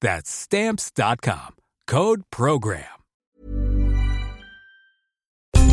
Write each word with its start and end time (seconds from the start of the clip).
That's 0.00 0.30
Stamps.com. 0.30 1.54
Code 1.86 2.22
PROGRAM. 2.30 2.84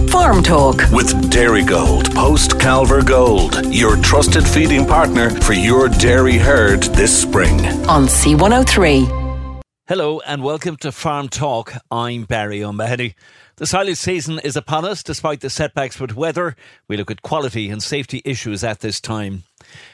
Farm 0.09 0.43
Talk 0.43 0.75
with 0.91 1.11
Dairygold, 1.31 2.13
post 2.13 2.51
Calver 2.51 3.05
Gold, 3.05 3.65
your 3.73 3.97
trusted 3.97 4.47
feeding 4.47 4.85
partner 4.85 5.31
for 5.41 5.53
your 5.53 5.89
dairy 5.89 6.37
herd 6.37 6.83
this 6.83 7.19
spring. 7.19 7.59
on 7.87 8.05
C103. 8.05 9.61
Hello 9.87 10.19
and 10.21 10.43
welcome 10.43 10.77
to 10.77 10.91
Farm 10.91 11.29
Talk. 11.29 11.73
I'm 11.89 12.25
Barry 12.25 12.63
O'Mahony. 12.63 13.15
The 13.57 13.65
silage 13.65 13.97
season 13.97 14.39
is 14.39 14.55
upon 14.55 14.85
us 14.85 15.01
despite 15.03 15.41
the 15.41 15.49
setbacks 15.49 15.99
with 15.99 16.15
weather. 16.15 16.55
We 16.87 16.95
look 16.95 17.11
at 17.11 17.21
quality 17.23 17.69
and 17.69 17.81
safety 17.81 18.21
issues 18.23 18.63
at 18.63 18.79
this 18.81 19.01
time. 19.01 19.43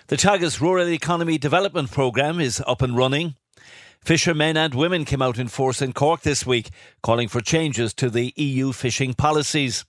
The 0.07 0.17
Teagasc 0.17 0.59
Rural 0.59 0.89
Economy 0.89 1.37
Development 1.37 1.89
Programme 1.89 2.39
is 2.41 2.61
up 2.67 2.81
and 2.81 2.95
running. 2.97 3.35
Fishermen 4.01 4.57
and 4.57 4.73
women 4.73 5.05
came 5.05 5.21
out 5.21 5.37
in 5.37 5.47
force 5.47 5.81
in 5.81 5.93
Cork 5.93 6.21
this 6.21 6.45
week, 6.45 6.69
calling 7.03 7.27
for 7.27 7.41
changes 7.41 7.93
to 7.95 8.09
the 8.09 8.33
EU 8.35 8.71
fishing 8.71 9.13
policies. 9.13 9.85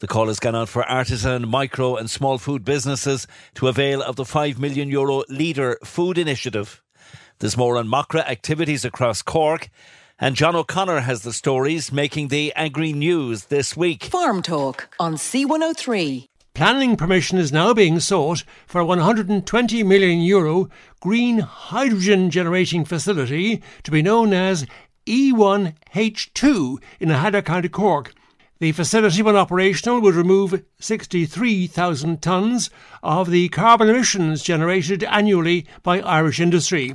The 0.00 0.08
call 0.08 0.26
has 0.26 0.40
gone 0.40 0.56
out 0.56 0.68
for 0.68 0.82
artisan, 0.84 1.48
micro 1.48 1.96
and 1.96 2.10
small 2.10 2.38
food 2.38 2.64
businesses 2.64 3.26
to 3.54 3.68
avail 3.68 4.02
of 4.02 4.16
the 4.16 4.24
5 4.24 4.58
million 4.58 4.88
euro 4.88 5.22
Leader 5.28 5.78
Food 5.84 6.18
Initiative. 6.18 6.82
There's 7.38 7.56
more 7.56 7.76
on 7.76 7.88
Macra 7.88 8.28
activities 8.28 8.84
across 8.84 9.22
Cork. 9.22 9.68
And 10.18 10.36
John 10.36 10.54
O'Connor 10.54 11.00
has 11.00 11.22
the 11.22 11.32
stories 11.32 11.90
making 11.90 12.28
the 12.28 12.52
agri 12.54 12.92
News 12.92 13.46
this 13.46 13.76
week. 13.76 14.04
Farm 14.04 14.42
Talk 14.42 14.94
on 15.00 15.14
C103. 15.14 16.28
Planning 16.54 16.96
permission 16.96 17.36
is 17.36 17.50
now 17.50 17.74
being 17.74 17.98
sought 17.98 18.44
for 18.64 18.80
a 18.80 18.84
120 18.84 19.82
million 19.82 20.20
euro 20.20 20.68
green 21.00 21.40
hydrogen 21.40 22.30
generating 22.30 22.84
facility 22.84 23.60
to 23.82 23.90
be 23.90 24.02
known 24.02 24.32
as 24.32 24.64
E1H2 25.04 26.80
in 27.00 27.08
Aghada 27.08 27.44
County, 27.44 27.68
Cork. 27.68 28.14
The 28.60 28.70
facility, 28.70 29.20
when 29.20 29.34
operational, 29.34 30.00
would 30.00 30.14
remove 30.14 30.62
63,000 30.78 32.20
tonnes 32.20 32.70
of 33.02 33.30
the 33.30 33.48
carbon 33.48 33.88
emissions 33.88 34.44
generated 34.44 35.02
annually 35.02 35.66
by 35.82 35.98
Irish 36.02 36.38
industry. 36.38 36.94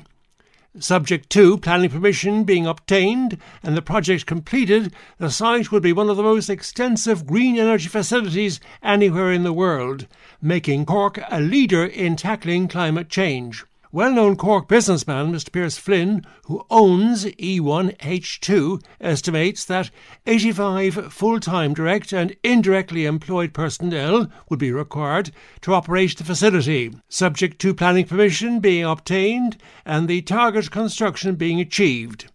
Subject 0.78 1.32
to 1.32 1.58
planning 1.58 1.90
permission 1.90 2.44
being 2.44 2.68
obtained 2.68 3.40
and 3.64 3.76
the 3.76 3.82
project 3.82 4.28
completed, 4.28 4.94
the 5.18 5.32
site 5.32 5.72
would 5.72 5.82
be 5.82 5.92
one 5.92 6.12
of 6.12 6.18
the 6.18 6.22
most 6.22 6.48
extensive 6.48 7.26
green 7.26 7.58
energy 7.58 7.88
facilities 7.88 8.60
anywhere 8.84 9.32
in 9.32 9.44
the 9.44 9.52
world, 9.52 10.06
making 10.40 10.86
Cork 10.86 11.20
a 11.32 11.42
leader 11.42 11.84
in 11.84 12.16
tackling 12.16 12.68
climate 12.68 13.10
change. 13.10 13.66
Well 13.92 14.14
known 14.14 14.36
Cork 14.36 14.68
businessman 14.68 15.32
Mr. 15.32 15.52
Pierce 15.52 15.80
Flynn, 15.80 16.24
who 16.46 16.64
owns 16.70 17.26
E1H2, 17.26 18.84
estimates 19.02 19.66
that 19.66 19.90
85 20.28 21.12
full 21.12 21.40
time 21.40 21.74
direct 21.74 22.14
and 22.14 22.36
indirectly 22.44 23.08
employed 23.08 23.52
personnel 23.52 24.28
would 24.48 24.60
be 24.60 24.72
required 24.72 25.32
to 25.62 25.74
operate 25.74 26.16
the 26.16 26.24
facility, 26.24 26.94
subject 27.08 27.58
to 27.62 27.74
planning 27.74 28.06
permission 28.06 28.60
being 28.60 28.86
obtained 28.86 29.58
and 29.86 30.08
the 30.08 30.22
target 30.22 30.70
construction 30.70 31.34
being 31.34 31.60
achieved. 31.60 32.32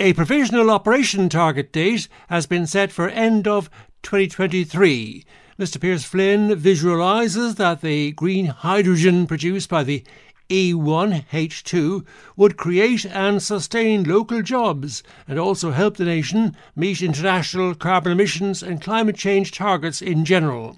A 0.00 0.12
provisional 0.14 0.72
operation 0.72 1.28
target 1.28 1.72
date 1.72 2.08
has 2.30 2.48
been 2.48 2.66
set 2.66 2.90
for 2.90 3.08
end 3.08 3.46
of 3.46 3.70
2023. 4.02 5.24
Mr. 5.56 5.78
Pierce 5.78 6.04
Flynn 6.04 6.58
visualises 6.58 7.56
that 7.56 7.82
the 7.82 8.12
green 8.12 8.46
hydrogen 8.46 9.26
produced 9.26 9.68
by 9.68 9.84
the 9.84 10.02
E1H2 10.50 12.04
would 12.36 12.56
create 12.56 13.06
and 13.06 13.40
sustain 13.40 14.02
local 14.02 14.42
jobs 14.42 15.02
and 15.28 15.38
also 15.38 15.70
help 15.70 15.96
the 15.96 16.04
nation 16.04 16.56
meet 16.74 17.00
international 17.00 17.74
carbon 17.74 18.12
emissions 18.12 18.62
and 18.62 18.82
climate 18.82 19.16
change 19.16 19.52
targets 19.52 20.02
in 20.02 20.24
general. 20.24 20.76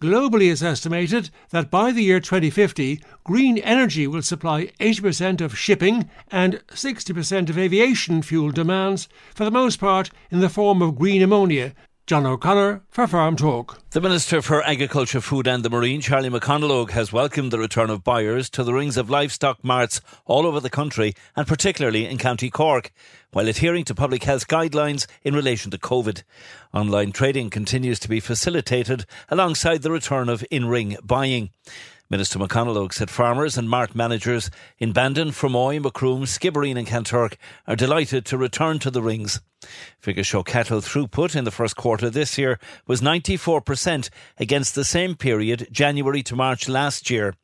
Globally, 0.00 0.50
it's 0.50 0.62
estimated 0.62 1.30
that 1.50 1.70
by 1.70 1.92
the 1.92 2.02
year 2.02 2.18
2050, 2.18 3.00
green 3.22 3.58
energy 3.58 4.08
will 4.08 4.22
supply 4.22 4.72
80% 4.80 5.40
of 5.40 5.56
shipping 5.56 6.10
and 6.28 6.60
60% 6.70 7.48
of 7.48 7.56
aviation 7.56 8.22
fuel 8.22 8.50
demands, 8.50 9.08
for 9.32 9.44
the 9.44 9.50
most 9.52 9.78
part 9.78 10.10
in 10.30 10.40
the 10.40 10.48
form 10.48 10.82
of 10.82 10.96
green 10.98 11.22
ammonia, 11.22 11.72
John 12.04 12.26
O'Connor 12.26 12.82
for 12.90 13.06
Farm 13.06 13.36
Talk. 13.36 13.80
The 13.92 14.00
Minister 14.00 14.42
for 14.42 14.60
Agriculture, 14.64 15.20
Food 15.20 15.46
and 15.46 15.64
the 15.64 15.70
Marine, 15.70 16.00
Charlie 16.00 16.30
McConalogue, 16.30 16.90
has 16.90 17.12
welcomed 17.12 17.52
the 17.52 17.60
return 17.60 17.90
of 17.90 18.02
buyers 18.02 18.50
to 18.50 18.64
the 18.64 18.74
rings 18.74 18.96
of 18.96 19.08
livestock 19.08 19.62
marts 19.62 20.00
all 20.24 20.44
over 20.44 20.58
the 20.58 20.68
country 20.68 21.14
and 21.36 21.46
particularly 21.46 22.06
in 22.06 22.18
County 22.18 22.50
Cork, 22.50 22.92
while 23.30 23.46
adhering 23.46 23.84
to 23.84 23.94
public 23.94 24.24
health 24.24 24.48
guidelines 24.48 25.06
in 25.22 25.32
relation 25.32 25.70
to 25.70 25.78
COVID. 25.78 26.24
Online 26.74 27.12
trading 27.12 27.50
continues 27.50 28.00
to 28.00 28.08
be 28.08 28.18
facilitated 28.18 29.06
alongside 29.28 29.82
the 29.82 29.92
return 29.92 30.28
of 30.28 30.44
in-ring 30.50 30.96
buying. 31.04 31.50
Minister 32.12 32.38
McConalogue 32.38 32.92
said 32.92 33.08
farmers 33.08 33.56
and 33.56 33.70
mart 33.70 33.94
managers 33.94 34.50
in 34.76 34.92
Bandon, 34.92 35.30
Fermoy, 35.30 35.80
Macroom, 35.80 36.24
Skibbereen 36.24 36.76
and 36.76 36.86
Kanturk 36.86 37.36
are 37.66 37.74
delighted 37.74 38.26
to 38.26 38.36
return 38.36 38.78
to 38.80 38.90
the 38.90 39.00
rings. 39.00 39.40
Figures 39.98 40.26
show 40.26 40.42
cattle 40.42 40.82
throughput 40.82 41.34
in 41.34 41.44
the 41.44 41.50
first 41.50 41.74
quarter 41.74 42.10
this 42.10 42.36
year 42.36 42.60
was 42.86 43.00
94% 43.00 44.10
against 44.36 44.74
the 44.74 44.84
same 44.84 45.14
period, 45.14 45.68
January 45.72 46.22
to 46.24 46.36
March 46.36 46.68
last 46.68 47.08
year, 47.08 47.34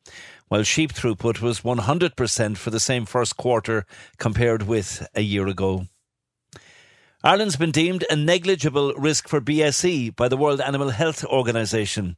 while 0.49 0.61
sheep 0.61 0.93
throughput 0.93 1.41
was 1.41 1.61
100% 1.61 2.55
for 2.55 2.69
the 2.69 2.79
same 2.79 3.07
first 3.07 3.37
quarter 3.37 3.87
compared 4.19 4.67
with 4.67 5.07
a 5.15 5.21
year 5.21 5.47
ago. 5.47 5.87
Ireland's 7.23 7.55
been 7.55 7.71
deemed 7.71 8.05
a 8.11 8.15
negligible 8.15 8.93
risk 8.93 9.27
for 9.27 9.41
BSE 9.41 10.15
by 10.15 10.27
the 10.27 10.37
World 10.37 10.61
Animal 10.61 10.89
Health 10.89 11.25
Organization. 11.25 12.17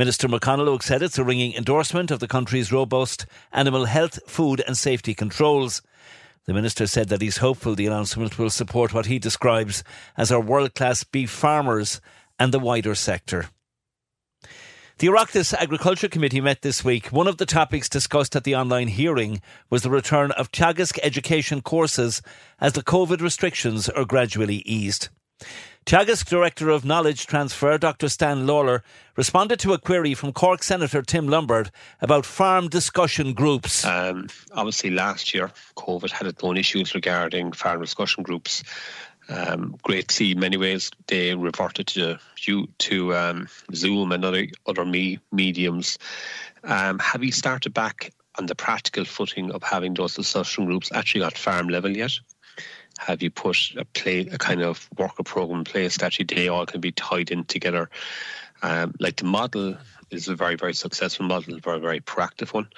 Minister 0.00 0.28
McConalogue 0.28 0.82
said 0.82 1.02
it's 1.02 1.18
a 1.18 1.24
ringing 1.24 1.52
endorsement 1.52 2.10
of 2.10 2.20
the 2.20 2.26
country's 2.26 2.72
robust 2.72 3.26
animal 3.52 3.84
health, 3.84 4.18
food 4.26 4.62
and 4.66 4.74
safety 4.74 5.12
controls. 5.12 5.82
The 6.46 6.54
minister 6.54 6.86
said 6.86 7.10
that 7.10 7.20
he's 7.20 7.36
hopeful 7.36 7.74
the 7.74 7.86
announcement 7.86 8.38
will 8.38 8.48
support 8.48 8.94
what 8.94 9.04
he 9.04 9.18
describes 9.18 9.84
as 10.16 10.32
our 10.32 10.40
world 10.40 10.74
class 10.74 11.04
beef 11.04 11.30
farmers 11.30 12.00
and 12.38 12.50
the 12.50 12.58
wider 12.58 12.94
sector. 12.94 13.50
The 14.96 15.08
Oireachtas 15.08 15.52
Agriculture 15.52 16.08
Committee 16.08 16.40
met 16.40 16.62
this 16.62 16.82
week. 16.82 17.08
One 17.08 17.28
of 17.28 17.36
the 17.36 17.44
topics 17.44 17.90
discussed 17.90 18.34
at 18.34 18.44
the 18.44 18.56
online 18.56 18.88
hearing 18.88 19.42
was 19.68 19.82
the 19.82 19.90
return 19.90 20.30
of 20.30 20.50
Teagasc 20.50 20.98
education 21.02 21.60
courses 21.60 22.22
as 22.58 22.72
the 22.72 22.82
COVID 22.82 23.20
restrictions 23.20 23.90
are 23.90 24.06
gradually 24.06 24.62
eased. 24.64 25.10
Teagasc 25.86 26.26
Director 26.26 26.70
of 26.70 26.84
Knowledge 26.84 27.26
Transfer, 27.26 27.76
Dr. 27.76 28.08
Stan 28.08 28.46
Lalor, 28.46 28.82
responded 29.16 29.58
to 29.60 29.72
a 29.72 29.78
query 29.78 30.14
from 30.14 30.32
Cork 30.32 30.62
Senator 30.62 31.02
Tim 31.02 31.26
Lombard 31.26 31.70
about 32.00 32.24
farm 32.24 32.68
discussion 32.68 33.32
groups. 33.32 33.84
Um, 33.84 34.28
obviously, 34.52 34.90
last 34.90 35.34
year, 35.34 35.50
COVID 35.76 36.10
had 36.10 36.28
its 36.28 36.44
own 36.44 36.56
issues 36.56 36.94
regarding 36.94 37.52
farm 37.52 37.80
discussion 37.80 38.22
groups. 38.22 38.62
Um, 39.28 39.76
greatly, 39.82 40.32
in 40.32 40.40
many 40.40 40.56
ways, 40.56 40.90
they 41.06 41.34
reverted 41.34 41.86
to 41.88 42.18
to 42.78 43.14
um, 43.14 43.48
Zoom 43.74 44.12
and 44.12 44.24
other 44.24 44.46
other 44.66 44.84
me, 44.84 45.18
mediums. 45.32 45.98
Um, 46.62 46.98
have 46.98 47.24
you 47.24 47.32
started 47.32 47.74
back 47.74 48.12
on 48.38 48.46
the 48.46 48.54
practical 48.54 49.04
footing 49.04 49.50
of 49.50 49.62
having 49.62 49.94
those 49.94 50.14
discussion 50.14 50.66
groups 50.66 50.90
actually 50.92 51.24
at 51.24 51.38
farm 51.38 51.68
level 51.68 51.96
yet? 51.96 52.12
Have 53.06 53.22
you 53.22 53.30
put 53.30 53.74
a 53.76 53.84
play 53.84 54.20
a 54.26 54.36
kind 54.36 54.62
of 54.62 54.88
worker 54.98 55.22
program 55.22 55.60
in 55.60 55.64
place 55.64 55.96
that 55.96 56.06
actually 56.06 56.26
they 56.26 56.48
all 56.48 56.66
can 56.66 56.80
be 56.80 56.92
tied 56.92 57.30
in 57.30 57.44
together? 57.44 57.88
Um, 58.62 58.94
like 59.00 59.16
the 59.16 59.24
model 59.24 59.76
is 60.10 60.28
a 60.28 60.34
very 60.34 60.56
very 60.56 60.74
successful 60.74 61.26
model, 61.26 61.56
a 61.56 61.60
very 61.60 61.80
very 61.80 62.00
proactive 62.00 62.52
one. 62.52 62.68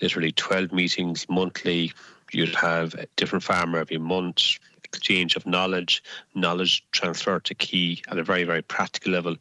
Literally 0.00 0.32
twelve 0.32 0.72
meetings 0.72 1.26
monthly. 1.28 1.92
You'd 2.32 2.54
have 2.54 2.94
a 2.94 3.06
different 3.16 3.44
farmer 3.44 3.78
every 3.78 3.98
month. 3.98 4.58
Exchange 4.84 5.36
of 5.36 5.46
knowledge, 5.46 6.02
knowledge 6.34 6.84
transfer 6.90 7.40
to 7.40 7.54
key 7.54 8.02
at 8.08 8.18
a 8.18 8.22
very 8.22 8.44
very 8.44 8.62
practical 8.62 9.12
level, 9.12 9.36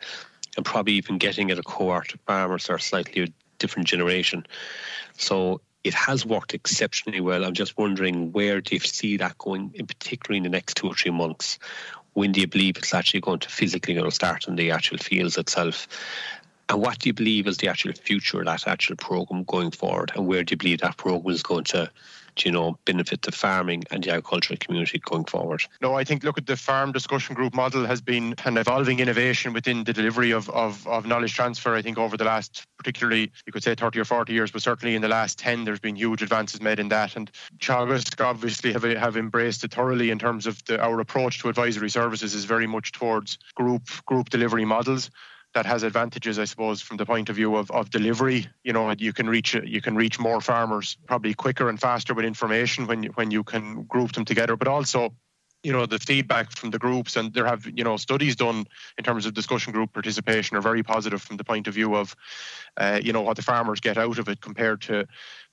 and 0.56 0.66
probably 0.66 0.94
even 0.94 1.18
getting 1.18 1.51
at 1.51 1.60
a 1.60 1.63
cohort 1.63 2.13
of 2.13 2.22
farmers 2.22 2.69
or 2.69 2.80
slightly 2.80 3.33
different 3.60 3.88
generation. 3.88 4.45
So 5.18 5.60
it 5.83 5.94
has 5.94 6.25
worked 6.25 6.54
exceptionally 6.54 7.22
well. 7.22 7.44
I'm 7.44 7.54
just 7.54 7.78
wondering 7.78 8.31
where 8.31 8.62
do 8.62 8.75
you 8.75 8.80
see 8.80 9.18
that 9.18 9.38
going, 9.38 9.72
in 9.74 9.88
particular 9.88 10.38
in 10.38 10.44
the 10.44 10.50
next 10.50 10.78
two 10.78 10.88
or 10.88 10.94
three 10.94 11.12
months? 11.12 11.60
When 12.13 12.31
do 12.31 12.42
you 12.42 12.48
believe 12.48 12.78
it's 12.78 12.94
actually 12.94 13.22
going 13.22 13.39
to 13.39 13.50
physically 13.50 14.12
start 14.12 14.48
in 14.48 14.56
the 14.56 14.72
actual 14.72 14.98
fields 14.98 15.38
itself? 15.38 15.88
And 16.69 16.80
what 16.80 17.00
do 17.00 17.10
you 17.10 17.13
believe 17.13 17.48
is 17.48 17.57
the 17.57 17.68
actual 17.69 17.94
future 17.94 18.39
of 18.39 18.45
that 18.45 18.68
actual 18.68 18.95
program 18.95 19.44
going 19.44 19.72
forward? 19.72 20.12
And 20.16 20.28
where 20.28 20.44
do 20.44 20.54
you 20.54 20.57
believe 20.57 20.81
that 20.81 20.98
program 20.98 21.33
is 21.33 21.44
going 21.44 21.66
to 21.66 21.89
you 22.39 22.51
know, 22.51 22.78
benefit 22.86 23.22
the 23.22 23.31
farming 23.31 23.83
and 23.92 24.04
the 24.04 24.12
agricultural 24.12 24.57
community 24.60 25.00
going 25.00 25.25
forward? 25.25 25.63
No, 25.81 25.95
I 25.95 26.04
think 26.04 26.24
look 26.24 26.38
at 26.38 26.45
the 26.45 26.57
farm 26.57 26.92
discussion 26.92 27.36
group 27.36 27.54
model 27.54 27.86
has 27.86 28.01
been 28.01 28.36
an 28.45 28.57
evolving 28.57 29.00
innovation 29.00 29.54
within 29.54 29.83
the 29.83 29.94
delivery 29.94 30.31
of, 30.31 30.50
of, 30.50 30.86
of 30.88 31.06
knowledge 31.06 31.33
transfer. 31.33 31.75
I 31.75 31.81
think 31.81 31.98
over 31.98 32.18
the 32.18 32.24
last, 32.24 32.66
particularly, 32.78 33.31
you 33.45 33.51
could 33.51 33.63
say 33.63 33.75
30 33.75 34.00
or 34.00 34.06
40 34.06 34.33
years, 34.33 34.51
but 34.51 34.62
certainly 34.62 34.95
in 34.95 35.01
the 35.01 35.07
last 35.07 35.39
10, 35.39 35.63
there's 35.63 35.80
been 35.80 35.95
huge 35.95 36.22
advances 36.22 36.62
made 36.62 36.80
in 36.80 36.89
that. 36.89 37.16
And 37.16 37.31
Teagasc 37.60 38.24
obviously 38.24 38.74
have, 38.74 38.83
have 38.83 39.18
embraced 39.18 39.63
it 39.63 39.74
thoroughly 39.74 40.10
in 40.10 40.19
terms 40.19 40.48
of 40.48 40.63
the, 40.66 40.81
our 40.81 41.00
approach 41.00 41.39
to 41.39 41.50
advisory 41.50 41.89
services 41.89 42.33
is 42.33 42.45
very 42.45 42.68
much 42.68 42.92
towards 42.92 43.38
group 43.56 43.83
group 44.06 44.30
delivery 44.30 44.66
models 44.66 45.10
that 45.53 45.65
has 45.65 45.83
advantages, 45.83 46.39
I 46.39 46.45
suppose, 46.45 46.81
from 46.81 46.98
the 46.98 47.06
point 47.06 47.30
of 47.30 47.36
view 47.36 47.56
of, 47.56 47.69
of 47.71 47.89
delivery. 47.89 48.48
You 48.63 48.74
know, 48.74 48.94
you 48.98 49.13
can 49.13 49.30
reach 49.30 49.53
you 49.53 49.81
can 49.81 49.95
reach 49.95 50.19
more 50.19 50.42
farmers 50.42 50.98
probably 51.07 51.33
quicker 51.33 51.69
and 51.69 51.80
faster 51.80 52.13
with 52.13 52.25
information 52.25 52.88
when 52.88 53.03
you, 53.03 53.12
when 53.15 53.31
you 53.31 53.44
can 53.44 53.83
group 53.83 54.13
them 54.13 54.25
together. 54.25 54.56
But 54.56 54.68
also, 54.68 55.13
you 55.63 55.71
know, 55.71 55.85
the 55.85 55.99
feedback 55.99 56.51
from 56.51 56.71
the 56.71 56.79
groups 56.79 57.15
and 57.15 57.33
there 57.33 57.45
have 57.45 57.67
you 57.75 57.83
know 57.83 57.97
studies 57.97 58.35
done 58.35 58.65
in 58.97 59.03
terms 59.03 59.25
of 59.25 59.33
discussion 59.33 59.73
group 59.73 59.93
participation 59.93 60.57
are 60.57 60.61
very 60.61 60.83
positive 60.83 61.21
from 61.21 61.37
the 61.37 61.43
point 61.43 61.67
of 61.67 61.73
view 61.73 61.95
of, 61.95 62.15
uh, 62.77 62.99
you 63.03 63.13
know, 63.13 63.21
what 63.21 63.35
the 63.35 63.43
farmers 63.43 63.79
get 63.79 63.97
out 63.97 64.17
of 64.17 64.27
it 64.27 64.41
compared 64.41 64.81
to 64.81 65.05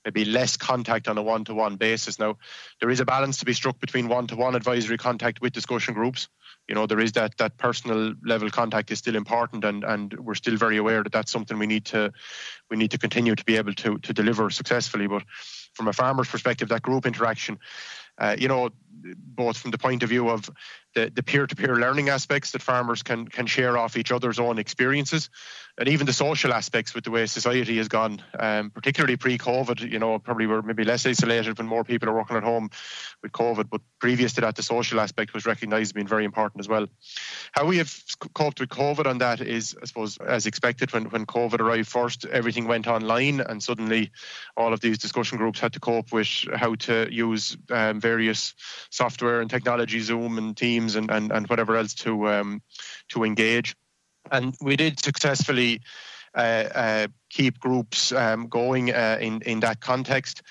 maybe 0.05 0.25
less 0.25 0.57
contact 0.57 1.07
on 1.07 1.17
a 1.17 1.21
one-to-one 1.21 1.75
basis. 1.75 2.19
Now, 2.19 2.37
there 2.79 2.89
is 2.89 3.01
a 3.01 3.05
balance 3.05 3.37
to 3.37 3.45
be 3.45 3.53
struck 3.53 3.79
between 3.79 4.07
one-to-one 4.07 4.55
advisory 4.55 4.97
contact 4.97 5.41
with 5.41 5.53
discussion 5.53 5.93
groups 5.93 6.27
you 6.69 6.75
know 6.75 6.85
there 6.85 6.99
is 6.99 7.11
that 7.13 7.35
that 7.37 7.57
personal 7.57 8.13
level 8.23 8.49
contact 8.49 8.91
is 8.91 8.99
still 8.99 9.15
important 9.15 9.65
and 9.65 9.83
and 9.83 10.13
we're 10.19 10.35
still 10.35 10.55
very 10.55 10.77
aware 10.77 11.03
that 11.03 11.11
that's 11.11 11.31
something 11.31 11.57
we 11.57 11.67
need 11.67 11.83
to 11.83 12.13
we 12.69 12.77
need 12.77 12.91
to 12.91 12.97
continue 12.97 13.35
to 13.35 13.43
be 13.43 13.57
able 13.57 13.73
to 13.73 13.97
to 13.97 14.13
deliver 14.13 14.49
successfully 14.49 15.07
but 15.07 15.23
from 15.73 15.87
a 15.87 15.93
farmer's 15.93 16.29
perspective 16.29 16.69
that 16.69 16.83
group 16.83 17.05
interaction 17.05 17.57
uh, 18.19 18.35
you 18.37 18.47
know 18.47 18.69
both 19.01 19.57
from 19.57 19.71
the 19.71 19.77
point 19.77 20.03
of 20.03 20.09
view 20.09 20.29
of 20.29 20.49
the, 20.95 21.11
the 21.13 21.23
peer-to-peer 21.23 21.75
learning 21.77 22.09
aspects 22.09 22.51
that 22.51 22.61
farmers 22.61 23.03
can 23.03 23.27
can 23.27 23.45
share 23.45 23.77
off 23.77 23.95
each 23.95 24.11
other's 24.11 24.39
own 24.39 24.57
experiences 24.57 25.29
and 25.77 25.87
even 25.87 26.05
the 26.05 26.13
social 26.13 26.51
aspects 26.51 26.93
with 26.93 27.03
the 27.03 27.11
way 27.11 27.25
society 27.25 27.77
has 27.77 27.87
gone 27.87 28.21
um, 28.39 28.69
particularly 28.71 29.15
pre-covid 29.15 29.89
you 29.89 29.99
know 29.99 30.17
probably 30.19 30.47
we're 30.47 30.61
maybe 30.61 30.83
less 30.83 31.05
isolated 31.05 31.57
when 31.57 31.67
more 31.67 31.83
people 31.83 32.09
are 32.09 32.15
working 32.15 32.37
at 32.37 32.43
home 32.43 32.69
with 33.21 33.31
covid 33.31 33.69
but 33.69 33.81
previous 33.99 34.33
to 34.33 34.41
that 34.41 34.55
the 34.55 34.63
social 34.63 34.99
aspect 34.99 35.33
was 35.33 35.45
recognized 35.45 35.89
as 35.89 35.93
being 35.93 36.07
very 36.07 36.25
important 36.25 36.59
as 36.59 36.67
well. 36.67 36.87
How 37.51 37.65
we 37.65 37.77
have 37.77 37.93
coped 38.33 38.59
with 38.59 38.69
covid 38.69 39.05
on 39.05 39.19
that 39.19 39.41
is 39.41 39.75
i 39.81 39.85
suppose 39.85 40.17
as 40.17 40.45
expected 40.45 40.91
when 40.91 41.05
when 41.05 41.25
covid 41.25 41.59
arrived 41.59 41.87
first 41.87 42.25
everything 42.25 42.67
went 42.67 42.87
online 42.87 43.41
and 43.41 43.61
suddenly 43.61 44.11
all 44.57 44.73
of 44.73 44.79
these 44.79 44.97
discussion 44.97 45.37
groups 45.37 45.59
had 45.59 45.73
to 45.73 45.79
cope 45.79 46.11
with 46.11 46.45
how 46.55 46.75
to 46.75 47.07
use 47.11 47.57
um, 47.69 47.99
various 47.99 48.08
software 48.89 49.41
and 49.41 49.49
technology 49.49 49.99
zoom 49.99 50.37
and 50.37 50.57
teams 50.57 50.69
teams 50.69 50.95
and, 50.95 51.11
and, 51.11 51.31
and 51.31 51.47
whatever 51.47 51.75
else 51.75 51.93
to 51.93 52.27
um, 52.27 52.61
to 53.07 53.23
engage. 53.23 53.75
And 54.31 54.55
we 54.61 54.75
did 54.75 54.99
successfully 54.99 55.81
uh, 56.35 56.69
uh, 56.75 57.07
keep 57.29 57.59
groups 57.59 58.11
um, 58.11 58.47
going 58.47 58.91
uh, 58.91 59.17
in 59.19 59.41
in 59.41 59.59
that 59.61 59.79
context. 59.79 60.41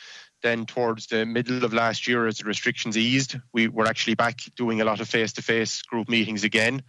Then 0.43 0.67
towards 0.67 1.07
the 1.07 1.27
middle 1.27 1.65
of 1.65 1.73
last 1.73 2.07
year, 2.07 2.29
as 2.29 2.39
the 2.39 2.45
restrictions 2.45 2.97
eased, 2.97 3.37
we 3.53 3.69
were 3.69 3.89
actually 3.89 4.15
back 4.15 4.39
doing 4.57 4.81
a 4.81 4.85
lot 4.85 5.01
of 5.01 5.09
face-to-face 5.09 5.83
group 5.83 6.09
meetings 6.09 6.45
again. 6.45 6.83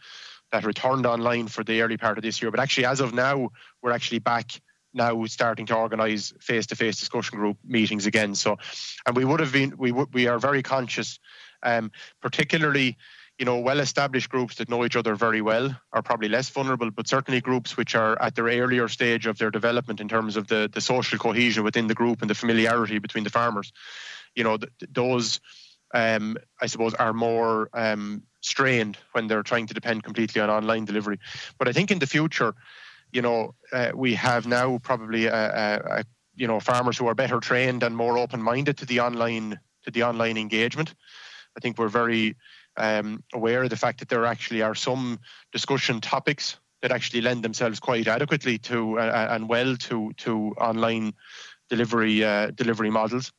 That 0.52 0.66
returned 0.66 1.06
online 1.06 1.48
for 1.48 1.64
the 1.64 1.82
early 1.82 1.98
part 1.98 2.18
of 2.18 2.24
this 2.24 2.42
year. 2.42 2.52
But 2.52 2.60
actually, 2.60 2.88
as 2.88 3.02
of 3.02 3.14
now, 3.14 3.50
we're 3.82 3.96
actually 3.96 4.20
back 4.20 4.62
now 4.94 5.26
starting 5.26 5.66
to 5.68 5.76
organise 5.76 6.34
face-to-face 6.40 7.00
discussion 7.00 7.38
group 7.38 7.58
meetings 7.64 8.06
again. 8.06 8.36
So, 8.36 8.58
and 9.06 9.16
we 9.16 9.26
would 9.26 9.40
have 9.40 9.54
been, 9.54 9.76
we 9.78 9.92
we 9.92 10.28
are 10.28 10.40
very 10.40 10.64
conscious, 10.64 11.20
um, 11.64 11.92
particularly 12.22 12.98
you 13.40 13.46
know, 13.46 13.58
well-established 13.58 14.30
groups 14.30 14.56
that 14.56 14.68
know 14.68 14.84
each 14.84 14.98
other 14.98 15.16
very 15.16 15.42
well 15.42 15.74
are 15.94 16.02
probably 16.02 16.28
less 16.28 16.50
vulnerable, 16.50 16.92
but 16.92 17.08
certainly 17.08 17.40
groups 17.40 17.78
which 17.78 17.96
are 17.96 18.22
at 18.22 18.36
their 18.36 18.46
earlier 18.46 18.90
stage 18.90 19.26
of 19.26 19.38
their 19.38 19.50
development 19.50 20.02
in 20.02 20.10
terms 20.10 20.36
of 20.36 20.48
the, 20.48 20.70
the 20.74 20.82
social 20.82 21.18
cohesion 21.18 21.64
within 21.64 21.88
the 21.88 21.96
group 21.96 22.20
and 22.22 22.30
the 22.30 22.36
familiarity 22.36 23.00
between 23.00 23.24
the 23.24 23.30
farmers, 23.30 23.72
you 24.36 24.44
know, 24.44 24.58
th- 24.58 24.74
those, 24.92 25.40
um, 25.94 26.36
I 26.62 26.66
suppose, 26.66 26.94
are 26.96 27.14
more 27.14 27.70
um, 27.74 28.24
strained 28.42 28.98
when 29.14 29.28
they're 29.28 29.42
trying 29.42 29.68
to 29.68 29.74
depend 29.74 30.04
completely 30.04 30.42
on 30.42 30.50
online 30.50 30.84
delivery. 30.84 31.20
But 31.58 31.70
I 31.70 31.72
think 31.72 31.92
in 31.92 32.00
the 32.00 32.08
future, 32.08 32.56
you 33.12 33.22
know, 33.22 33.56
uh, 33.72 33.92
we 33.96 34.14
have 34.16 34.48
now 34.48 34.78
probably 34.80 35.26
a, 35.26 35.34
a, 35.34 36.00
a, 36.00 36.04
you 36.36 36.48
know 36.48 36.60
farmers 36.60 36.98
who 36.98 37.08
are 37.08 37.16
better 37.16 37.40
trained 37.40 37.84
and 37.84 37.96
more 37.96 38.18
open-minded 38.18 38.78
to 38.78 38.86
the 38.86 39.00
online 39.00 39.60
to 39.84 39.92
the 39.92 40.04
online 40.04 40.38
engagement. 40.38 40.94
I 41.58 41.60
think 41.60 41.78
we're 41.78 41.90
very 41.90 42.36
um, 42.78 43.24
aware 43.34 43.64
of 43.64 43.70
the 43.70 43.78
fact 43.78 44.00
that 44.00 44.10
there 44.10 44.26
actually 44.26 44.62
are 44.62 44.76
some 44.76 45.20
discussion 45.52 46.02
topics 46.02 46.58
that 46.82 46.92
actually 46.92 47.22
lend 47.22 47.44
themselves 47.44 47.80
quite 47.80 48.08
adequately 48.08 48.58
to 48.58 49.00
uh, 49.00 49.04
uh, 49.04 49.28
and 49.32 49.50
well 49.50 49.76
to 49.76 50.12
to 50.18 50.56
online 50.58 51.14
delivery 51.70 52.24
uh, 52.24 52.52
delivery 52.52 52.90
models. 52.90 53.32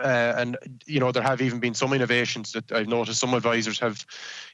Uh, 0.00 0.34
and 0.36 0.56
you 0.86 0.98
know 0.98 1.12
there 1.12 1.22
have 1.22 1.40
even 1.40 1.60
been 1.60 1.74
some 1.74 1.92
innovations 1.92 2.50
that 2.50 2.72
I've 2.72 2.88
noticed 2.88 3.20
some 3.20 3.32
advisors 3.32 3.78
have, 3.78 4.04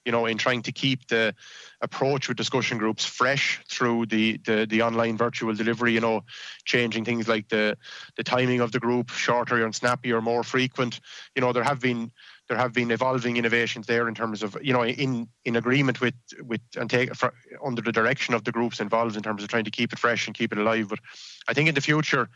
you 0.05 0.13
know, 0.13 0.27
in 0.27 0.37
trying 0.37 0.61
to 0.63 0.73
keep 0.73 1.07
the 1.07 1.35
approach 1.81 2.29
with 2.29 2.37
discussion 2.37 2.77
groups 2.77 3.07
fresh 3.07 3.59
through 3.67 4.07
the 4.07 4.37
the, 4.45 4.67
the 4.69 4.83
online 4.83 5.17
virtual 5.17 5.55
delivery. 5.55 5.93
You 5.93 6.01
know, 6.01 6.25
changing 6.67 7.07
things 7.07 7.27
like 7.27 7.49
the 7.49 7.79
the 8.17 8.23
timing 8.23 8.61
of 8.61 8.73
the 8.73 8.81
group, 8.81 9.09
shorter 9.09 9.65
and 9.65 9.75
snappier, 9.75 10.21
more 10.21 10.43
frequent. 10.43 11.01
You 11.35 11.41
know, 11.41 11.55
there 11.55 11.65
have 11.65 11.81
been 11.81 12.13
there 12.51 12.59
have 12.59 12.75
been 12.75 12.91
evolving 12.91 13.37
innovations 13.37 13.87
there 13.87 14.09
in 14.09 14.15
terms 14.15 14.43
of 14.43 14.59
you 14.61 14.75
know 14.75 14.85
in 14.85 15.27
in 15.47 15.57
agreement 15.57 16.03
with 16.03 16.15
with 16.43 16.61
and 16.77 16.91
take 16.91 17.15
for, 17.15 17.33
under 17.65 17.81
the 17.81 17.93
direction 17.93 18.35
of 18.35 18.45
the 18.45 18.53
groups 18.53 18.81
involved 18.81 19.17
in 19.17 19.23
terms 19.23 19.43
of 19.43 19.49
trying 19.49 19.65
to 19.65 19.71
keep 19.71 19.93
it 19.93 19.99
fresh 19.99 20.27
and 20.27 20.37
keep 20.37 20.53
it 20.53 20.59
alive. 20.59 20.89
But 20.89 20.99
I 21.49 21.55
think 21.55 21.69
in 21.69 21.75
the 21.75 21.81
future, 21.81 22.29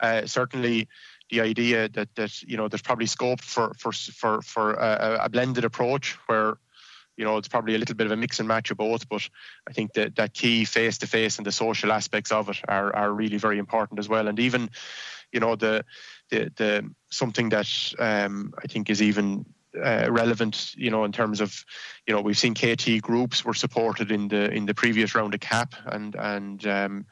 uh, 0.00 0.26
certainly 0.26 0.88
the 1.30 1.40
idea 1.40 1.88
that 1.90 2.14
that 2.14 2.42
you 2.42 2.56
know 2.56 2.68
there's 2.68 2.82
probably 2.82 3.06
scope 3.06 3.40
for 3.40 3.72
for 3.78 3.92
for 3.92 4.42
for 4.42 4.74
a, 4.74 5.20
a 5.22 5.28
blended 5.28 5.64
approach 5.64 6.16
where 6.26 6.58
you 7.16 7.24
know 7.24 7.36
it's 7.36 7.48
probably 7.48 7.74
a 7.74 7.78
little 7.78 7.94
bit 7.94 8.06
of 8.06 8.12
a 8.12 8.16
mix 8.16 8.38
and 8.38 8.48
match 8.48 8.70
of 8.70 8.76
both 8.76 9.08
but 9.08 9.28
i 9.68 9.72
think 9.72 9.92
that 9.94 10.14
that 10.16 10.34
key 10.34 10.64
face 10.64 10.98
to 10.98 11.06
face 11.06 11.38
and 11.38 11.46
the 11.46 11.52
social 11.52 11.92
aspects 11.92 12.30
of 12.30 12.48
it 12.48 12.58
are 12.68 12.94
are 12.94 13.12
really 13.12 13.38
very 13.38 13.58
important 13.58 13.98
as 13.98 14.08
well. 14.08 14.28
And 14.28 14.38
even 14.38 14.70
you 15.32 15.40
know 15.40 15.56
the 15.56 15.84
the 16.30 16.52
the 16.56 16.90
something 17.10 17.48
that 17.50 17.68
um, 17.98 18.52
i 18.62 18.66
think 18.66 18.90
is 18.90 19.02
even 19.02 19.44
uh, 19.82 20.08
relevant, 20.10 20.74
you 20.76 20.90
know, 20.90 21.04
in 21.04 21.12
terms 21.12 21.40
of, 21.40 21.64
you 22.06 22.14
know, 22.14 22.20
we've 22.20 22.38
seen 22.38 22.54
KT 22.54 23.02
groups 23.02 23.44
were 23.44 23.52
supported 23.52 24.10
in 24.10 24.28
the 24.28 24.50
in 24.50 24.64
the 24.64 24.74
previous 24.74 25.14
round 25.14 25.34
of 25.34 25.40
CAP, 25.40 25.74
and 25.86 26.14
and 26.14 26.66
um, 26.66 27.06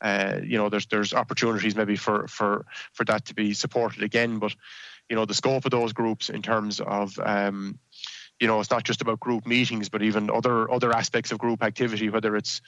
uh, 0.00 0.40
you 0.42 0.58
know, 0.58 0.68
there's 0.68 0.86
there's 0.86 1.14
opportunities 1.14 1.76
maybe 1.76 1.96
for 1.96 2.28
for 2.28 2.66
for 2.92 3.04
that 3.04 3.26
to 3.26 3.34
be 3.34 3.54
supported 3.54 4.02
again, 4.02 4.38
but 4.38 4.54
you 5.08 5.16
know, 5.16 5.24
the 5.24 5.34
scope 5.34 5.64
of 5.64 5.70
those 5.70 5.92
groups 5.92 6.28
in 6.28 6.42
terms 6.42 6.80
of 6.80 7.18
um, 7.18 7.78
you 8.40 8.46
know, 8.46 8.60
it's 8.60 8.70
not 8.70 8.84
just 8.84 9.02
about 9.02 9.18
group 9.18 9.46
meetings, 9.46 9.88
but 9.88 10.02
even 10.02 10.30
other 10.30 10.70
other 10.70 10.92
aspects 10.92 11.32
of 11.32 11.38
group 11.38 11.62
activity, 11.62 12.08
whether 12.08 12.36
it's 12.36 12.60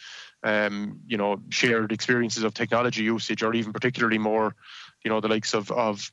um, 0.43 1.01
you 1.07 1.17
know 1.17 1.41
shared 1.51 1.93
experiences 1.93 2.43
of 2.43 2.55
technology 2.55 3.05
usage, 3.05 3.43
or 3.43 3.55
even 3.55 3.73
particularly 3.73 4.19
more, 4.19 4.57
you 5.05 5.11
know, 5.11 5.21
the 5.21 5.29
likes 5.29 5.55
of 5.55 5.71
of 5.71 6.11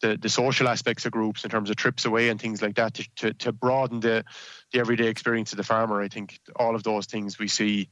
the, 0.00 0.16
the 0.16 0.28
social 0.28 0.68
aspects 0.68 1.06
of 1.06 1.12
groups 1.12 1.44
in 1.44 1.50
terms 1.50 1.70
of 1.70 1.76
trips 1.76 2.04
away 2.04 2.28
and 2.28 2.40
things 2.40 2.60
like 2.60 2.76
that 2.76 2.94
to, 2.94 3.08
to, 3.16 3.34
to 3.34 3.52
broaden 3.52 4.00
the, 4.00 4.24
the 4.72 4.78
everyday 4.78 5.06
experience 5.06 5.52
of 5.52 5.56
the 5.56 5.64
farmer. 5.64 6.02
I 6.02 6.08
think 6.08 6.38
all 6.54 6.74
of 6.74 6.82
those 6.82 7.06
things 7.06 7.38
we 7.38 7.48
see 7.48 7.88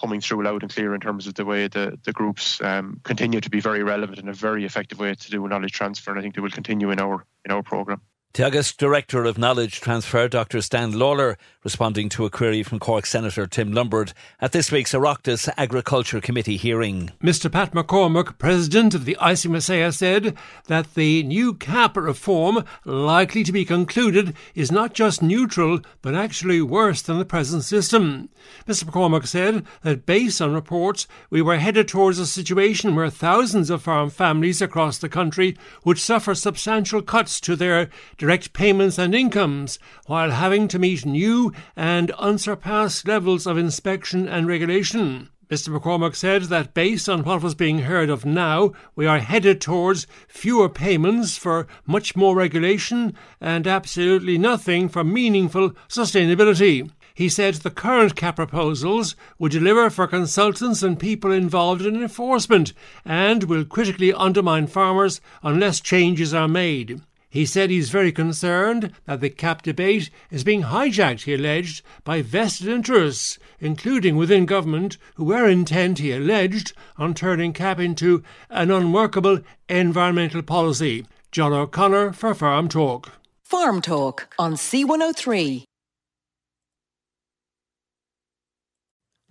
coming 0.00 0.20
through 0.20 0.44
loud 0.44 0.62
and 0.62 0.72
clear 0.72 0.94
in 0.94 1.00
terms 1.00 1.26
of 1.26 1.34
the 1.34 1.44
way 1.44 1.68
the, 1.68 1.98
the 2.04 2.12
groups 2.12 2.60
um, 2.62 3.00
continue 3.04 3.40
to 3.40 3.50
be 3.50 3.60
very 3.60 3.82
relevant 3.82 4.18
and 4.18 4.28
a 4.28 4.32
very 4.32 4.64
effective 4.64 4.98
way 4.98 5.14
to 5.14 5.30
do 5.30 5.46
knowledge 5.48 5.72
transfer. 5.72 6.10
And 6.10 6.18
I 6.18 6.22
think 6.22 6.34
they 6.34 6.40
will 6.40 6.50
continue 6.50 6.90
in 6.90 7.00
our 7.00 7.24
in 7.44 7.50
our 7.50 7.62
programme. 7.62 8.00
Teagasc 8.34 8.78
Director 8.78 9.24
of 9.26 9.36
Knowledge 9.36 9.82
Transfer, 9.82 10.26
Dr. 10.26 10.62
Stan 10.62 10.94
Lalor, 10.94 11.36
responding 11.64 12.08
to 12.08 12.24
a 12.24 12.30
query 12.30 12.62
from 12.62 12.78
Cork 12.78 13.04
Senator 13.04 13.46
Tim 13.46 13.74
Lombard 13.74 14.14
at 14.40 14.52
this 14.52 14.72
week's 14.72 14.94
Oireachtas 14.94 15.50
Agriculture 15.58 16.18
Committee 16.18 16.56
hearing. 16.56 17.10
Mr. 17.22 17.52
Pat 17.52 17.72
McCormack, 17.72 18.38
President 18.38 18.94
of 18.94 19.04
the 19.04 19.18
ICMSA, 19.20 19.92
said 19.94 20.34
that 20.66 20.94
the 20.94 21.22
new 21.24 21.52
CAP 21.52 21.94
reform, 21.94 22.64
likely 22.86 23.44
to 23.44 23.52
be 23.52 23.66
concluded, 23.66 24.34
is 24.54 24.72
not 24.72 24.94
just 24.94 25.22
neutral, 25.22 25.80
but 26.00 26.14
actually 26.14 26.62
worse 26.62 27.02
than 27.02 27.18
the 27.18 27.26
present 27.26 27.64
system. 27.64 28.30
Mr. 28.66 28.84
McCormack 28.84 29.26
said 29.26 29.66
that 29.82 30.06
based 30.06 30.40
on 30.40 30.54
reports, 30.54 31.06
we 31.28 31.42
were 31.42 31.58
headed 31.58 31.86
towards 31.86 32.18
a 32.18 32.26
situation 32.26 32.96
where 32.96 33.10
thousands 33.10 33.68
of 33.68 33.82
farm 33.82 34.08
families 34.08 34.62
across 34.62 34.96
the 34.96 35.08
country 35.10 35.54
would 35.84 35.98
suffer 35.98 36.34
substantial 36.34 37.02
cuts 37.02 37.38
to 37.38 37.54
their 37.54 37.90
direct 38.22 38.52
payments 38.52 39.00
and 39.00 39.16
incomes, 39.16 39.80
while 40.06 40.30
having 40.30 40.68
to 40.68 40.78
meet 40.78 41.04
new 41.04 41.52
and 41.74 42.12
unsurpassed 42.12 43.08
levels 43.08 43.48
of 43.48 43.58
inspection 43.58 44.28
and 44.28 44.46
regulation. 44.46 45.28
Mr. 45.50 45.76
McCormack 45.76 46.14
said 46.14 46.42
that 46.44 46.72
based 46.72 47.08
on 47.08 47.24
what 47.24 47.42
was 47.42 47.56
being 47.56 47.80
heard 47.80 48.08
of 48.08 48.24
now, 48.24 48.70
we 48.94 49.06
are 49.06 49.18
headed 49.18 49.60
towards 49.60 50.06
fewer 50.28 50.68
payments 50.68 51.36
for 51.36 51.66
much 51.84 52.14
more 52.14 52.36
regulation 52.36 53.12
and 53.40 53.66
absolutely 53.66 54.38
nothing 54.38 54.88
for 54.88 55.02
meaningful 55.02 55.70
sustainability. 55.88 56.88
He 57.14 57.28
said 57.28 57.54
the 57.54 57.72
current 57.72 58.14
cap 58.14 58.36
proposals 58.36 59.16
would 59.40 59.50
deliver 59.50 59.90
for 59.90 60.06
consultants 60.06 60.84
and 60.84 60.96
people 60.96 61.32
involved 61.32 61.84
in 61.84 61.96
enforcement 61.96 62.72
and 63.04 63.42
will 63.42 63.64
critically 63.64 64.12
undermine 64.12 64.68
farmers 64.68 65.20
unless 65.42 65.80
changes 65.80 66.32
are 66.32 66.46
made. 66.46 67.00
He 67.32 67.46
said 67.46 67.70
he's 67.70 67.88
very 67.88 68.12
concerned 68.12 68.92
that 69.06 69.22
the 69.22 69.30
cap 69.30 69.62
debate 69.62 70.10
is 70.30 70.44
being 70.44 70.64
hijacked, 70.64 71.22
he 71.22 71.32
alleged, 71.32 71.82
by 72.04 72.20
vested 72.20 72.68
interests, 72.68 73.38
including 73.58 74.16
within 74.16 74.44
government, 74.44 74.98
who 75.14 75.24
were 75.24 75.48
intent, 75.48 75.98
he 75.98 76.12
alleged, 76.12 76.74
on 76.98 77.14
turning 77.14 77.54
cap 77.54 77.80
into 77.80 78.22
an 78.50 78.70
unworkable 78.70 79.40
environmental 79.66 80.42
policy. 80.42 81.06
John 81.30 81.54
O'Connor 81.54 82.12
for 82.12 82.34
Farm 82.34 82.68
Talk. 82.68 83.12
Farm 83.42 83.80
Talk 83.80 84.34
on 84.38 84.52
C103. 84.52 85.64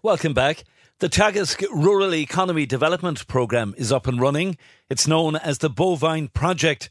Welcome 0.02 0.34
back. 0.34 0.64
The 0.98 1.08
Teagasc 1.08 1.64
Rural 1.72 2.16
Economy 2.16 2.66
Development 2.66 3.28
Programme 3.28 3.76
is 3.78 3.92
up 3.92 4.08
and 4.08 4.20
running. 4.20 4.58
It's 4.90 5.08
known 5.08 5.36
as 5.36 5.60
the 5.60 5.70
Bovine 5.70 6.30
Project. 6.30 6.90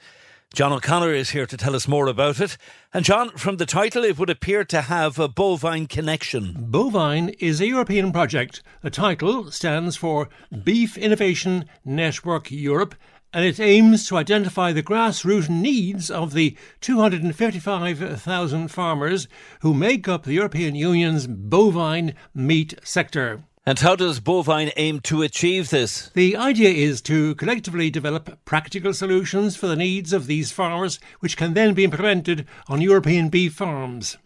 John 0.52 0.72
O'Connor 0.72 1.12
is 1.12 1.30
here 1.30 1.46
to 1.46 1.56
tell 1.56 1.76
us 1.76 1.86
more 1.86 2.08
about 2.08 2.40
it. 2.40 2.56
And 2.92 3.04
John, 3.04 3.30
from 3.30 3.58
the 3.58 3.66
title, 3.66 4.02
it 4.02 4.18
would 4.18 4.28
appear 4.28 4.64
to 4.64 4.82
have 4.82 5.16
a 5.16 5.28
bovine 5.28 5.86
connection. 5.86 6.56
Bovine 6.58 7.28
is 7.38 7.60
a 7.60 7.68
European 7.68 8.10
project. 8.10 8.60
The 8.82 8.90
title 8.90 9.52
stands 9.52 9.96
for 9.96 10.28
Beef 10.64 10.98
Innovation 10.98 11.66
Network 11.84 12.50
Europe 12.50 12.96
and 13.32 13.44
it 13.44 13.60
aims 13.60 14.08
to 14.08 14.16
identify 14.16 14.72
the 14.72 14.82
grassroots 14.82 15.48
needs 15.48 16.10
of 16.10 16.32
the 16.32 16.56
255,000 16.80 18.68
farmers 18.68 19.28
who 19.60 19.72
make 19.72 20.08
up 20.08 20.24
the 20.24 20.32
European 20.32 20.74
Union's 20.74 21.28
bovine 21.28 22.14
meat 22.34 22.74
sector. 22.82 23.44
And 23.66 23.78
how 23.78 23.94
does 23.94 24.20
Bovine 24.20 24.72
aim 24.78 25.00
to 25.00 25.20
achieve 25.20 25.68
this? 25.68 26.08
The 26.14 26.34
idea 26.34 26.70
is 26.70 27.02
to 27.02 27.34
collectively 27.34 27.90
develop 27.90 28.42
practical 28.46 28.94
solutions 28.94 29.54
for 29.54 29.66
the 29.66 29.76
needs 29.76 30.14
of 30.14 30.26
these 30.26 30.50
farmers, 30.50 30.98
which 31.20 31.36
can 31.36 31.52
then 31.52 31.74
be 31.74 31.84
implemented 31.84 32.46
on 32.68 32.80
European 32.80 33.28
beef 33.28 33.52
farms. 33.52 34.16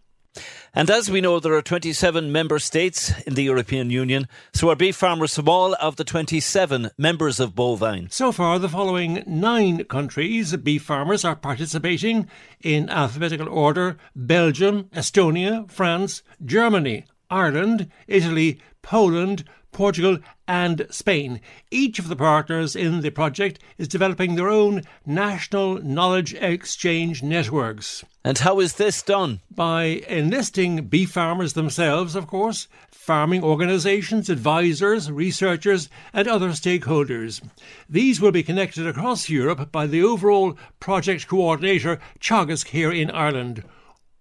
And 0.73 0.89
as 0.89 1.11
we 1.11 1.21
know, 1.21 1.41
there 1.41 1.55
are 1.55 1.63
27 1.63 2.31
member 2.31 2.61
states 2.61 3.13
in 3.23 3.35
the 3.35 3.43
European 3.43 3.91
Union, 3.91 4.29
so 4.53 4.71
are 4.71 4.77
beef 4.77 4.97
farmers 4.97 5.35
from 5.35 5.49
all 5.49 5.75
of 5.81 5.97
the 5.97 6.05
27 6.05 6.91
members 6.97 7.41
of 7.41 7.55
Bovine. 7.55 8.09
So 8.11 8.31
far, 8.31 8.61
the 8.61 8.69
following 8.69 9.25
nine 9.27 9.85
countries 9.85 10.57
beef 10.57 10.83
farmers 10.85 11.25
are 11.25 11.37
participating 11.37 12.29
in 12.63 12.89
alphabetical 12.89 13.49
order 13.49 13.97
Belgium, 14.15 14.85
Estonia, 14.95 15.69
France, 15.71 16.23
Germany, 16.45 17.05
Ireland, 17.31 17.91
Italy, 18.07 18.61
Poland, 18.83 19.45
Portugal, 19.73 20.19
and 20.47 20.87
Spain. 20.91 21.41
Each 21.71 21.99
of 21.99 22.09
the 22.09 22.17
partners 22.17 22.77
in 22.77 23.01
the 23.01 23.11
project 23.11 23.59
is 23.77 23.89
developing 23.89 24.35
their 24.35 24.49
own 24.49 24.83
national 25.05 25.83
knowledge 25.83 26.33
exchange 26.35 27.23
networks. 27.23 28.05
And 28.25 28.39
how 28.39 28.61
is 28.61 28.75
this 28.75 29.03
done? 29.03 29.41
By 29.51 30.05
enlisting 30.09 30.87
bee 30.87 31.07
farmers 31.07 31.55
themselves, 31.55 32.15
of 32.15 32.27
course, 32.27 32.69
farming 32.91 33.43
organisations, 33.43 34.31
advisors, 34.31 35.11
researchers, 35.11 35.91
and 36.13 36.27
other 36.27 36.51
stakeholders. 36.51 37.47
These 37.89 38.21
will 38.21 38.33
be 38.33 38.43
connected 38.43 38.87
across 38.87 39.29
Europe 39.29 39.71
by 39.71 39.87
the 39.87 40.03
overall 40.03 40.57
project 40.81 41.29
coordinator, 41.29 42.01
Teagasc, 42.19 42.69
here 42.69 42.91
in 42.91 43.11
Ireland. 43.11 43.63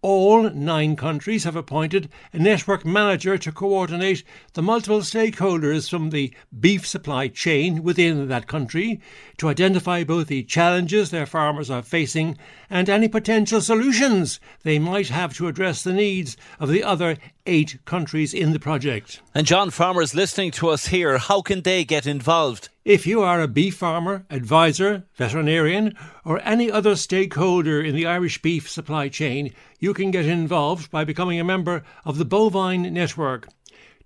All 0.03 0.49
nine 0.49 0.97
countries 0.97 1.45
have 1.45 1.55
appointed 1.55 2.09
a 2.33 2.37
network 2.37 2.85
manager 2.85 3.37
to 3.37 3.53
coordinate 3.53 4.21
the 4.51 4.61
multiple 4.61 4.99
stakeholders 4.99 5.89
from 5.89 6.09
the 6.09 6.33
beef 6.59 6.85
supply 6.85 7.29
chain 7.29 7.83
within 7.83 8.27
that 8.27 8.45
country 8.45 8.99
to 9.37 9.47
identify 9.47 10.03
both 10.03 10.27
the 10.27 10.43
challenges 10.43 11.09
their 11.09 11.25
farmers 11.25 11.69
are 11.69 11.81
facing 11.81 12.37
and 12.69 12.89
any 12.89 13.07
potential 13.07 13.61
solutions 13.61 14.41
they 14.63 14.77
might 14.77 15.07
have 15.07 15.33
to 15.37 15.47
address 15.47 15.83
the 15.83 15.93
needs 15.93 16.35
of 16.59 16.67
the 16.67 16.83
other 16.83 17.15
eight 17.45 17.79
countries 17.85 18.33
in 18.33 18.53
the 18.53 18.59
project. 18.59 19.21
And 19.35 19.45
John, 19.45 19.69
farmers 19.69 20.15
listening 20.15 20.51
to 20.51 20.69
us 20.69 20.87
here, 20.87 21.17
how 21.17 21.41
can 21.41 21.61
they 21.61 21.83
get 21.83 22.05
involved? 22.05 22.69
If 22.85 23.05
you 23.05 23.21
are 23.21 23.41
a 23.41 23.47
beef 23.47 23.77
farmer, 23.77 24.25
advisor, 24.29 25.05
veterinarian, 25.15 25.95
or 26.25 26.41
any 26.43 26.71
other 26.71 26.95
stakeholder 26.95 27.81
in 27.81 27.95
the 27.95 28.05
Irish 28.05 28.41
beef 28.41 28.69
supply 28.69 29.09
chain, 29.09 29.53
you 29.79 29.93
can 29.93 30.11
get 30.11 30.25
involved 30.25 30.91
by 30.91 31.03
becoming 31.03 31.39
a 31.39 31.43
member 31.43 31.83
of 32.05 32.17
the 32.17 32.25
Bovine 32.25 32.91
Network. 32.93 33.47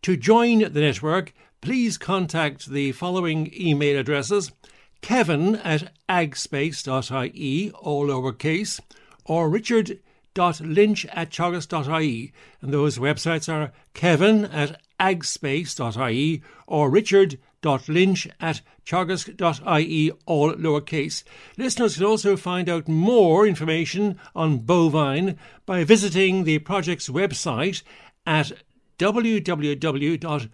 To 0.03 0.15
join 0.15 0.59
the 0.59 0.81
network, 0.81 1.33
please 1.61 1.97
contact 1.97 2.69
the 2.69 2.91
following 2.91 3.51
email 3.53 3.99
addresses 3.99 4.51
kevin 5.01 5.55
at 5.57 5.91
agspace.ie, 6.09 7.71
all 7.71 8.07
lowercase, 8.07 8.79
or 9.25 9.49
richard.lynch 10.37 11.05
at 11.07 11.31
teagasc.ie. 11.31 12.31
And 12.61 12.73
those 12.73 12.97
websites 12.97 13.51
are 13.51 13.71
kevin 13.93 14.45
at 14.45 14.81
agspace.ie 14.99 16.41
or 16.67 16.89
richard 16.89 17.37
lynch 17.63 18.27
at 18.39 18.61
teagasc.ie, 18.85 20.11
all 20.25 20.53
lowercase. 20.53 21.23
Listeners 21.57 21.95
can 21.95 22.05
also 22.05 22.37
find 22.37 22.69
out 22.69 22.87
more 22.87 23.45
information 23.45 24.17
on 24.35 24.59
bovine 24.59 25.37
by 25.65 25.83
visiting 25.83 26.43
the 26.45 26.59
project's 26.59 27.09
website 27.09 27.83
at 28.25 28.53
www.bovine.com 28.99 30.49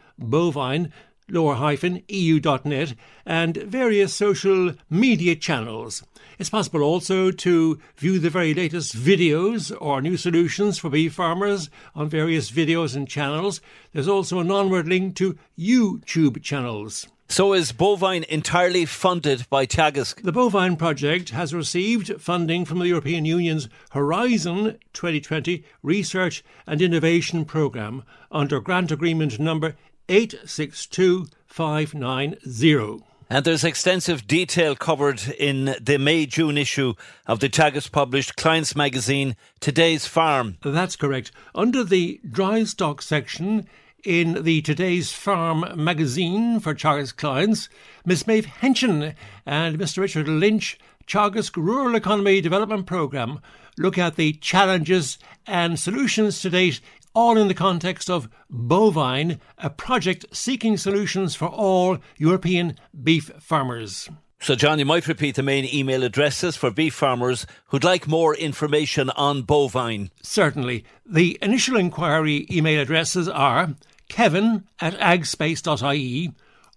lower-eu.net 1.29 2.95
and 3.25 3.57
various 3.57 4.13
social 4.13 4.73
media 4.89 5.35
channels. 5.35 6.03
It's 6.39 6.49
possible 6.49 6.81
also 6.81 7.31
to 7.31 7.79
view 7.95 8.19
the 8.19 8.29
very 8.29 8.53
latest 8.53 8.95
videos 8.95 9.75
or 9.79 10.01
new 10.01 10.17
solutions 10.17 10.77
for 10.77 10.89
bee 10.89 11.09
farmers 11.09 11.69
on 11.95 12.09
various 12.09 12.51
videos 12.51 12.95
and 12.95 13.07
channels. 13.07 13.61
There's 13.91 14.07
also 14.07 14.39
an 14.39 14.51
onward 14.51 14.87
link 14.87 15.15
to 15.17 15.37
YouTube 15.57 16.41
channels. 16.41 17.07
So 17.29 17.53
is 17.53 17.71
Bovine 17.71 18.25
entirely 18.29 18.85
funded 18.85 19.49
by 19.49 19.65
Teagasc? 19.65 20.21
The 20.21 20.31
Bovine 20.31 20.75
project 20.75 21.29
has 21.29 21.51
received 21.51 22.21
funding 22.21 22.63
from 22.63 22.77
the 22.77 22.87
European 22.87 23.25
Union's 23.25 23.69
Horizon 23.91 24.77
2020 24.93 25.63
Research 25.81 26.43
and 26.67 26.79
Innovation 26.79 27.43
Programme 27.45 28.03
under 28.31 28.59
grant 28.59 28.91
agreement 28.91 29.39
number 29.39 29.75
862590. 30.09 33.03
And 33.29 33.45
there's 33.45 33.63
extensive 33.63 34.27
detail 34.27 34.75
covered 34.75 35.21
in 35.39 35.77
the 35.81 35.97
May 35.97 36.25
June 36.25 36.57
issue 36.57 36.93
of 37.25 37.39
the 37.39 37.47
Teagasc 37.49 37.89
published 37.91 38.35
Clients 38.35 38.75
magazine, 38.75 39.35
Today's 39.59 40.05
Farm. 40.05 40.57
That's 40.63 40.95
correct. 40.95 41.31
Under 41.55 41.83
the 41.83 42.19
dry 42.29 42.63
stock 42.65 43.01
section 43.01 43.67
in 44.03 44.43
the 44.43 44.61
Today's 44.61 45.11
Farm 45.13 45.65
magazine 45.75 46.59
for 46.59 46.75
Teagasc 46.75 47.15
clients, 47.15 47.69
Miss 48.05 48.27
Maeve 48.27 48.45
Henchion 48.45 49.15
and 49.45 49.79
Mr. 49.79 49.99
Richard 49.99 50.27
Lynch, 50.27 50.77
Teagasc 51.07 51.55
Rural 51.55 51.95
Economy 51.95 52.41
Development 52.41 52.85
Programme, 52.85 53.39
look 53.77 53.97
at 53.97 54.15
the 54.15 54.33
challenges 54.33 55.17
and 55.47 55.79
solutions 55.79 56.41
to 56.41 56.49
date 56.49 56.81
all 57.13 57.37
in 57.37 57.47
the 57.47 57.53
context 57.53 58.09
of 58.09 58.29
Bovine, 58.49 59.39
a 59.57 59.69
project 59.69 60.25
seeking 60.31 60.77
solutions 60.77 61.35
for 61.35 61.47
all 61.47 61.97
European 62.17 62.77
beef 63.03 63.31
farmers. 63.39 64.09
So, 64.39 64.55
John, 64.55 64.77
you 64.77 64.85
might 64.85 65.07
repeat 65.07 65.35
the 65.35 65.43
main 65.43 65.63
email 65.73 66.03
addresses 66.03 66.57
for 66.57 66.69
beef 66.69 66.93
farmers 66.93 67.47
who'd 67.67 67.85
like 67.85 68.07
more 68.09 68.35
information 68.35 69.09
on 69.11 69.43
bovine. 69.43 70.11
Certainly. 70.21 70.83
The 71.05 71.37
initial 71.41 71.77
inquiry 71.77 72.45
email 72.51 72.81
addresses 72.81 73.29
are 73.29 73.75
kevin 74.09 74.65
at 74.81 74.99
agspace.ie 74.99 76.31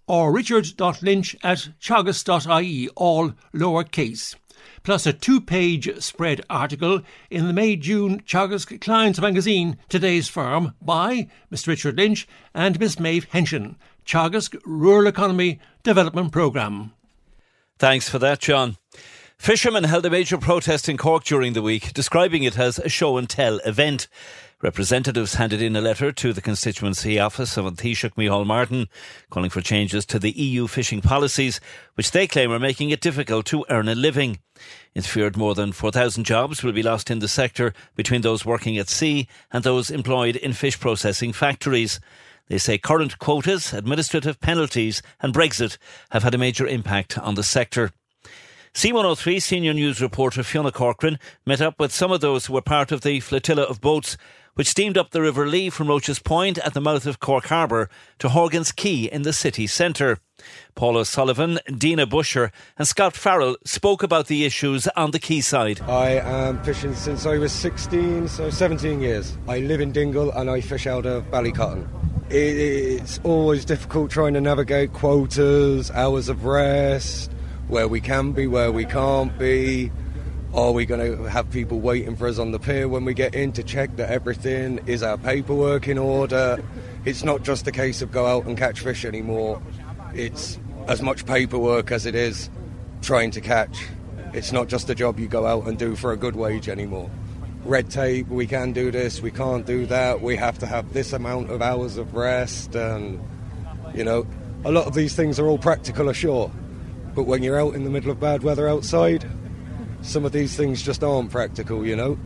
or 0.07 0.31
richard.lynch 0.31 1.35
at 1.43 1.69
teagasc.ie, 1.81 2.87
all 2.95 3.33
lowercase 3.53 4.35
plus 4.87 5.05
a 5.05 5.11
two 5.11 5.41
page 5.41 5.89
spread 6.01 6.39
article 6.49 7.01
in 7.29 7.45
the 7.45 7.51
May 7.51 7.75
June 7.75 8.21
Teagasc 8.21 8.79
Clients 8.79 9.19
magazine, 9.19 9.77
Today's 9.89 10.29
Farm, 10.29 10.75
by 10.81 11.27
Mr. 11.51 11.67
Richard 11.67 11.97
Lynch 11.97 12.25
and 12.53 12.79
Miss 12.79 12.97
Maeve 12.97 13.29
Henchion, 13.31 13.75
Teagasc 14.05 14.57
Rural 14.63 15.07
Economy 15.07 15.59
Development 15.83 16.31
Programme. 16.31 16.93
Thanks 17.77 18.07
for 18.07 18.17
that, 18.19 18.39
John. 18.39 18.77
Fishermen 19.37 19.83
held 19.83 20.05
a 20.05 20.09
major 20.09 20.37
protest 20.37 20.87
in 20.87 20.95
Cork 20.95 21.25
during 21.25 21.51
the 21.51 21.61
week, 21.61 21.91
describing 21.91 22.43
it 22.43 22.57
as 22.57 22.79
a 22.79 22.87
show 22.87 23.17
and 23.17 23.29
tell 23.29 23.57
event. 23.65 24.07
Representatives 24.63 25.35
handed 25.35 25.61
in 25.61 25.75
a 25.75 25.81
letter 25.81 26.11
to 26.11 26.33
the 26.33 26.41
constituency 26.41 27.19
office 27.19 27.57
of 27.57 27.67
An 27.67 27.75
Taoiseach 27.75 28.15
Micheál 28.15 28.43
Martin 28.43 28.87
calling 29.29 29.51
for 29.51 29.61
changes 29.61 30.03
to 30.07 30.17
the 30.17 30.31
EU 30.31 30.65
fishing 30.65 30.99
policies, 30.99 31.59
which 31.93 32.09
they 32.09 32.25
claim 32.25 32.51
are 32.51 32.57
making 32.57 32.89
it 32.89 32.99
difficult 32.99 33.45
to 33.45 33.65
earn 33.69 33.87
a 33.87 33.93
living. 33.93 34.39
It's 34.95 35.05
feared 35.05 35.37
more 35.37 35.53
than 35.53 35.73
4,000 35.73 36.23
jobs 36.23 36.63
will 36.63 36.71
be 36.71 36.81
lost 36.81 37.11
in 37.11 37.19
the 37.19 37.27
sector 37.27 37.71
between 37.95 38.21
those 38.21 38.47
working 38.47 38.79
at 38.79 38.89
sea 38.89 39.27
and 39.51 39.63
those 39.63 39.91
employed 39.91 40.35
in 40.35 40.53
fish 40.53 40.79
processing 40.79 41.33
factories. 41.33 41.99
They 42.47 42.57
say 42.57 42.79
current 42.79 43.19
quotas, 43.19 43.73
administrative 43.73 44.39
penalties, 44.39 45.03
and 45.19 45.35
Brexit 45.35 45.77
have 46.09 46.23
had 46.23 46.33
a 46.33 46.39
major 46.39 46.65
impact 46.65 47.15
on 47.19 47.35
the 47.35 47.43
sector. 47.43 47.91
C103 48.73 49.41
senior 49.41 49.73
news 49.73 50.01
reporter 50.01 50.43
Fiona 50.43 50.71
Corcoran 50.71 51.19
met 51.45 51.61
up 51.61 51.79
with 51.79 51.91
some 51.91 52.11
of 52.11 52.21
those 52.21 52.45
who 52.45 52.53
were 52.53 52.61
part 52.61 52.91
of 52.91 53.01
the 53.01 53.19
flotilla 53.19 53.63
of 53.63 53.81
boats 53.81 54.17
which 54.57 54.67
steamed 54.67 54.97
up 54.97 55.11
the 55.11 55.21
River 55.21 55.45
Lee 55.45 55.69
from 55.69 55.87
Roches 55.87 56.17
Point 56.17 56.57
at 56.57 56.73
the 56.73 56.81
mouth 56.81 57.05
of 57.05 57.19
Cork 57.19 57.45
Harbour 57.45 57.89
to 58.17 58.29
Horgan's 58.29 58.71
Quay 58.71 59.03
in 59.03 59.21
the 59.21 59.31
city 59.31 59.67
centre. 59.67 60.17
Paula 60.73 61.05
Sullivan, 61.05 61.59
Dina 61.77 62.07
Busher, 62.07 62.51
and 62.75 62.87
Scott 62.87 63.15
Farrell 63.15 63.55
spoke 63.65 64.01
about 64.01 64.25
the 64.25 64.45
issues 64.45 64.87
on 64.89 65.11
the 65.11 65.19
quayside. 65.19 65.79
I 65.81 66.13
am 66.13 66.63
fishing 66.63 66.95
since 66.95 67.27
I 67.27 67.37
was 67.37 67.51
16, 67.51 68.27
so 68.29 68.49
17 68.49 68.99
years. 68.99 69.37
I 69.47 69.59
live 69.59 69.79
in 69.79 69.91
Dingle 69.91 70.31
and 70.31 70.49
I 70.49 70.61
fish 70.61 70.87
out 70.87 71.05
of 71.05 71.29
Ballycotton. 71.29 71.87
It's 72.31 73.19
always 73.23 73.63
difficult 73.63 74.09
trying 74.09 74.33
to 74.33 74.41
navigate 74.41 74.91
quotas, 74.91 75.91
hours 75.91 76.29
of 76.29 76.45
rest, 76.45 77.31
where 77.67 77.87
we 77.87 78.01
can 78.01 78.31
be, 78.31 78.47
where 78.47 78.71
we 78.71 78.85
can't 78.85 79.37
be. 79.37 79.91
Are 80.53 80.71
we 80.71 80.85
going 80.85 81.17
to 81.17 81.23
have 81.29 81.49
people 81.51 81.79
waiting 81.79 82.15
for 82.15 82.27
us 82.27 82.39
on 82.39 82.51
the 82.51 82.59
pier 82.59 82.87
when 82.87 83.03
we 83.03 83.13
get 83.13 83.35
in 83.35 83.51
to 83.53 83.63
check 83.63 83.95
that 83.97 84.09
everything 84.09 84.79
is 84.87 85.03
our 85.03 85.17
paperwork 85.17 85.87
in 85.87 85.97
order? 85.97 86.63
It's 87.05 87.23
not 87.23 87.43
just 87.43 87.67
a 87.67 87.71
case 87.71 88.01
of 88.01 88.11
go 88.11 88.25
out 88.25 88.45
and 88.45 88.57
catch 88.57 88.79
fish 88.79 89.03
anymore. 89.03 89.61
It's 90.13 90.57
as 90.87 91.01
much 91.01 91.25
paperwork 91.25 91.91
as 91.91 92.05
it 92.05 92.15
is 92.15 92.49
trying 93.01 93.31
to 93.31 93.41
catch. 93.41 93.87
It's 94.33 94.51
not 94.53 94.67
just 94.67 94.89
a 94.89 94.95
job 94.95 95.19
you 95.19 95.27
go 95.27 95.45
out 95.45 95.67
and 95.67 95.77
do 95.77 95.95
for 95.95 96.13
a 96.13 96.17
good 96.17 96.35
wage 96.35 96.69
anymore. 96.69 97.11
Red 97.65 97.89
tape, 97.89 98.29
we 98.29 98.47
can 98.47 98.71
do 98.71 98.89
this, 98.89 99.21
we 99.21 99.31
can't 99.31 99.65
do 99.65 99.85
that, 99.87 100.21
we 100.21 100.37
have 100.37 100.57
to 100.59 100.65
have 100.65 100.93
this 100.93 101.11
amount 101.11 101.51
of 101.51 101.61
hours 101.61 101.97
of 101.97 102.13
rest, 102.13 102.73
and 102.73 103.21
you 103.93 104.05
know, 104.05 104.25
a 104.63 104.71
lot 104.71 104.87
of 104.87 104.93
these 104.93 105.13
things 105.15 105.39
are 105.39 105.47
all 105.47 105.57
practical 105.57 106.07
ashore. 106.07 106.49
But 107.13 107.23
when 107.23 107.43
you're 107.43 107.59
out 107.59 107.75
in 107.75 107.83
the 107.83 107.89
middle 107.89 108.11
of 108.11 108.19
bad 108.19 108.43
weather 108.43 108.69
outside, 108.69 109.29
some 110.01 110.25
of 110.25 110.31
these 110.31 110.55
things 110.55 110.81
just 110.81 111.03
aren't 111.03 111.31
practical, 111.31 111.85
you 111.85 111.95
know. 111.95 112.17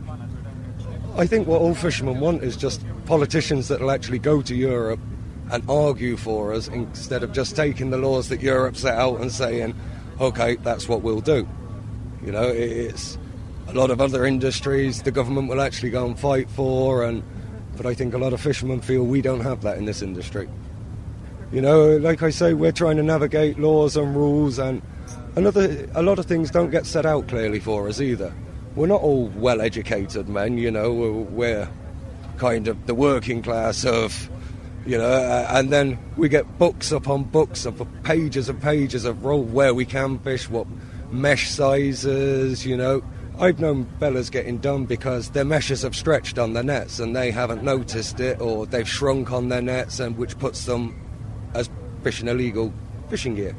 I 1.16 1.26
think 1.26 1.46
what 1.46 1.60
all 1.60 1.74
fishermen 1.74 2.20
want 2.20 2.42
is 2.42 2.56
just 2.56 2.84
politicians 3.06 3.68
that 3.68 3.80
will 3.80 3.90
actually 3.90 4.18
go 4.18 4.40
to 4.42 4.54
Europe 4.54 5.00
and 5.50 5.62
argue 5.68 6.16
for 6.16 6.54
us 6.54 6.68
instead 6.68 7.22
of 7.22 7.32
just 7.32 7.54
taking 7.54 7.90
the 7.90 7.98
laws 7.98 8.28
that 8.30 8.40
Europe 8.40 8.76
set 8.76 8.94
out 8.94 9.20
and 9.20 9.30
saying, 9.30 9.74
okay, 10.20 10.56
that's 10.56 10.88
what 10.88 11.02
we'll 11.02 11.20
do. 11.20 11.46
You 12.24 12.32
know, 12.32 12.48
it's 12.48 13.18
a 13.68 13.74
lot 13.74 13.90
of 13.90 14.00
other 14.00 14.24
industries 14.24 15.02
the 15.02 15.10
government 15.10 15.48
will 15.48 15.60
actually 15.60 15.90
go 15.90 16.06
and 16.06 16.18
fight 16.18 16.48
for, 16.50 17.04
and 17.04 17.22
but 17.76 17.86
I 17.86 17.94
think 17.94 18.14
a 18.14 18.18
lot 18.18 18.32
of 18.32 18.40
fishermen 18.40 18.80
feel 18.80 19.02
we 19.02 19.22
don't 19.22 19.40
have 19.40 19.62
that 19.62 19.78
in 19.78 19.84
this 19.84 20.02
industry. 20.02 20.48
You 21.52 21.60
know, 21.60 21.96
like 21.98 22.22
I 22.22 22.30
say, 22.30 22.54
we're 22.54 22.72
trying 22.72 22.96
to 22.96 23.02
navigate 23.02 23.58
laws 23.58 23.96
and 23.96 24.16
rules 24.16 24.58
and 24.58 24.80
Another, 25.34 25.88
a 25.94 26.02
lot 26.02 26.18
of 26.18 26.26
things 26.26 26.50
don't 26.50 26.70
get 26.70 26.84
set 26.84 27.06
out 27.06 27.26
clearly 27.28 27.58
for 27.58 27.88
us 27.88 28.02
either. 28.02 28.34
We're 28.76 28.86
not 28.86 29.00
all 29.00 29.28
well-educated 29.28 30.28
men, 30.28 30.58
you 30.58 30.70
know. 30.70 30.92
We're 30.92 31.68
kind 32.36 32.68
of 32.68 32.86
the 32.86 32.94
working 32.94 33.40
class 33.42 33.84
of, 33.86 34.28
you 34.84 34.98
know, 34.98 35.10
uh, 35.10 35.46
and 35.50 35.72
then 35.72 35.98
we 36.18 36.28
get 36.28 36.58
books 36.58 36.92
upon 36.92 37.24
books 37.24 37.64
of 37.64 37.86
pages 38.02 38.50
and 38.50 38.60
pages 38.60 39.06
of 39.06 39.24
where 39.24 39.72
we 39.72 39.86
can 39.86 40.18
fish, 40.18 40.50
what 40.50 40.66
mesh 41.10 41.48
sizes, 41.50 42.66
you 42.66 42.76
know. 42.76 43.02
I've 43.38 43.58
known 43.58 43.86
bellas 43.98 44.30
getting 44.30 44.58
done 44.58 44.84
because 44.84 45.30
their 45.30 45.46
meshes 45.46 45.80
have 45.80 45.96
stretched 45.96 46.38
on 46.38 46.52
their 46.52 46.62
nets 46.62 46.98
and 46.98 47.16
they 47.16 47.30
haven't 47.30 47.62
noticed 47.62 48.20
it, 48.20 48.38
or 48.38 48.66
they've 48.66 48.88
shrunk 48.88 49.32
on 49.32 49.48
their 49.48 49.62
nets, 49.62 49.98
and 49.98 50.18
which 50.18 50.38
puts 50.38 50.66
them 50.66 50.94
as 51.54 51.70
fishing 52.02 52.28
illegal 52.28 52.70
fishing 53.08 53.34
gear. 53.34 53.56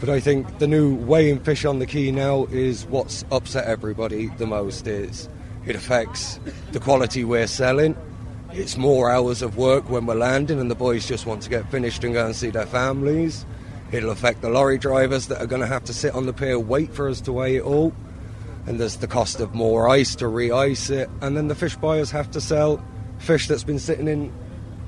But 0.00 0.08
I 0.08 0.20
think 0.20 0.58
the 0.58 0.68
new 0.68 0.94
weighing 0.94 1.40
fish 1.40 1.64
on 1.64 1.80
the 1.80 1.86
quay 1.86 2.12
now 2.12 2.46
is 2.46 2.86
what's 2.86 3.24
upset 3.32 3.66
everybody 3.66 4.28
the 4.38 4.46
most 4.46 4.86
is 4.86 5.28
it 5.66 5.74
affects 5.74 6.38
the 6.72 6.78
quality 6.78 7.24
we're 7.24 7.48
selling. 7.48 7.96
It's 8.52 8.76
more 8.76 9.10
hours 9.10 9.42
of 9.42 9.56
work 9.56 9.90
when 9.90 10.06
we're 10.06 10.14
landing 10.14 10.60
and 10.60 10.70
the 10.70 10.76
boys 10.76 11.06
just 11.06 11.26
want 11.26 11.42
to 11.42 11.50
get 11.50 11.68
finished 11.70 12.04
and 12.04 12.14
go 12.14 12.24
and 12.24 12.34
see 12.34 12.50
their 12.50 12.66
families. 12.66 13.44
It'll 13.90 14.10
affect 14.10 14.40
the 14.40 14.50
lorry 14.50 14.78
drivers 14.78 15.26
that 15.28 15.40
are 15.40 15.46
going 15.46 15.62
to 15.62 15.66
have 15.66 15.84
to 15.84 15.92
sit 15.92 16.14
on 16.14 16.26
the 16.26 16.32
pier, 16.32 16.58
wait 16.58 16.94
for 16.94 17.08
us 17.08 17.20
to 17.22 17.32
weigh 17.32 17.56
it 17.56 17.62
all. 17.62 17.92
And 18.66 18.78
there's 18.78 18.96
the 18.96 19.06
cost 19.06 19.40
of 19.40 19.54
more 19.54 19.88
ice 19.88 20.14
to 20.16 20.28
re-ice 20.28 20.90
it. 20.90 21.10
And 21.22 21.36
then 21.36 21.48
the 21.48 21.54
fish 21.54 21.74
buyers 21.76 22.10
have 22.12 22.30
to 22.32 22.40
sell 22.40 22.84
fish 23.18 23.48
that's 23.48 23.64
been 23.64 23.78
sitting 23.78 24.06
in 24.06 24.32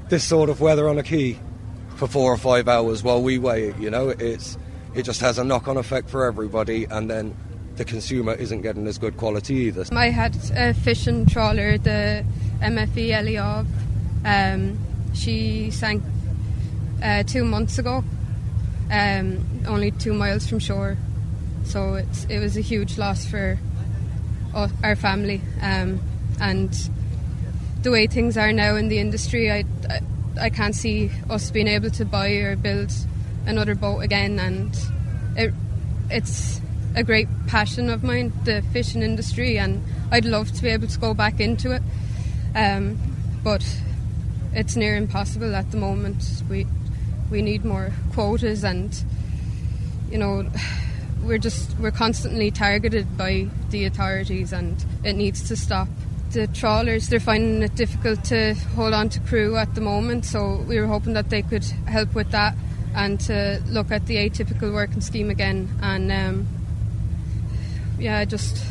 this 0.08 0.22
sort 0.22 0.50
of 0.50 0.60
weather 0.60 0.88
on 0.88 0.98
a 0.98 1.02
quay 1.02 1.38
for 1.96 2.06
four 2.06 2.32
or 2.32 2.36
five 2.36 2.68
hours 2.68 3.02
while 3.02 3.22
we 3.22 3.38
weigh 3.38 3.68
it. 3.68 3.78
You 3.78 3.90
know, 3.90 4.10
it's 4.10 4.56
it 4.94 5.04
just 5.04 5.20
has 5.20 5.38
a 5.38 5.44
knock 5.44 5.68
on 5.68 5.76
effect 5.76 6.10
for 6.10 6.24
everybody, 6.24 6.84
and 6.84 7.10
then 7.10 7.34
the 7.76 7.84
consumer 7.84 8.34
isn't 8.34 8.62
getting 8.62 8.86
as 8.86 8.98
good 8.98 9.16
quality 9.16 9.54
either. 9.54 9.84
I 9.92 10.10
had 10.10 10.36
a 10.54 10.74
fishing 10.74 11.26
trawler, 11.26 11.78
the 11.78 12.24
MFE 12.60 13.08
Eliov. 13.08 13.66
Um, 14.24 14.78
she 15.14 15.70
sank 15.70 16.02
uh, 17.02 17.22
two 17.22 17.44
months 17.44 17.78
ago, 17.78 18.04
um, 18.90 19.44
only 19.66 19.92
two 19.92 20.12
miles 20.12 20.48
from 20.48 20.58
shore. 20.58 20.96
So 21.64 21.94
it's, 21.94 22.24
it 22.24 22.38
was 22.38 22.56
a 22.56 22.60
huge 22.60 22.98
loss 22.98 23.24
for 23.24 23.58
our 24.54 24.96
family. 24.96 25.40
Um, 25.62 26.00
and 26.40 26.72
the 27.82 27.90
way 27.90 28.06
things 28.06 28.36
are 28.36 28.52
now 28.52 28.76
in 28.76 28.88
the 28.88 28.98
industry, 28.98 29.50
I, 29.50 29.64
I, 29.88 30.00
I 30.40 30.50
can't 30.50 30.74
see 30.74 31.10
us 31.28 31.50
being 31.50 31.68
able 31.68 31.90
to 31.90 32.04
buy 32.04 32.30
or 32.30 32.56
build 32.56 32.92
another 33.46 33.74
boat 33.74 34.00
again, 34.00 34.38
and 34.38 34.76
it, 35.36 35.52
it's 36.10 36.60
a 36.94 37.02
great 37.02 37.28
passion 37.46 37.88
of 37.88 38.02
mine, 38.02 38.32
the 38.44 38.62
fishing 38.72 39.02
industry, 39.02 39.58
and 39.58 39.82
I'd 40.10 40.24
love 40.24 40.52
to 40.52 40.62
be 40.62 40.68
able 40.68 40.88
to 40.88 40.98
go 40.98 41.14
back 41.14 41.40
into 41.40 41.72
it. 41.72 41.82
Um, 42.54 42.98
but 43.44 43.64
it's 44.52 44.76
near 44.76 44.96
impossible 44.96 45.54
at 45.54 45.70
the 45.70 45.76
moment. 45.76 46.42
We 46.48 46.66
we 47.30 47.42
need 47.42 47.64
more 47.64 47.92
quotas, 48.12 48.64
and 48.64 48.92
you 50.10 50.18
know, 50.18 50.46
we're 51.22 51.38
just 51.38 51.78
we're 51.78 51.92
constantly 51.92 52.50
targeted 52.50 53.16
by 53.16 53.48
the 53.70 53.84
authorities, 53.84 54.52
and 54.52 54.84
it 55.04 55.14
needs 55.14 55.46
to 55.48 55.56
stop. 55.56 55.88
The 56.32 56.46
trawlers 56.46 57.08
they're 57.08 57.18
finding 57.18 57.62
it 57.62 57.74
difficult 57.74 58.24
to 58.26 58.54
hold 58.76 58.94
on 58.94 59.08
to 59.10 59.20
crew 59.20 59.56
at 59.56 59.74
the 59.74 59.80
moment, 59.80 60.24
so 60.24 60.64
we 60.68 60.78
were 60.78 60.86
hoping 60.86 61.12
that 61.14 61.30
they 61.30 61.42
could 61.42 61.64
help 61.86 62.14
with 62.14 62.30
that 62.30 62.56
and 62.94 63.20
to 63.20 63.62
look 63.68 63.90
at 63.90 64.06
the 64.06 64.16
atypical 64.16 64.72
working 64.72 65.00
scheme 65.00 65.30
again. 65.30 65.68
And 65.82 66.10
um, 66.10 66.48
yeah, 67.98 68.24
just 68.24 68.64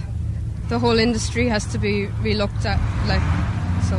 the 0.69 0.79
whole 0.79 0.99
industry 0.99 1.47
has 1.47 1.65
to 1.67 1.77
be 1.77 2.07
relooked 2.21 2.65
at. 2.65 2.79
Like 3.07 3.21
so, 3.85 3.97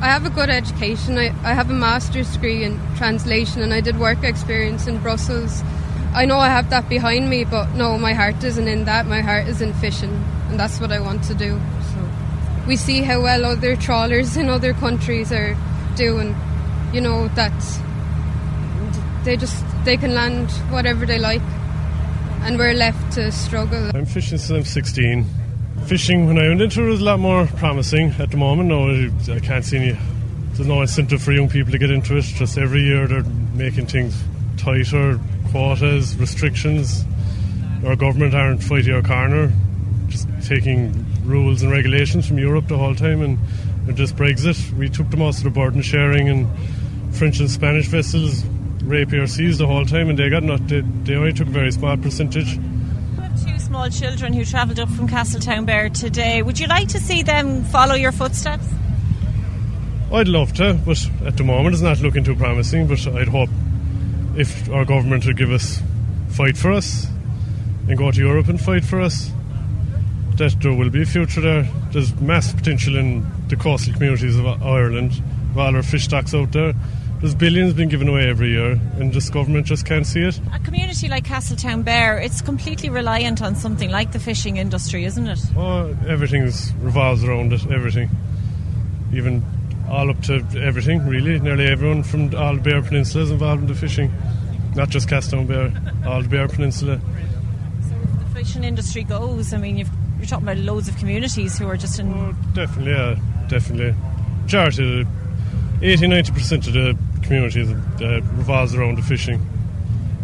I 0.00 0.06
have 0.06 0.26
a 0.26 0.30
good 0.30 0.50
education. 0.50 1.18
I, 1.18 1.26
I 1.42 1.54
have 1.54 1.70
a 1.70 1.74
master's 1.74 2.32
degree 2.32 2.64
in 2.64 2.80
translation, 2.96 3.62
and 3.62 3.72
I 3.72 3.80
did 3.80 3.98
work 3.98 4.22
experience 4.24 4.86
in 4.86 4.98
Brussels. 4.98 5.62
I 6.14 6.24
know 6.24 6.38
I 6.38 6.48
have 6.48 6.70
that 6.70 6.88
behind 6.88 7.28
me, 7.28 7.44
but 7.44 7.74
no, 7.74 7.98
my 7.98 8.14
heart 8.14 8.42
isn't 8.42 8.68
in 8.68 8.84
that. 8.84 9.06
My 9.06 9.20
heart 9.20 9.48
is 9.48 9.60
in 9.60 9.72
fishing, 9.74 10.24
and 10.48 10.58
that's 10.58 10.80
what 10.80 10.92
I 10.92 11.00
want 11.00 11.24
to 11.24 11.34
do. 11.34 11.60
So 11.92 12.10
we 12.66 12.76
see 12.76 13.02
how 13.02 13.22
well 13.22 13.44
other 13.44 13.76
trawlers 13.76 14.36
in 14.36 14.48
other 14.48 14.72
countries 14.74 15.32
are 15.32 15.56
doing. 15.96 16.34
You 16.92 17.00
know 17.00 17.28
that 17.28 17.52
they 19.26 19.36
just 19.36 19.64
they 19.84 19.96
can 19.96 20.14
land 20.14 20.50
whatever 20.70 21.04
they 21.04 21.18
like, 21.18 21.42
and 22.42 22.56
we're 22.56 22.72
left 22.72 23.12
to 23.14 23.30
struggle. 23.32 23.90
I'm 23.94 24.06
fishing 24.06 24.38
since 24.38 24.50
I'm 24.50 24.64
16. 24.64 25.26
Fishing 25.86 26.26
when 26.26 26.38
I 26.38 26.48
went 26.48 26.62
into 26.62 26.84
it 26.84 26.88
was 26.88 27.00
a 27.00 27.04
lot 27.04 27.18
more 27.18 27.46
promising. 27.46 28.14
At 28.18 28.30
the 28.30 28.36
moment, 28.36 28.68
no, 28.68 28.88
I 29.34 29.40
can't 29.40 29.64
see 29.64 29.76
any. 29.76 29.98
There's 30.52 30.68
no 30.68 30.80
incentive 30.80 31.20
for 31.20 31.32
young 31.32 31.48
people 31.48 31.72
to 31.72 31.78
get 31.78 31.90
into 31.90 32.16
it. 32.16 32.22
Just 32.22 32.56
every 32.56 32.82
year 32.82 33.06
they're 33.06 33.24
making 33.54 33.86
things 33.86 34.16
tighter, 34.56 35.20
quotas, 35.50 36.16
restrictions. 36.16 37.04
Our 37.84 37.96
government 37.96 38.34
aren't 38.34 38.62
fighting 38.62 38.94
our 38.94 39.02
corner, 39.02 39.52
just 40.06 40.28
taking 40.44 41.04
rules 41.24 41.62
and 41.62 41.70
regulations 41.70 42.26
from 42.26 42.38
Europe 42.38 42.68
the 42.68 42.78
whole 42.78 42.94
time. 42.94 43.22
And 43.22 43.38
just 43.96 44.16
Brexit, 44.16 44.72
we 44.74 44.88
took 44.88 45.10
the 45.10 45.16
most 45.16 45.38
of 45.38 45.44
the 45.44 45.50
burden 45.50 45.82
sharing 45.82 46.28
and 46.28 46.48
French 47.14 47.40
and 47.40 47.50
Spanish 47.50 47.86
vessels 47.88 48.44
rapier 48.86 49.26
seas 49.26 49.58
the 49.58 49.66
whole 49.66 49.84
time, 49.84 50.08
and 50.08 50.18
they 50.18 50.30
got 50.30 50.42
not. 50.42 50.66
They, 50.68 50.80
they 50.80 51.14
only 51.14 51.32
took 51.32 51.48
a 51.48 51.50
very 51.50 51.72
small 51.72 51.96
percentage. 51.96 52.58
Two 53.44 53.58
small 53.58 53.90
children 53.90 54.32
who 54.32 54.44
travelled 54.44 54.78
up 54.78 54.88
from 54.88 55.08
Castletownbere 55.08 55.92
today. 55.92 56.42
Would 56.42 56.58
you 56.58 56.66
like 56.66 56.88
to 56.88 57.00
see 57.00 57.22
them 57.22 57.64
follow 57.64 57.94
your 57.94 58.12
footsteps? 58.12 58.66
I'd 60.12 60.28
love 60.28 60.54
to, 60.54 60.74
but 60.86 60.98
at 61.24 61.36
the 61.36 61.44
moment 61.44 61.74
it's 61.74 61.82
not 61.82 62.00
looking 62.00 62.24
too 62.24 62.36
promising. 62.36 62.86
But 62.86 63.06
I'd 63.08 63.28
hope 63.28 63.50
if 64.36 64.70
our 64.70 64.84
government 64.84 65.26
would 65.26 65.36
give 65.36 65.50
us 65.50 65.82
fight 66.30 66.56
for 66.56 66.72
us 66.72 67.06
and 67.88 67.98
go 67.98 68.10
to 68.10 68.18
Europe 68.18 68.48
and 68.48 68.60
fight 68.60 68.84
for 68.84 69.00
us, 69.00 69.30
that 70.36 70.56
there 70.60 70.72
will 70.72 70.90
be 70.90 71.02
a 71.02 71.06
future 71.06 71.40
there. 71.40 71.68
There's 71.92 72.14
mass 72.20 72.52
potential 72.52 72.96
in 72.96 73.26
the 73.48 73.56
coastal 73.56 73.92
communities 73.94 74.38
of 74.38 74.46
Ireland, 74.46 75.12
of 75.50 75.58
all 75.58 75.74
our 75.74 75.82
fish 75.82 76.04
stocks 76.04 76.34
out 76.34 76.52
there. 76.52 76.74
There's 77.20 77.34
billions 77.34 77.72
being 77.72 77.88
given 77.88 78.08
away 78.08 78.28
every 78.28 78.50
year, 78.50 78.72
and 78.98 79.12
this 79.12 79.30
government 79.30 79.66
just 79.66 79.86
can't 79.86 80.06
see 80.06 80.20
it. 80.20 80.38
A 80.52 80.58
community 80.58 81.08
like 81.08 81.24
Castletownbere, 81.24 82.22
it's 82.22 82.42
completely 82.42 82.90
reliant 82.90 83.40
on 83.42 83.54
something 83.54 83.90
like 83.90 84.12
the 84.12 84.18
fishing 84.18 84.58
industry, 84.58 85.04
isn't 85.06 85.26
it? 85.26 85.40
Oh, 85.56 85.96
everything 86.06 86.42
revolves 86.80 87.24
around 87.24 87.54
it. 87.54 87.66
Everything, 87.70 88.10
even 89.14 89.42
all 89.88 90.10
up 90.10 90.20
to 90.24 90.44
everything, 90.60 91.06
really. 91.06 91.38
Nearly 91.40 91.66
everyone 91.66 92.02
from 92.02 92.34
all 92.34 92.54
the 92.56 92.60
Beara 92.60 92.86
Peninsula 92.86 93.24
is 93.24 93.30
involved 93.30 93.62
in 93.62 93.68
the 93.68 93.74
fishing, 93.74 94.12
not 94.74 94.90
just 94.90 95.08
Castletownbere, 95.08 96.06
all 96.06 96.20
the 96.22 96.28
Beara 96.28 96.52
Peninsula. 96.52 97.00
So 97.88 97.94
if 97.94 98.34
the 98.34 98.40
fishing 98.40 98.62
industry 98.62 99.04
goes, 99.04 99.54
I 99.54 99.56
mean, 99.56 99.78
you're 99.78 99.86
talking 100.26 100.44
about 100.44 100.58
loads 100.58 100.86
of 100.86 100.96
communities 100.98 101.58
who 101.58 101.66
are 101.66 101.78
just 101.78 101.98
in. 101.98 102.12
Oh, 102.12 102.34
definitely, 102.52 102.92
yeah, 102.92 103.16
definitely. 103.48 103.94
Majority 104.42 105.06
80 105.82 106.06
90% 106.06 106.66
of 106.66 106.72
the 106.72 106.98
community 107.22 107.62
uh, 107.62 108.20
revolves 108.36 108.74
around 108.74 108.96
the 108.96 109.02
fishing. 109.02 109.46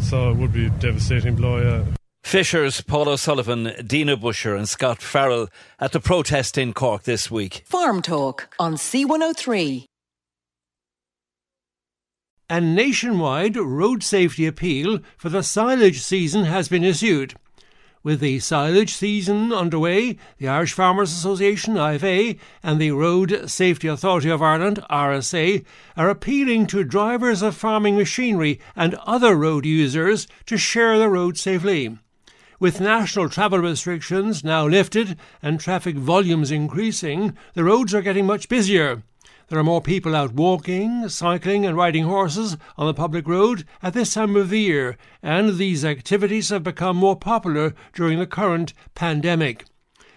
So 0.00 0.30
it 0.30 0.36
would 0.36 0.52
be 0.52 0.66
a 0.66 0.70
devastating 0.70 1.36
blow, 1.36 1.58
yeah. 1.58 1.84
Fishers, 2.24 2.80
Paul 2.80 3.08
O'Sullivan, 3.10 3.72
Dina 3.86 4.16
Busher, 4.16 4.54
and 4.54 4.68
Scott 4.68 5.02
Farrell 5.02 5.48
at 5.78 5.92
the 5.92 6.00
protest 6.00 6.56
in 6.56 6.72
Cork 6.72 7.02
this 7.02 7.30
week. 7.30 7.62
Farm 7.66 8.00
Talk 8.00 8.48
on 8.58 8.74
C103. 8.74 9.84
A 12.48 12.60
nationwide 12.60 13.56
road 13.56 14.02
safety 14.02 14.46
appeal 14.46 15.00
for 15.16 15.28
the 15.28 15.42
silage 15.42 16.00
season 16.00 16.44
has 16.44 16.68
been 16.68 16.84
issued. 16.84 17.34
With 18.04 18.18
the 18.18 18.40
silage 18.40 18.94
season 18.94 19.52
underway, 19.52 20.16
the 20.38 20.48
Irish 20.48 20.72
Farmers 20.72 21.12
Association, 21.12 21.74
IFA, 21.74 22.36
and 22.60 22.80
the 22.80 22.90
Road 22.90 23.48
Safety 23.48 23.86
Authority 23.86 24.28
of 24.28 24.42
Ireland, 24.42 24.80
RSA, 24.90 25.64
are 25.96 26.10
appealing 26.10 26.66
to 26.66 26.82
drivers 26.82 27.42
of 27.42 27.54
farming 27.54 27.96
machinery 27.96 28.58
and 28.74 28.96
other 29.06 29.36
road 29.36 29.64
users 29.64 30.26
to 30.46 30.56
share 30.56 30.98
the 30.98 31.08
road 31.08 31.38
safely. 31.38 31.96
With 32.58 32.80
national 32.80 33.28
travel 33.28 33.60
restrictions 33.60 34.42
now 34.42 34.66
lifted 34.66 35.16
and 35.40 35.60
traffic 35.60 35.94
volumes 35.94 36.50
increasing, 36.50 37.36
the 37.54 37.62
roads 37.62 37.94
are 37.94 38.02
getting 38.02 38.26
much 38.26 38.48
busier. 38.48 39.04
There 39.52 39.58
are 39.58 39.64
more 39.64 39.82
people 39.82 40.16
out 40.16 40.32
walking, 40.32 41.10
cycling, 41.10 41.66
and 41.66 41.76
riding 41.76 42.04
horses 42.04 42.56
on 42.78 42.86
the 42.86 42.94
public 42.94 43.28
road 43.28 43.66
at 43.82 43.92
this 43.92 44.14
time 44.14 44.34
of 44.34 44.48
the 44.48 44.58
year, 44.58 44.96
and 45.22 45.58
these 45.58 45.84
activities 45.84 46.48
have 46.48 46.62
become 46.62 46.96
more 46.96 47.16
popular 47.16 47.74
during 47.92 48.18
the 48.18 48.26
current 48.26 48.72
pandemic. 48.94 49.66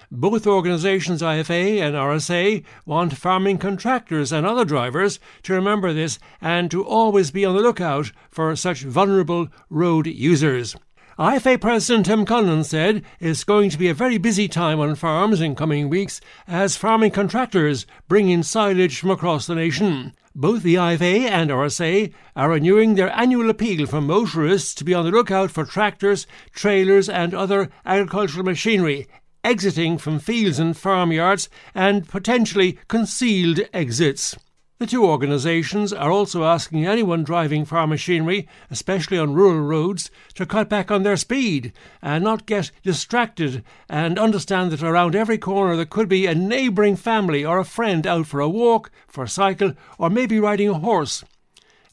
Both 0.09 0.47
organisations, 0.47 1.21
IFA 1.21 1.81
and 1.81 1.95
RSA, 1.97 2.63
want 2.85 3.17
farming 3.17 3.57
contractors 3.57 4.31
and 4.31 4.47
other 4.47 4.63
drivers 4.63 5.19
to 5.43 5.53
remember 5.53 5.91
this 5.91 6.17
and 6.39 6.71
to 6.71 6.85
always 6.85 7.31
be 7.31 7.43
on 7.43 7.57
the 7.57 7.61
lookout 7.61 8.13
for 8.31 8.55
such 8.55 8.83
vulnerable 8.83 9.49
road 9.69 10.07
users. 10.07 10.77
IFA 11.17 11.61
President 11.61 12.07
Tim 12.07 12.25
Cullinan 12.25 12.65
said 12.65 13.01
it's 13.21 13.45
going 13.45 13.69
to 13.69 13.77
be 13.77 13.87
a 13.87 13.93
very 13.93 14.17
busy 14.17 14.49
time 14.49 14.81
on 14.81 14.95
farms 14.95 15.39
in 15.39 15.55
coming 15.55 15.87
weeks 15.87 16.19
as 16.45 16.75
farming 16.75 17.11
contractors 17.11 17.85
bring 18.09 18.27
in 18.27 18.43
silage 18.43 18.99
from 18.99 19.11
across 19.11 19.47
the 19.47 19.55
nation. 19.55 20.13
Both 20.35 20.63
the 20.63 20.75
IFA 20.75 21.29
and 21.29 21.49
RSA 21.49 22.13
are 22.35 22.49
renewing 22.49 22.95
their 22.95 23.17
annual 23.17 23.49
appeal 23.49 23.87
for 23.87 24.01
motorists 24.01 24.75
to 24.75 24.83
be 24.83 24.93
on 24.93 25.05
the 25.05 25.11
lookout 25.11 25.51
for 25.51 25.63
tractors, 25.63 26.27
trailers, 26.51 27.07
and 27.07 27.33
other 27.33 27.69
agricultural 27.85 28.43
machinery 28.43 29.07
exiting 29.41 29.97
from 29.97 30.19
fields 30.19 30.59
and 30.59 30.75
farmyards 30.75 31.47
and 31.73 32.09
potentially 32.09 32.77
concealed 32.89 33.61
exits. 33.73 34.35
The 34.77 34.85
two 34.85 35.05
organisations 35.05 35.93
are 35.93 36.11
also 36.11 36.43
asking 36.43 36.85
anyone 36.85 37.23
driving 37.23 37.63
farm 37.63 37.91
machinery, 37.91 38.45
especially 38.69 39.17
on 39.17 39.33
rural 39.33 39.61
roads, 39.61 40.11
to 40.33 40.45
cut 40.45 40.67
back 40.67 40.91
on 40.91 41.03
their 41.03 41.15
speed 41.15 41.71
and 42.01 42.21
not 42.25 42.45
get 42.45 42.71
distracted 42.83 43.63
and 43.87 44.19
understand 44.19 44.71
that 44.71 44.83
around 44.83 45.15
every 45.15 45.37
corner 45.37 45.77
there 45.77 45.85
could 45.85 46.09
be 46.09 46.25
a 46.25 46.35
neighbouring 46.35 46.97
family 46.97 47.45
or 47.45 47.57
a 47.57 47.63
friend 47.63 48.05
out 48.05 48.27
for 48.27 48.41
a 48.41 48.49
walk, 48.49 48.91
for 49.07 49.23
a 49.23 49.29
cycle, 49.29 49.75
or 49.97 50.09
maybe 50.09 50.41
riding 50.41 50.67
a 50.67 50.73
horse. 50.73 51.23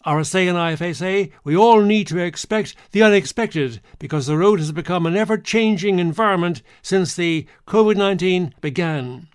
RSA 0.05 0.49
and 0.49 0.59
IFA 0.59 0.97
say 0.97 1.31
we 1.45 1.57
all 1.57 1.83
need 1.83 2.09
to 2.09 2.19
expect 2.19 2.75
the 2.91 3.05
unexpected 3.05 3.81
because 4.01 4.27
the 4.27 4.37
road 4.37 4.59
has 4.59 4.73
become 4.73 5.07
an 5.07 5.17
ever 5.17 5.39
changing 5.39 6.01
environment 6.01 6.63
since 6.83 7.15
the 7.15 7.47
COVID 7.69 7.95
19 7.95 8.55
began. 8.61 9.29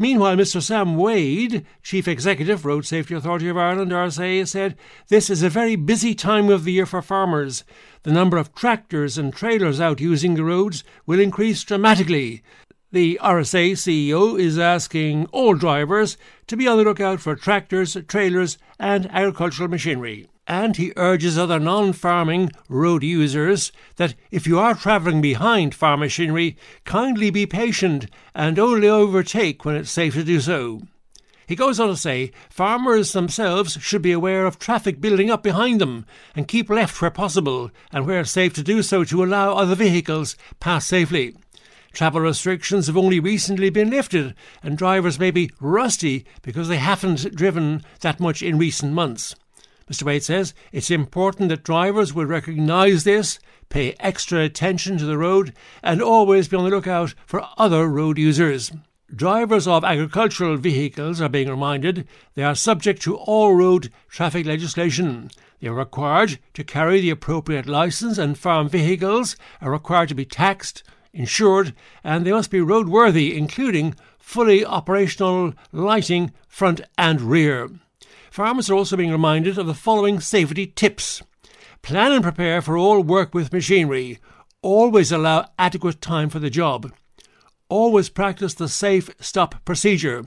Meanwhile, 0.00 0.36
Mr. 0.36 0.62
Sam 0.62 0.96
Waide, 0.96 1.66
Chief 1.82 2.08
Executive, 2.08 2.64
Road 2.64 2.86
Safety 2.86 3.14
Authority 3.14 3.50
of 3.50 3.58
Ireland, 3.58 3.92
RSA, 3.92 4.48
said 4.48 4.78
this 5.08 5.28
is 5.28 5.42
a 5.42 5.50
very 5.50 5.76
busy 5.76 6.14
time 6.14 6.48
of 6.48 6.64
the 6.64 6.72
year 6.72 6.86
for 6.86 7.02
farmers. 7.02 7.64
The 8.04 8.10
number 8.10 8.38
of 8.38 8.54
tractors 8.54 9.18
and 9.18 9.30
trailers 9.30 9.78
out 9.78 10.00
using 10.00 10.36
the 10.36 10.42
roads 10.42 10.84
will 11.04 11.20
increase 11.20 11.62
dramatically. 11.62 12.42
The 12.90 13.20
RSA 13.22 13.72
CEO 13.72 14.40
is 14.40 14.58
asking 14.58 15.26
all 15.32 15.52
drivers 15.52 16.16
to 16.46 16.56
be 16.56 16.66
on 16.66 16.78
the 16.78 16.84
lookout 16.84 17.20
for 17.20 17.36
tractors, 17.36 17.94
trailers, 18.08 18.56
and 18.78 19.04
agricultural 19.10 19.68
machinery 19.68 20.29
and 20.46 20.76
he 20.76 20.92
urges 20.96 21.38
other 21.38 21.58
non 21.58 21.92
farming 21.92 22.50
road 22.68 23.02
users 23.02 23.72
that 23.96 24.14
if 24.30 24.46
you 24.46 24.58
are 24.58 24.74
travelling 24.74 25.20
behind 25.20 25.74
farm 25.74 26.00
machinery, 26.00 26.56
kindly 26.84 27.30
be 27.30 27.46
patient 27.46 28.06
and 28.34 28.58
only 28.58 28.88
overtake 28.88 29.64
when 29.64 29.76
it's 29.76 29.90
safe 29.90 30.14
to 30.14 30.24
do 30.24 30.40
so. 30.40 30.80
He 31.46 31.56
goes 31.56 31.80
on 31.80 31.88
to 31.88 31.96
say 31.96 32.30
farmers 32.48 33.12
themselves 33.12 33.76
should 33.80 34.02
be 34.02 34.12
aware 34.12 34.46
of 34.46 34.58
traffic 34.58 35.00
building 35.00 35.30
up 35.30 35.42
behind 35.42 35.80
them 35.80 36.06
and 36.36 36.46
keep 36.46 36.70
left 36.70 37.02
where 37.02 37.10
possible 37.10 37.72
and 37.92 38.06
where 38.06 38.24
safe 38.24 38.52
to 38.54 38.62
do 38.62 38.82
so 38.82 39.02
to 39.02 39.24
allow 39.24 39.54
other 39.54 39.74
vehicles 39.74 40.36
pass 40.60 40.86
safely. 40.86 41.34
Travel 41.92 42.20
restrictions 42.20 42.86
have 42.86 42.96
only 42.96 43.18
recently 43.18 43.68
been 43.68 43.90
lifted 43.90 44.34
and 44.62 44.78
drivers 44.78 45.18
may 45.18 45.32
be 45.32 45.50
rusty 45.60 46.24
because 46.42 46.68
they 46.68 46.76
haven't 46.76 47.34
driven 47.34 47.82
that 48.00 48.20
much 48.20 48.42
in 48.42 48.56
recent 48.56 48.92
months. 48.92 49.34
Mr. 49.90 50.04
Waide 50.04 50.22
says 50.22 50.54
it's 50.70 50.90
important 50.90 51.48
that 51.48 51.64
drivers 51.64 52.14
will 52.14 52.26
recognise 52.26 53.02
this, 53.02 53.40
pay 53.70 53.96
extra 53.98 54.40
attention 54.40 54.96
to 54.98 55.04
the 55.04 55.18
road, 55.18 55.52
and 55.82 56.00
always 56.00 56.46
be 56.46 56.56
on 56.56 56.62
the 56.62 56.70
lookout 56.70 57.14
for 57.26 57.44
other 57.58 57.88
road 57.88 58.16
users. 58.16 58.70
Drivers 59.12 59.66
of 59.66 59.82
agricultural 59.82 60.56
vehicles 60.58 61.20
are 61.20 61.28
being 61.28 61.48
reminded 61.48 62.06
they 62.34 62.44
are 62.44 62.54
subject 62.54 63.02
to 63.02 63.16
all 63.16 63.56
road 63.56 63.90
traffic 64.08 64.46
legislation. 64.46 65.28
They 65.60 65.66
are 65.66 65.74
required 65.74 66.38
to 66.54 66.62
carry 66.62 67.00
the 67.00 67.10
appropriate 67.10 67.66
licence, 67.66 68.16
and 68.16 68.38
farm 68.38 68.68
vehicles 68.68 69.34
are 69.60 69.72
required 69.72 70.10
to 70.10 70.14
be 70.14 70.24
taxed, 70.24 70.84
insured, 71.12 71.74
and 72.04 72.24
they 72.24 72.30
must 72.30 72.52
be 72.52 72.60
roadworthy, 72.60 73.36
including 73.36 73.96
fully 74.18 74.64
operational 74.64 75.54
lighting 75.72 76.32
front 76.46 76.80
and 76.96 77.20
rear. 77.22 77.68
Farmers 78.30 78.70
are 78.70 78.74
also 78.74 78.96
being 78.96 79.10
reminded 79.10 79.58
of 79.58 79.66
the 79.66 79.74
following 79.74 80.20
safety 80.20 80.66
tips. 80.66 81.20
Plan 81.82 82.12
and 82.12 82.22
prepare 82.22 82.62
for 82.62 82.78
all 82.78 83.02
work 83.02 83.34
with 83.34 83.52
machinery. 83.52 84.20
Always 84.62 85.10
allow 85.10 85.48
adequate 85.58 86.00
time 86.00 86.30
for 86.30 86.38
the 86.38 86.50
job. 86.50 86.92
Always 87.68 88.08
practice 88.08 88.54
the 88.54 88.68
safe 88.68 89.10
stop 89.18 89.64
procedure. 89.64 90.24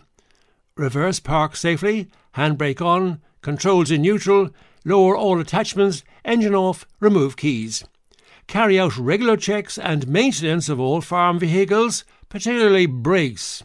Reverse 0.75 1.21
park 1.21 1.55
safely, 1.55 2.09
handbrake 2.35 2.81
on, 2.81 3.21
controls 3.41 3.89
in 3.89 4.01
neutral, 4.01 4.49
lower 4.83 5.15
all 5.15 5.39
attachments, 5.39 6.03
engine 6.25 6.55
off, 6.55 6.85
remove 6.99 7.37
keys. 7.37 7.85
Carry 8.47 8.77
out 8.77 8.97
regular 8.97 9.37
checks 9.37 9.77
and 9.77 10.07
maintenance 10.07 10.67
of 10.67 10.79
all 10.79 10.99
farm 10.99 11.39
vehicles, 11.39 12.03
particularly 12.27 12.85
brakes. 12.85 13.63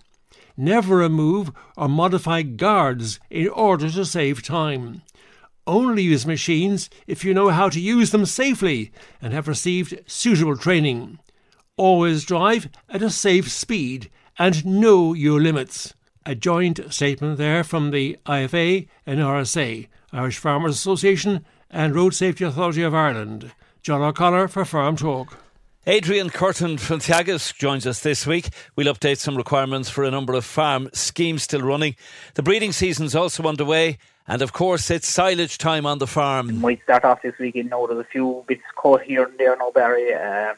Never 0.61 0.97
remove 0.97 1.53
or 1.77 1.89
modify 1.89 2.43
guards 2.43 3.21
in 3.31 3.49
order 3.49 3.89
to 3.89 4.05
save 4.05 4.43
time. 4.43 5.03
Only 5.69 6.03
use 6.03 6.27
machines 6.27 6.91
if 7.07 7.25
you 7.25 7.33
know 7.33 7.51
how 7.51 7.69
to 7.69 7.81
use 7.81 8.11
them 8.11 8.27
safely 8.27 8.91
and 9.23 9.33
have 9.33 9.47
received 9.47 10.01
suitable 10.07 10.57
training. 10.57 11.21
Always 11.77 12.25
drive 12.25 12.69
at 12.89 13.03
a 13.03 13.09
safe 13.09 13.49
speed 13.49 14.11
and 14.37 14.67
know 14.67 15.15
your 15.15 15.41
limits. 15.41 15.95
A 16.27 16.35
joint 16.35 16.93
statement 16.93 17.39
there 17.39 17.63
from 17.63 17.93
the 17.93 18.19
IFA 18.27 18.89
and 19.07 19.21
RSA, 19.21 19.87
Irish 20.13 20.39
Farmers 20.39 20.75
Association, 20.75 21.45
and 21.71 21.95
Road 21.95 22.15
Safety 22.15 22.45
Authority 22.45 22.83
of 22.83 22.97
Ireland. 22.97 23.53
John 23.83 24.03
O'Connor 24.03 24.49
for 24.49 24.65
Farm 24.65 24.97
Talk. 24.97 25.39
Adrian 25.89 26.29
Curtin 26.29 26.77
from 26.77 27.01
Teagasc 27.01 27.57
joins 27.57 27.87
us 27.87 28.01
this 28.01 28.27
week. 28.27 28.51
We'll 28.77 28.93
update 28.93 29.17
some 29.17 29.39
requirements 29.39 29.89
for 29.89 30.05
a 30.05 30.11
number 30.11 30.35
of 30.35 30.45
farm 30.45 30.91
schemes 30.93 31.45
still 31.45 31.63
running. 31.63 31.97
The 32.35 32.43
breeding 32.43 32.73
season's 32.73 33.15
also 33.15 33.45
underway, 33.45 33.97
and 34.27 34.43
of 34.43 34.53
course, 34.53 34.91
it's 34.91 35.09
silage 35.09 35.57
time 35.57 35.87
on 35.87 35.97
the 35.97 36.07
farm. 36.07 36.61
Might 36.61 36.83
start 36.83 37.07
off 37.07 37.23
this 37.23 37.39
weekend 37.39 37.71
now. 37.71 37.87
There's 37.87 38.01
a 38.01 38.05
few 38.05 38.45
bits 38.47 38.61
caught 38.77 39.01
here 39.01 39.25
and 39.25 39.39
there 39.39 39.57
now, 39.57 39.71
Barry. 39.71 40.13
Uh, 40.13 40.57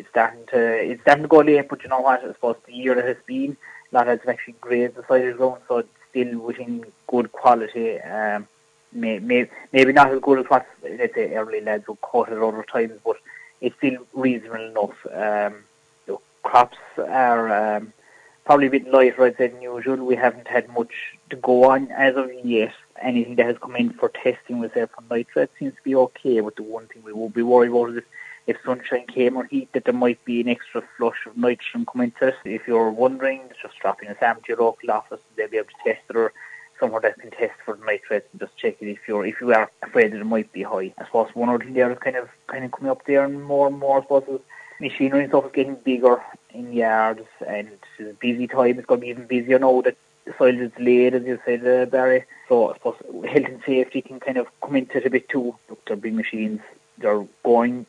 it's 0.00 0.08
starting 0.08 0.46
to 0.46 0.58
it's 0.58 1.00
starting 1.02 1.22
to 1.22 1.28
go 1.28 1.42
late, 1.42 1.68
but 1.68 1.80
you 1.84 1.88
know 1.88 2.00
what? 2.00 2.24
I 2.24 2.32
suppose 2.32 2.56
the 2.66 2.74
year 2.74 2.96
that 2.96 3.04
has 3.04 3.18
been, 3.24 3.56
a 3.92 3.94
lot 3.94 4.08
has 4.08 4.18
actually 4.26 4.56
grazed 4.60 4.96
the 4.96 5.02
the 5.02 5.34
ground, 5.36 5.60
so 5.68 5.78
it's 5.78 5.88
still 6.10 6.40
within 6.40 6.84
good 7.06 7.30
quality. 7.30 8.00
Um, 8.00 8.48
may, 8.90 9.20
may, 9.20 9.48
maybe 9.72 9.92
not 9.92 10.10
as 10.10 10.18
good 10.20 10.40
as 10.40 10.46
what 10.46 10.66
let's 10.82 11.14
say 11.14 11.34
early 11.34 11.60
lads 11.60 11.86
would 11.86 12.00
cut 12.00 12.32
at 12.32 12.38
other 12.38 12.64
times, 12.64 12.98
but 13.04 13.16
it's 13.62 13.76
still 13.78 14.04
reasonable 14.12 14.66
enough. 14.66 15.06
Um, 15.06 15.64
the 16.06 16.18
crops 16.42 16.76
are 16.98 17.76
um, 17.76 17.92
probably 18.44 18.66
a 18.66 18.70
bit 18.70 18.92
lighter 18.92 19.24
I'd 19.24 19.36
say 19.38 19.46
than 19.46 19.62
usual. 19.62 20.04
We 20.04 20.16
haven't 20.16 20.48
had 20.48 20.68
much 20.68 20.92
to 21.30 21.36
go 21.36 21.70
on 21.70 21.90
as 21.92 22.16
of 22.16 22.30
yet. 22.44 22.74
Anything 23.00 23.36
that 23.36 23.46
has 23.46 23.56
come 23.58 23.76
in 23.76 23.90
for 23.94 24.10
testing 24.10 24.58
with 24.58 24.74
say 24.74 24.86
from 24.86 25.06
nitrate 25.08 25.50
seems 25.58 25.74
to 25.76 25.82
be 25.82 25.94
okay, 25.94 26.40
but 26.40 26.56
the 26.56 26.62
one 26.62 26.88
thing 26.88 27.02
we 27.04 27.12
will 27.12 27.30
be 27.30 27.42
worried 27.42 27.70
about 27.70 27.96
is 27.96 28.02
if 28.48 28.56
sunshine 28.64 29.06
came 29.06 29.36
or 29.36 29.44
heat, 29.44 29.72
that 29.72 29.84
there 29.84 29.94
might 29.94 30.22
be 30.24 30.40
an 30.40 30.48
extra 30.48 30.82
flush 30.96 31.26
of 31.26 31.36
nitrogen 31.36 31.86
coming 31.86 32.12
to 32.18 32.28
us. 32.28 32.34
If 32.44 32.66
you're 32.66 32.90
wondering, 32.90 33.42
just 33.62 33.78
drop 33.78 34.02
in 34.02 34.08
a 34.08 34.18
sample 34.18 34.42
to 34.42 34.48
your 34.48 34.58
local 34.58 34.90
office, 34.90 35.20
they'll 35.36 35.48
be 35.48 35.58
able 35.58 35.68
to 35.68 35.84
test 35.84 36.02
it, 36.10 36.16
or 36.16 36.32
somewhere 36.82 37.00
that 37.00 37.20
can 37.20 37.30
test 37.30 37.54
for 37.64 37.76
the 37.76 37.84
nitrates 37.84 38.26
and 38.32 38.40
just 38.40 38.56
check 38.56 38.76
it 38.80 38.88
if 38.88 38.98
you're 39.06 39.24
if 39.24 39.40
you 39.40 39.52
are 39.52 39.70
afraid 39.82 40.12
that 40.12 40.20
it 40.20 40.24
might 40.24 40.52
be 40.52 40.64
high. 40.64 40.92
I 40.98 41.04
suppose 41.06 41.30
one 41.34 41.48
other 41.48 41.64
thing 41.64 41.74
there 41.74 41.92
is 41.92 41.98
kind 41.98 42.16
of 42.16 42.28
kind 42.48 42.64
of 42.64 42.72
coming 42.72 42.90
up 42.90 43.06
there 43.06 43.24
and 43.24 43.42
more 43.42 43.68
and 43.68 43.78
more. 43.78 43.98
I 43.98 44.02
suppose 44.02 44.40
machinery 44.80 45.22
and 45.22 45.30
stuff 45.30 45.46
is 45.46 45.52
getting 45.52 45.76
bigger 45.76 46.20
in 46.50 46.72
yards, 46.72 47.22
and 47.46 47.68
it's 47.68 48.18
busy 48.18 48.48
time. 48.48 48.78
It's 48.78 48.88
to 48.88 48.96
be 48.96 49.08
even 49.08 49.26
busier 49.26 49.60
now 49.60 49.80
that 49.82 49.96
the 50.24 50.34
soil 50.36 50.60
is 50.60 50.72
delayed, 50.76 51.14
as 51.14 51.24
you 51.24 51.38
said, 51.44 51.66
uh, 51.66 51.86
Barry. 51.86 52.24
So 52.48 52.70
I 52.70 52.74
suppose 52.74 52.96
health 53.00 53.46
and 53.46 53.62
safety 53.64 54.02
can 54.02 54.18
kind 54.18 54.38
of 54.38 54.46
come 54.60 54.76
into 54.76 54.98
it 54.98 55.06
a 55.06 55.10
bit 55.10 55.28
too. 55.28 55.54
Look, 55.68 55.84
they're 55.86 55.96
big 55.96 56.14
machines. 56.14 56.60
They're 56.98 57.26
going 57.44 57.86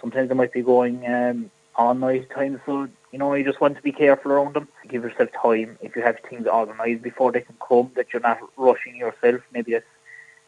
sometimes 0.00 0.28
they 0.28 0.34
might 0.34 0.52
be 0.52 0.62
going 0.62 1.06
um, 1.06 1.50
all 1.74 1.94
night 1.94 2.30
time. 2.30 2.60
So 2.66 2.88
you 3.16 3.20
know, 3.20 3.32
you 3.32 3.44
just 3.44 3.62
want 3.62 3.78
to 3.78 3.82
be 3.82 3.92
careful 3.92 4.30
around 4.30 4.52
them. 4.52 4.68
Give 4.86 5.02
yourself 5.02 5.30
time. 5.32 5.78
If 5.80 5.96
you 5.96 6.02
have 6.02 6.18
things 6.28 6.46
organised 6.46 7.02
before 7.02 7.32
they 7.32 7.40
can 7.40 7.56
come, 7.66 7.90
that 7.96 8.12
you're 8.12 8.20
not 8.20 8.40
rushing 8.58 8.94
yourself. 8.94 9.40
Maybe 9.54 9.72
just 9.72 9.86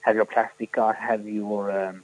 have 0.02 0.16
your 0.16 0.26
plastic 0.26 0.72
got, 0.72 0.96
have 0.96 1.26
your 1.26 1.72
um, 1.72 2.02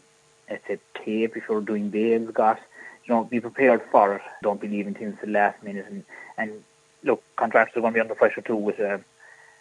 let's 0.48 0.66
say 0.66 0.79
tape 0.94 1.37
if 1.37 1.44
you're 1.50 1.61
doing 1.61 1.90
bales 1.90 2.31
got. 2.31 2.59
You 3.05 3.12
know, 3.12 3.24
be 3.24 3.40
prepared 3.40 3.83
for 3.92 4.14
it. 4.14 4.22
Don't 4.42 4.59
be 4.59 4.68
leaving 4.68 4.94
things 4.94 5.20
to 5.20 5.27
the 5.27 5.33
last 5.33 5.62
minute. 5.62 5.85
And 5.87 6.03
and 6.38 6.64
look, 7.03 7.22
contractors 7.37 7.77
are 7.77 7.83
going 7.83 7.92
to 7.92 7.98
be 7.98 8.00
under 8.00 8.14
pressure 8.14 8.40
too 8.40 8.57
with 8.57 8.81
uh, 8.81 8.96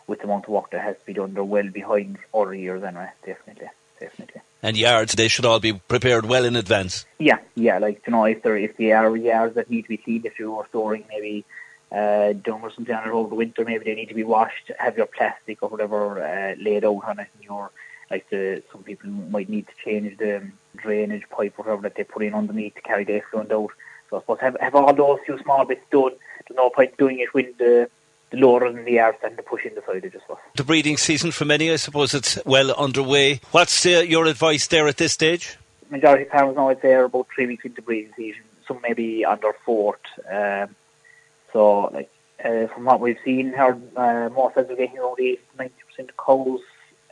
with 0.08 0.20
the 0.20 0.26
amount 0.26 0.46
of 0.46 0.52
work 0.52 0.72
that 0.72 0.84
has 0.84 0.98
to 1.00 1.06
be 1.06 1.12
done. 1.12 1.34
They're 1.34 1.44
well 1.44 1.68
behind 1.68 2.18
other 2.34 2.56
years 2.56 2.82
anyway. 2.82 3.10
Definitely, 3.26 3.68
definitely 4.00 4.42
and 4.64 4.78
yards, 4.78 5.14
they 5.14 5.28
should 5.28 5.46
all 5.46 5.60
be 5.60 5.74
prepared 5.74 6.26
well 6.26 6.46
in 6.46 6.56
advance. 6.56 7.06
Yeah, 7.20 7.40
yeah, 7.54 7.78
like 7.78 8.02
you 8.08 8.12
know, 8.12 8.24
if 8.24 8.42
there 8.42 8.58
if 8.58 8.78
there 8.78 8.98
are 8.98 9.16
yards 9.16 9.56
that 9.56 9.70
need 9.70 9.84
to 9.84 9.90
be 9.90 9.98
cleaned, 9.98 10.26
if 10.26 10.40
you 10.40 10.58
are 10.58 10.66
storing 10.70 11.04
maybe 11.10 11.46
uh, 11.92 12.34
dung 12.34 12.62
or 12.64 12.72
something 12.72 12.96
on 12.96 13.08
over 13.10 13.30
the 13.30 13.36
winter, 13.36 13.66
maybe 13.66 13.84
they 13.84 13.94
need 13.94 14.10
to 14.10 14.16
be 14.16 14.24
washed. 14.24 14.72
Have 14.80 14.98
your 14.98 15.06
plastic 15.06 15.62
or 15.62 15.70
whatever 15.70 16.24
uh, 16.24 16.56
laid 16.60 16.86
out 16.86 17.04
on 17.06 17.20
it, 17.20 17.28
and 17.36 17.44
your 17.44 17.72
like 18.10 18.30
the 18.30 18.64
some 18.72 18.84
people 18.84 19.10
might 19.10 19.50
need 19.50 19.68
to 19.68 19.74
change 19.84 20.18
the 20.18 20.50
drainage 20.78 21.30
pipe 21.30 21.54
or 21.58 21.64
whatever 21.64 21.82
that 21.84 21.96
they 21.96 22.04
put 22.06 22.24
in 22.24 22.34
underneath 22.34 22.76
to 22.76 22.82
carry 22.82 23.04
the 23.04 23.18
effluent 23.18 23.52
out. 23.52 23.72
So 24.10 24.18
I 24.18 24.20
suppose 24.22 24.40
have 24.40 24.58
have 24.62 24.76
all 24.76 24.94
those 24.94 25.20
few 25.26 25.38
small 25.40 25.66
bits 25.66 25.86
done. 25.92 26.14
There's 26.48 26.58
no 26.58 26.70
point 26.70 26.98
doing 26.98 27.20
it 27.20 27.34
when 27.34 27.54
the 27.58 27.90
the 28.34 28.40
lower 28.40 28.72
than 28.72 28.84
the 28.84 29.00
arse 29.00 29.16
and 29.24 29.38
the 29.38 29.44
push 29.44 29.64
in 29.64 29.76
the 29.76 29.84
side 29.86 30.04
of 30.04 30.12
just. 30.12 30.26
The 30.56 30.64
breeding 30.64 30.98
season 30.98 31.32
for 31.32 31.46
many, 31.46 31.72
I 31.72 31.76
suppose 31.76 32.16
it's 32.16 32.44
well 32.46 32.72
underway. 32.72 33.40
What's 33.52 33.86
uh, 33.86 34.04
your 34.08 34.26
advice 34.26 34.68
there 34.68 34.88
at 34.88 34.98
this 34.98 35.14
stage? 35.14 35.58
Majority 35.92 36.24
of 36.24 36.30
farmers 36.32 36.56
now, 36.56 36.70
I'd 36.70 36.82
say, 36.82 36.94
are 36.94 37.04
about 37.04 37.28
three 37.34 37.46
weeks 37.46 37.64
into 37.64 37.84
breeding 37.84 38.12
season. 38.18 38.42
Some 38.68 38.80
maybe 38.82 39.24
under 39.24 39.54
fourth. 39.64 40.00
Um, 40.32 40.76
so, 41.52 41.92
like, 41.94 42.10
uh, 42.44 42.68
from 42.68 42.86
what 42.86 43.00
we've 43.00 43.20
seen, 43.24 43.54
our, 43.54 43.78
uh, 43.96 44.30
most 44.30 44.58
as 44.58 44.68
we're 44.68 44.78
getting 44.78 44.98
around 44.98 45.20
80 45.20 45.40
90 45.60 45.76
percent 45.88 46.10
of 46.10 46.18
cows 46.18 46.62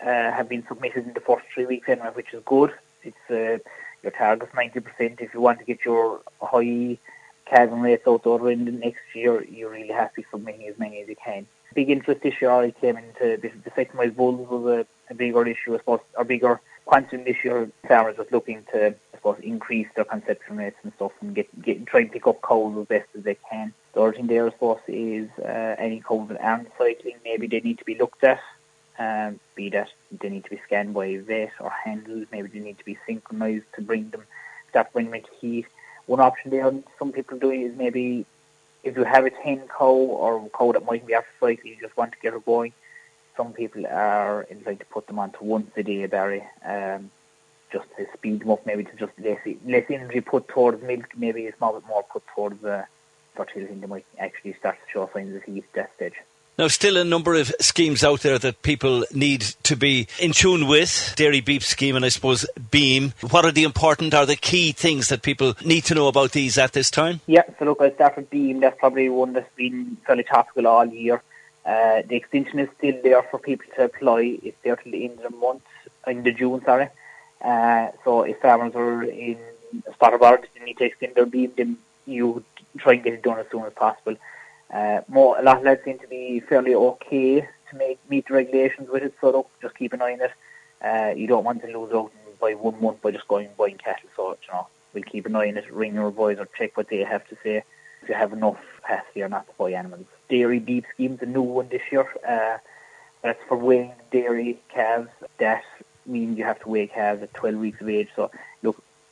uh, 0.02 0.06
have 0.06 0.50
been 0.50 0.66
submitted 0.68 1.06
in 1.06 1.14
the 1.14 1.20
first 1.20 1.46
three 1.54 1.68
weeks 1.68 1.88
anyway, 1.88 2.10
which 2.14 2.34
is 2.34 2.42
good. 2.46 2.74
It's 3.04 3.30
uh, 3.30 3.60
your 4.02 4.12
target's 4.18 4.56
90 4.56 4.80
percent. 4.80 5.22
If 5.22 5.36
you 5.36 5.42
want 5.42 5.60
to 5.60 5.66
get 5.66 5.86
your 5.86 6.22
high 6.42 6.98
calving 7.46 7.82
rates 7.82 8.08
out 8.08 8.26
in 8.26 8.66
the 8.66 8.72
next 8.72 9.02
year, 9.14 9.44
you 9.44 9.70
really 9.70 9.90
have 9.90 10.14
to 10.14 10.22
be 10.22 10.28
submitting 10.32 10.68
as 10.68 10.78
many 10.80 11.02
as 11.02 11.08
you 11.08 11.16
can. 11.24 11.46
Big 11.74 11.90
interest 11.90 12.24
year 12.24 12.52
already 12.52 12.74
came 12.74 12.98
into 12.98 13.38
the, 13.42 13.50
the 13.64 13.72
second 13.76 14.16
bulls 14.16 14.48
was 14.50 14.66
a, 14.66 15.12
a 15.12 15.16
bigger 15.16 15.48
issue, 15.48 15.74
I 15.74 15.78
suppose, 15.78 16.02
or 16.18 16.26
bigger 16.26 16.60
quantum 16.86 17.24
this 17.24 17.38
year. 17.44 17.70
Farmers 17.88 18.18
was 18.18 18.28
looking 18.32 18.66
to, 18.74 18.88
I 18.88 19.18
suppose, 19.18 19.38
increase 19.42 19.88
their 19.96 20.06
conception 20.06 20.58
rates 20.58 20.76
and 20.84 20.92
stuff 20.96 21.14
and 21.22 21.34
get, 21.34 21.62
get 21.62 21.86
try 21.86 22.02
and 22.02 22.12
pick 22.12 22.28
up 22.28 22.42
cows 22.42 22.78
as 22.78 22.88
best 22.88 23.08
as 23.18 23.24
they 23.24 23.38
can. 23.50 23.74
The 23.94 24.02
other 24.02 24.14
thing 24.14 24.28
there, 24.28 24.48
I 24.48 24.52
suppose, 24.52 24.80
is 24.88 25.30
uh, 25.40 25.76
any 25.78 26.02
cows 26.02 26.28
that 26.30 26.42
aren't 26.42 26.70
cycling, 26.78 27.16
maybe 27.24 27.48
they 27.48 27.62
need 27.62 27.80
to 27.80 27.86
be 27.86 27.96
looked 27.96 28.24
at. 28.24 28.40
Um, 29.00 29.40
be 29.56 29.70
that 29.70 29.90
they 30.12 30.30
need 30.30 30.44
to 30.44 30.50
be 30.50 30.62
scanned 30.66 30.94
by 30.94 31.06
a 31.06 31.18
vet 31.20 31.54
or 31.60 31.72
handled, 31.72 32.28
maybe 32.32 32.50
they 32.50 32.60
need 32.60 32.78
to 32.78 32.86
be 32.86 32.98
synchronized 33.08 33.66
to 33.76 33.82
bring 33.82 34.10
them, 34.10 34.24
start 34.70 34.92
bringing 34.94 35.12
them 35.12 35.22
into 35.22 35.32
heat 35.40 35.66
one 36.06 36.20
option 36.20 36.52
there 36.52 36.72
some 37.00 37.12
people 37.12 37.38
do 37.38 37.52
is 37.52 37.76
maybe 37.78 38.26
if 38.84 38.98
you 38.98 39.04
have 39.04 39.26
a 39.26 39.32
hen 39.44 39.62
cow 39.68 39.86
or 39.86 40.46
a 40.46 40.50
cow 40.58 40.72
that 40.72 40.86
might 40.86 41.06
be 41.06 41.14
after 41.14 41.30
cycle, 41.40 41.70
you 41.70 41.78
just 41.80 41.96
want 41.96 42.12
to 42.14 42.18
get 42.22 42.34
her 42.34 42.40
going. 42.40 42.74
Some 43.38 43.54
people 43.54 43.86
are 43.88 44.44
inclined 44.44 44.80
to 44.80 44.86
put 44.86 45.08
them 45.08 45.20
on 45.20 45.32
to 45.34 45.44
once 45.44 45.72
a 45.78 45.84
day, 45.84 46.06
Barry, 46.08 46.44
um, 46.66 47.12
just 47.72 47.86
to 47.98 48.08
speed 48.14 48.42
them 48.42 48.52
up, 48.52 48.66
maybe 48.66 48.84
to 48.84 48.96
just 48.98 49.14
less, 49.20 49.40
less 49.66 49.86
energy 49.90 50.22
put 50.22 50.48
towards 50.48 50.82
milk, 50.84 51.06
maybe 51.16 51.48
a 51.48 51.56
small 51.56 51.74
bit 51.74 51.88
more 51.88 52.04
put 52.04 52.24
towards 52.36 52.64
uh, 52.64 52.86
fertility. 53.36 53.76
They 53.76 53.88
might 53.88 54.06
actually 54.20 54.54
start 54.54 54.78
to 54.84 54.92
show 54.92 55.10
signs 55.14 55.36
of 55.36 55.44
heat 55.44 55.64
at 55.64 55.74
that 55.74 55.96
stage. 55.96 56.16
Now, 56.62 56.68
still 56.68 56.98
a 56.98 57.04
number 57.04 57.34
of 57.34 57.52
schemes 57.60 58.04
out 58.04 58.22
there 58.22 58.38
that 58.38 58.62
people 58.62 59.04
need 59.12 59.42
to 59.64 59.76
be 59.76 60.08
in 60.20 60.32
tune 60.32 60.68
with. 60.68 61.16
Dairy 61.16 61.42
Beef 61.42 61.66
scheme 61.66 61.96
and 61.96 62.06
I 62.06 62.10
suppose 62.10 62.46
Beam. 62.70 63.14
What 63.32 63.46
are 63.46 63.52
the 63.52 63.64
important, 63.64 64.14
are 64.14 64.28
the 64.28 64.36
key 64.36 64.72
things 64.72 65.08
that 65.08 65.24
people 65.24 65.56
need 65.66 65.86
to 65.86 65.96
know 65.96 66.08
about 66.08 66.34
these 66.34 66.60
at 66.60 66.74
this 66.74 66.92
time? 66.92 67.20
Yeah, 67.26 67.46
so 67.58 67.66
look, 67.66 67.82
I 67.82 67.90
start 67.90 68.16
with 68.16 68.30
Beam. 68.30 68.60
That's 68.60 68.78
probably 68.78 69.10
one 69.10 69.34
that's 69.34 69.50
been 69.56 69.98
fairly 70.06 70.22
topical 70.22 70.68
all 70.68 70.86
year. 70.86 71.24
Uh, 71.66 72.04
the 72.08 72.16
extension 72.16 72.60
is 72.60 72.70
still 72.78 73.02
there 73.02 73.24
for 73.24 73.40
people 73.40 73.66
to 73.78 73.86
apply. 73.86 74.38
It's 74.44 74.58
there 74.64 74.76
till 74.76 74.92
the 74.92 75.04
end 75.06 75.18
of 75.18 75.32
the 75.32 75.38
month, 75.38 75.64
in 76.06 76.22
the 76.22 76.32
June, 76.32 76.62
sorry. 76.64 76.90
Uh, 77.44 77.88
so 78.04 78.22
if 78.22 78.40
farmers 78.40 78.76
are 78.76 79.02
in 79.02 79.40
Spotterboard, 80.00 80.46
they 80.54 80.64
need 80.64 80.78
to 80.78 80.84
extend 80.84 81.16
their 81.16 81.26
beam, 81.26 81.54
then 81.58 81.80
you 82.06 82.44
try 82.78 82.94
and 82.94 83.04
get 83.04 83.14
it 83.14 83.24
done 83.24 83.40
as 83.40 83.48
soon 83.52 83.64
as 83.64 83.74
possible. 83.74 84.16
Uh, 84.72 85.02
more, 85.08 85.38
a 85.38 85.42
lot 85.42 85.58
of 85.58 85.64
lads 85.64 85.82
seem 85.84 86.00
to 86.00 86.08
be 86.08 86.40
fairly 86.40 86.74
okay 86.74 87.42
to 87.42 87.76
make 87.78 88.00
meet 88.10 88.28
the 88.28 88.34
regulations 88.34 88.90
with 88.90 89.04
it, 89.04 89.14
so 89.20 89.32
look, 89.32 89.50
just 89.62 89.76
keep 89.76 89.94
an 89.94 90.02
eye 90.02 90.14
on 90.14 90.22
it. 90.22 90.32
Uh, 90.84 91.14
you 91.16 91.28
don't 91.28 91.44
want 91.44 91.62
to 91.62 91.68
lose 91.68 91.94
out 91.94 92.12
by 92.40 92.54
one 92.54 92.82
month 92.82 93.02
by 93.02 93.12
just 93.12 93.28
going 93.28 93.48
and 93.48 93.58
buying 93.58 93.78
cattle, 93.78 94.10
so 94.16 94.30
you 94.30 94.54
know 94.54 94.68
we'll 94.94 95.04
keep 95.04 95.26
an 95.26 95.36
eye 95.36 95.50
on 95.50 95.58
it, 95.58 95.72
ring 95.72 95.96
your 95.96 96.08
advisor, 96.08 96.48
check 96.58 96.76
what 96.78 96.90
they 96.90 97.00
have 97.00 97.28
to 97.28 97.36
say, 97.44 97.64
if 98.02 98.10
you 98.10 98.16
have 98.16 98.34
enough 98.34 98.58
capacity 98.78 99.22
or 99.22 99.30
not 99.30 99.46
to 99.48 99.54
buy 99.58 99.72
animals. 99.72 100.06
Dairy 100.30 100.60
beef 100.60 100.86
scheme's 100.94 101.22
a 101.22 101.26
new 101.26 101.42
one 101.42 101.70
this 101.70 101.82
year. 101.92 102.08
Uh, 102.28 102.58
that's 103.22 103.40
for 103.48 103.58
weighing 103.58 103.94
dairy 104.12 104.60
calves. 104.70 105.10
That 105.38 105.64
means 106.06 106.38
you 106.38 106.44
have 106.46 106.60
to 106.62 106.70
weigh 106.70 106.88
calves 106.88 107.22
at 107.22 107.34
12 107.34 107.56
weeks 107.56 107.82
of 107.82 107.90
age. 107.90 108.10
So, 108.16 108.32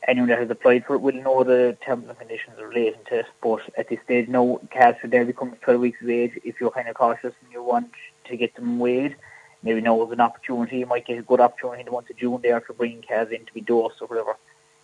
anyone 0.09 0.29
that 0.29 0.39
has 0.39 0.49
applied 0.49 0.85
for 0.85 0.95
it 0.95 1.01
will 1.01 1.13
know 1.13 1.43
the 1.43 1.77
terms 1.85 2.09
and 2.09 2.17
conditions 2.17 2.57
relating 2.59 3.01
to 3.09 3.19
it. 3.19 3.25
But 3.41 3.61
at 3.77 3.89
this 3.89 3.99
stage, 4.03 4.27
no 4.27 4.59
calves 4.71 4.97
should 4.99 5.11
there 5.11 5.23
become 5.23 5.55
12 5.61 5.79
weeks 5.79 6.01
of 6.01 6.09
age. 6.09 6.33
If 6.43 6.59
you're 6.59 6.71
kind 6.71 6.87
of 6.87 6.95
cautious 6.95 7.33
and 7.43 7.53
you 7.53 7.61
want 7.61 7.91
to 8.25 8.35
get 8.35 8.55
them 8.55 8.79
weighed, 8.79 9.15
maybe 9.61 9.81
now 9.81 10.03
is 10.03 10.11
an 10.11 10.19
opportunity. 10.19 10.79
You 10.79 10.87
might 10.87 11.05
get 11.05 11.19
a 11.19 11.21
good 11.21 11.39
opportunity 11.39 11.81
in 11.81 11.85
the 11.85 11.91
month 11.91 12.09
of 12.09 12.17
June 12.17 12.41
there 12.41 12.59
for 12.59 12.73
bringing 12.73 13.01
calves 13.01 13.31
in 13.31 13.45
to 13.45 13.53
be 13.53 13.61
dosed 13.61 14.01
or 14.01 14.07
whatever. 14.07 14.35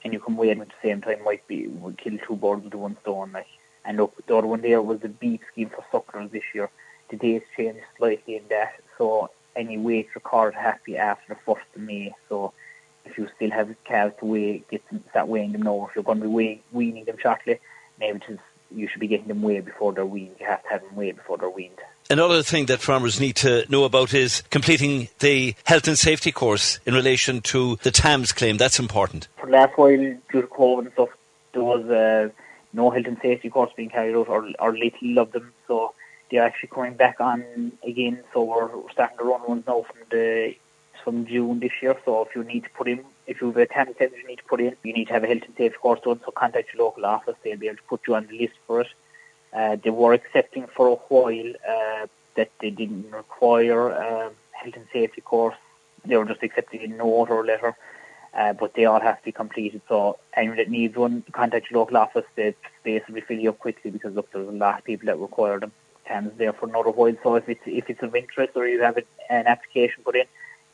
And 0.03 0.13
you 0.13 0.19
can 0.19 0.37
weigh 0.37 0.49
them 0.49 0.61
at 0.61 0.69
the 0.69 0.87
same 0.87 1.01
time. 1.01 1.23
Might 1.23 1.47
be 1.47 1.67
would 1.67 1.97
kill 1.97 2.17
two 2.19 2.35
birds 2.35 2.63
with 2.63 2.75
one 2.75 2.95
stone. 3.01 3.31
Like, 3.33 3.47
and 3.83 3.97
look, 3.97 4.13
the 4.27 4.35
other 4.35 4.47
one 4.47 4.61
there 4.61 4.81
was 4.81 4.99
the 4.99 5.09
beef 5.09 5.41
scheme 5.51 5.71
for 5.71 5.83
sucklers 5.91 6.31
this 6.31 6.43
year. 6.53 6.69
The 7.09 7.17
dates 7.17 7.45
changed 7.57 7.81
slightly 7.97 8.37
in 8.37 8.43
that, 8.49 8.73
so 8.97 9.29
any 9.55 9.77
weight 9.77 10.09
recorded 10.15 10.57
has 10.57 10.75
to 10.75 10.83
be 10.85 10.97
after 10.97 11.33
the 11.33 11.39
first 11.45 11.65
of 11.75 11.81
May. 11.81 12.13
So 12.29 12.53
if 13.05 13.17
you 13.17 13.27
still 13.35 13.51
have 13.51 13.73
calves 13.83 14.15
to 14.19 14.25
weigh, 14.25 14.63
get 14.69 14.87
them, 14.89 15.03
start 15.09 15.27
weighing 15.27 15.51
them 15.51 15.61
now. 15.63 15.87
If 15.89 15.95
you're 15.95 16.03
going 16.03 16.19
to 16.19 16.25
be 16.25 16.29
weigh, 16.29 16.61
weaning 16.71 17.05
them 17.05 17.17
shortly, 17.21 17.59
maybe 17.99 18.19
just, 18.19 18.39
you 18.71 18.87
should 18.87 18.99
be 18.99 19.07
getting 19.07 19.27
them 19.27 19.41
weighed 19.41 19.65
before 19.65 19.93
they're 19.93 20.05
weaned. 20.05 20.35
You 20.39 20.47
have 20.47 20.63
to 20.63 20.69
have 20.69 20.81
them 20.81 20.95
weighed 20.95 21.17
before 21.17 21.37
they're 21.37 21.49
weaned. 21.49 21.79
Another 22.09 22.43
thing 22.43 22.67
that 22.67 22.81
farmers 22.81 23.19
need 23.19 23.35
to 23.37 23.65
know 23.67 23.83
about 23.83 24.13
is 24.13 24.43
completing 24.51 25.09
the 25.19 25.55
health 25.63 25.87
and 25.87 25.97
safety 25.97 26.31
course 26.31 26.79
in 26.85 26.93
relation 26.93 27.41
to 27.41 27.77
the 27.81 27.89
TAMS 27.89 28.31
claim. 28.31 28.57
That's 28.57 28.79
important. 28.79 29.27
For 29.37 29.47
the 29.47 29.53
last 29.53 29.77
while, 29.77 29.97
due 29.97 30.21
to 30.31 30.41
COVID 30.41 30.79
and 30.79 30.93
stuff, 30.93 31.09
there 31.53 31.63
was 31.63 31.85
uh, 31.85 32.29
no 32.73 32.91
health 32.91 33.07
and 33.07 33.17
safety 33.21 33.49
course 33.49 33.71
being 33.75 33.89
carried 33.89 34.15
out, 34.15 34.27
or, 34.27 34.47
or 34.59 34.77
little 34.77 35.17
of 35.17 35.31
them. 35.31 35.51
So 35.67 35.95
they're 36.29 36.43
actually 36.43 36.69
coming 36.69 36.93
back 36.93 37.19
on 37.19 37.71
again. 37.83 38.23
So 38.33 38.43
we're 38.43 38.91
starting 38.91 39.17
to 39.17 39.23
run 39.23 39.41
ones 39.47 39.63
now 39.65 39.83
from 39.83 39.97
the 40.11 40.55
from 41.05 41.25
June 41.25 41.59
this 41.61 41.71
year. 41.81 41.95
So 42.03 42.23
if 42.23 42.35
you 42.35 42.43
need 42.43 42.63
to 42.65 42.69
put 42.71 42.89
in, 42.89 43.05
if 43.27 43.39
you 43.39 43.47
have 43.47 43.57
a 43.57 43.67
TAMS 43.67 43.95
test 43.97 44.13
you 44.21 44.27
need 44.27 44.39
to 44.39 44.43
put 44.43 44.59
in, 44.59 44.75
you 44.83 44.91
need 44.91 45.05
to 45.05 45.13
have 45.13 45.23
a 45.23 45.27
health 45.27 45.43
and 45.45 45.55
safety 45.55 45.77
course 45.77 46.01
done. 46.03 46.19
So 46.25 46.31
contact 46.31 46.73
your 46.73 46.83
local 46.83 47.05
office; 47.05 47.35
they'll 47.43 47.57
be 47.57 47.67
able 47.67 47.77
to 47.77 47.83
put 47.83 48.01
you 48.07 48.15
on 48.15 48.27
the 48.27 48.37
list 48.37 48.55
for 48.67 48.81
it. 48.81 48.87
Uh, 49.53 49.77
they 49.81 49.91
were 49.91 50.13
accepting 50.13 50.67
for 50.75 50.87
a 50.87 50.95
while 50.95 51.53
uh, 51.75 52.07
that 52.35 52.51
they 52.59 52.71
didn't 52.71 53.09
require 53.11 53.89
a 53.89 54.31
health 54.51 54.75
and 54.75 54.87
safety 54.91 55.21
course. 55.21 55.55
They 56.03 56.17
were 56.17 56.25
just 56.25 56.43
accepting 56.43 56.81
a 56.81 56.87
note 56.87 57.29
or 57.29 57.41
a 57.41 57.47
letter, 57.47 57.75
uh, 58.33 58.53
but 58.53 58.73
they 58.73 58.85
all 58.85 58.99
have 58.99 59.19
to 59.19 59.25
be 59.25 59.31
completed. 59.31 59.81
So 59.87 60.17
anyone 60.35 60.57
that 60.57 60.69
needs 60.69 60.97
one, 60.97 61.23
contact 61.31 61.71
your 61.71 61.79
local 61.79 61.97
office. 61.97 62.25
they'll 62.35 62.53
fill 62.83 63.39
you 63.39 63.49
up 63.49 63.59
quickly 63.59 63.91
because 63.91 64.13
look, 64.13 64.29
there's 64.31 64.49
a 64.49 64.51
lot 64.51 64.79
of 64.79 64.83
people 64.83 65.05
that 65.05 65.19
require 65.19 65.59
them. 65.59 65.71
TAMS 66.05 66.33
there 66.37 66.53
for 66.53 66.67
another 66.67 66.91
while. 66.91 67.15
So 67.23 67.35
if 67.35 67.49
it's 67.49 67.61
if 67.65 67.89
it's 67.89 68.03
of 68.03 68.15
interest 68.15 68.51
or 68.55 68.67
you 68.67 68.81
have 68.81 68.97
an 68.97 69.47
application 69.47 70.03
put 70.03 70.15
in, 70.15 70.25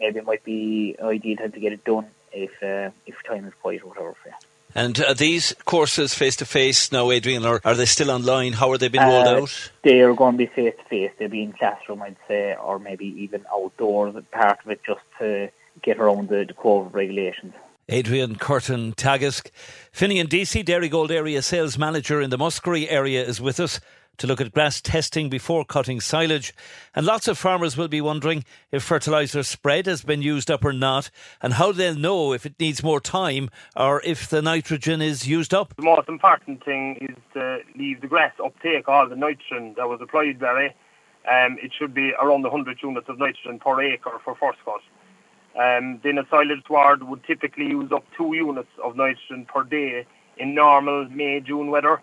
maybe 0.02 0.20
it 0.20 0.26
might 0.26 0.44
be 0.44 0.96
ideal 1.02 1.38
time 1.38 1.52
to 1.54 1.60
get 1.60 1.72
it 1.72 1.84
done 1.86 2.08
if 2.34 2.52
uh, 2.64 2.90
if 3.06 3.16
time 3.24 3.46
is 3.46 3.54
quiet 3.62 3.84
or 3.84 3.90
whatever 3.90 4.14
for 4.22 4.30
you. 4.30 4.36
And 4.74 5.00
are 5.02 5.14
these 5.14 5.54
courses 5.66 6.14
face 6.14 6.38
to 6.38 6.46
face 6.46 6.94
now, 6.94 7.12
Adrian, 7.12 7.46
or 7.46 7.60
are 7.66 7.76
they 7.76 7.86
still 7.86 8.10
online? 8.10 8.54
How 8.54 8.72
are 8.72 8.78
they 8.78 8.88
being 8.88 9.04
rolled 9.06 9.28
Uh, 9.28 9.42
out? 9.42 9.72
They 9.84 10.00
are 10.00 10.14
going 10.14 10.34
to 10.34 10.38
be 10.38 10.46
face 10.46 10.74
to 10.78 10.84
face. 10.86 11.12
They'll 11.18 11.28
be 11.28 11.44
in 11.44 11.52
classroom, 11.52 12.02
I'd 12.02 12.16
say, 12.28 12.56
or 12.56 12.80
maybe 12.80 13.06
even 13.22 13.46
outdoors. 13.54 14.16
Part 14.32 14.60
of 14.64 14.72
it 14.72 14.82
just 14.86 15.02
to 15.20 15.50
get 15.82 15.98
around 16.00 16.30
the, 16.30 16.46
the 16.46 16.54
COVID 16.54 16.94
regulations. 16.94 17.54
Adrian 17.90 18.38
Curtin 18.38 18.94
Teagasc. 18.94 19.52
Finian 19.94 20.28
DC, 20.28 20.64
Dairygold 20.64 21.12
Area 21.12 21.42
Sales 21.42 21.78
Manager 21.78 22.22
in 22.22 22.30
the 22.30 22.38
Muskerry 22.38 22.88
area, 22.90 23.26
is 23.26 23.42
with 23.42 23.60
us 23.60 23.82
to 24.22 24.28
look 24.28 24.40
at 24.40 24.52
grass 24.52 24.80
testing 24.80 25.30
before 25.30 25.66
cutting 25.66 26.00
silage. 26.00 26.54
And 26.94 27.08
lots 27.08 27.28
of 27.28 27.40
farmers 27.40 27.76
will 27.76 27.88
be 27.88 28.02
wondering 28.02 28.46
if 28.72 28.84
fertiliser 28.84 29.42
spread 29.42 29.88
has 29.88 30.04
been 30.04 30.22
used 30.22 30.52
up 30.52 30.64
or 30.64 30.74
not, 30.74 31.10
and 31.42 31.54
how 31.54 31.72
they'll 31.72 31.96
know 31.96 32.32
if 32.32 32.46
it 32.46 32.60
needs 32.60 32.84
more 32.84 33.00
time 33.00 33.50
or 33.76 34.00
if 34.04 34.30
the 34.30 34.44
nitrogen 34.44 35.02
is 35.02 35.28
used 35.28 35.56
up. 35.56 35.76
The 35.76 35.82
most 35.82 36.08
important 36.08 36.64
thing 36.64 36.98
is 37.02 37.18
to 37.34 37.62
leave 37.76 38.02
the 38.02 38.08
grass 38.08 38.34
uptake 38.44 38.88
all 38.88 39.10
the 39.10 39.16
nitrogen 39.16 39.74
that 39.76 39.90
was 39.90 40.00
applied 40.02 40.40
there. 40.40 40.66
Um, 41.32 41.58
it 41.62 41.72
should 41.78 41.96
be 41.96 42.14
around 42.22 42.44
100 42.44 42.78
units 42.84 43.10
of 43.10 43.18
nitrogen 43.18 43.58
per 43.58 43.82
acre 43.82 44.22
for 44.24 44.36
first 44.36 44.60
cut. 44.64 44.82
Um, 45.60 46.00
then 46.04 46.20
a 46.20 46.28
silage 46.30 46.64
sward 46.68 47.02
would 47.04 47.24
typically 47.24 47.66
use 47.66 47.92
up 47.92 48.06
two 48.16 48.36
units 48.36 48.70
of 48.84 48.96
nitrogen 48.96 49.48
per 49.52 49.64
day 49.64 50.06
in 50.38 50.54
normal 50.54 51.10
May, 51.10 51.40
June 51.40 51.72
weather. 51.72 52.02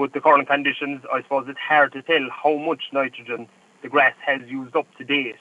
But 0.00 0.14
the 0.14 0.20
current 0.22 0.48
conditions, 0.48 1.02
I 1.12 1.20
suppose 1.20 1.44
it's 1.46 1.58
hard 1.58 1.92
to 1.92 2.00
tell 2.00 2.26
how 2.30 2.56
much 2.56 2.84
nitrogen 2.90 3.46
the 3.82 3.90
grass 3.90 4.14
has 4.24 4.40
used 4.48 4.74
up 4.74 4.86
to 4.96 5.04
date. 5.04 5.36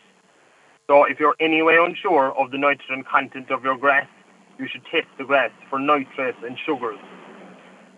So 0.87 1.05
if 1.05 1.17
you're 1.17 1.37
anyway 1.39 1.77
unsure 1.79 2.37
of 2.37 2.51
the 2.51 2.57
nitrogen 2.57 3.05
content 3.09 3.51
of 3.51 3.63
your 3.63 3.77
grass, 3.77 4.05
you 4.57 4.67
should 4.67 4.83
test 4.91 5.07
the 5.17 5.23
grass 5.23 5.51
for 5.69 5.79
nitrates 5.79 6.39
and 6.45 6.57
sugars. 6.65 6.99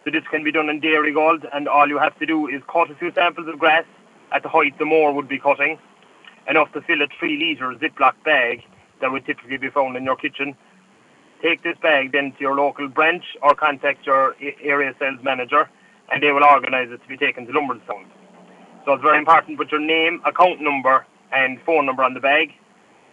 So 0.05 0.11
this 0.11 0.21
can 0.29 0.43
be 0.43 0.51
done 0.51 0.69
in 0.69 0.79
Dairygold, 0.79 1.49
and 1.51 1.67
all 1.67 1.87
you 1.87 1.97
have 1.97 2.15
to 2.19 2.27
do 2.27 2.47
is 2.47 2.61
cut 2.71 2.91
a 2.91 2.95
few 2.95 3.11
samples 3.11 3.47
of 3.47 3.57
grass 3.57 3.85
at 4.31 4.43
the 4.43 4.49
height 4.49 4.77
the 4.77 4.85
mower 4.85 5.11
would 5.11 5.27
be 5.27 5.39
cutting, 5.39 5.79
enough 6.47 6.71
to 6.73 6.81
fill 6.81 7.01
a 7.01 7.07
three 7.17 7.39
litre 7.39 7.73
Ziploc 7.73 8.13
bag 8.23 8.61
that 8.99 9.11
would 9.11 9.25
typically 9.25 9.57
be 9.57 9.71
found 9.71 9.97
in 9.97 10.03
your 10.03 10.15
kitchen. 10.15 10.55
Take 11.41 11.63
this 11.63 11.77
bag 11.81 12.11
then 12.11 12.33
to 12.33 12.39
your 12.39 12.53
local 12.53 12.87
branch 12.87 13.23
or 13.41 13.55
contact 13.55 14.05
your 14.05 14.35
area 14.61 14.93
sales 14.99 15.23
manager, 15.23 15.67
and 16.11 16.21
they 16.21 16.31
will 16.31 16.43
organise 16.43 16.89
it 16.91 17.01
to 17.01 17.07
be 17.07 17.17
taken 17.17 17.45
to 17.47 17.53
Lombardstown. 17.53 18.05
So 18.85 18.93
it's 18.93 19.03
very 19.03 19.17
important 19.17 19.57
to 19.57 19.63
put 19.63 19.71
your 19.71 19.81
name, 19.81 20.21
account 20.25 20.61
number, 20.61 21.05
and 21.31 21.59
phone 21.65 21.85
number 21.85 22.03
on 22.03 22.13
the 22.13 22.19
bag, 22.19 22.51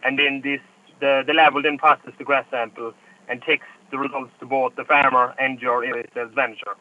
and 0.03 0.19
then 0.19 0.41
this 0.43 0.61
the, 1.01 1.23
the 1.27 1.33
lab 1.33 1.55
will 1.55 1.63
then 1.63 1.79
process 1.79 2.13
the 2.19 2.25
grass 2.25 2.45
sample 2.51 2.93
and 3.29 3.41
takes 3.43 3.67
the 3.91 3.99
results 3.99 4.33
to 4.41 4.47
both 4.47 4.75
the 4.77 4.85
farmer 4.85 5.35
and 5.39 5.61
your 5.61 5.85
area 5.85 6.05
sales 6.13 6.33
manager. 6.35 6.75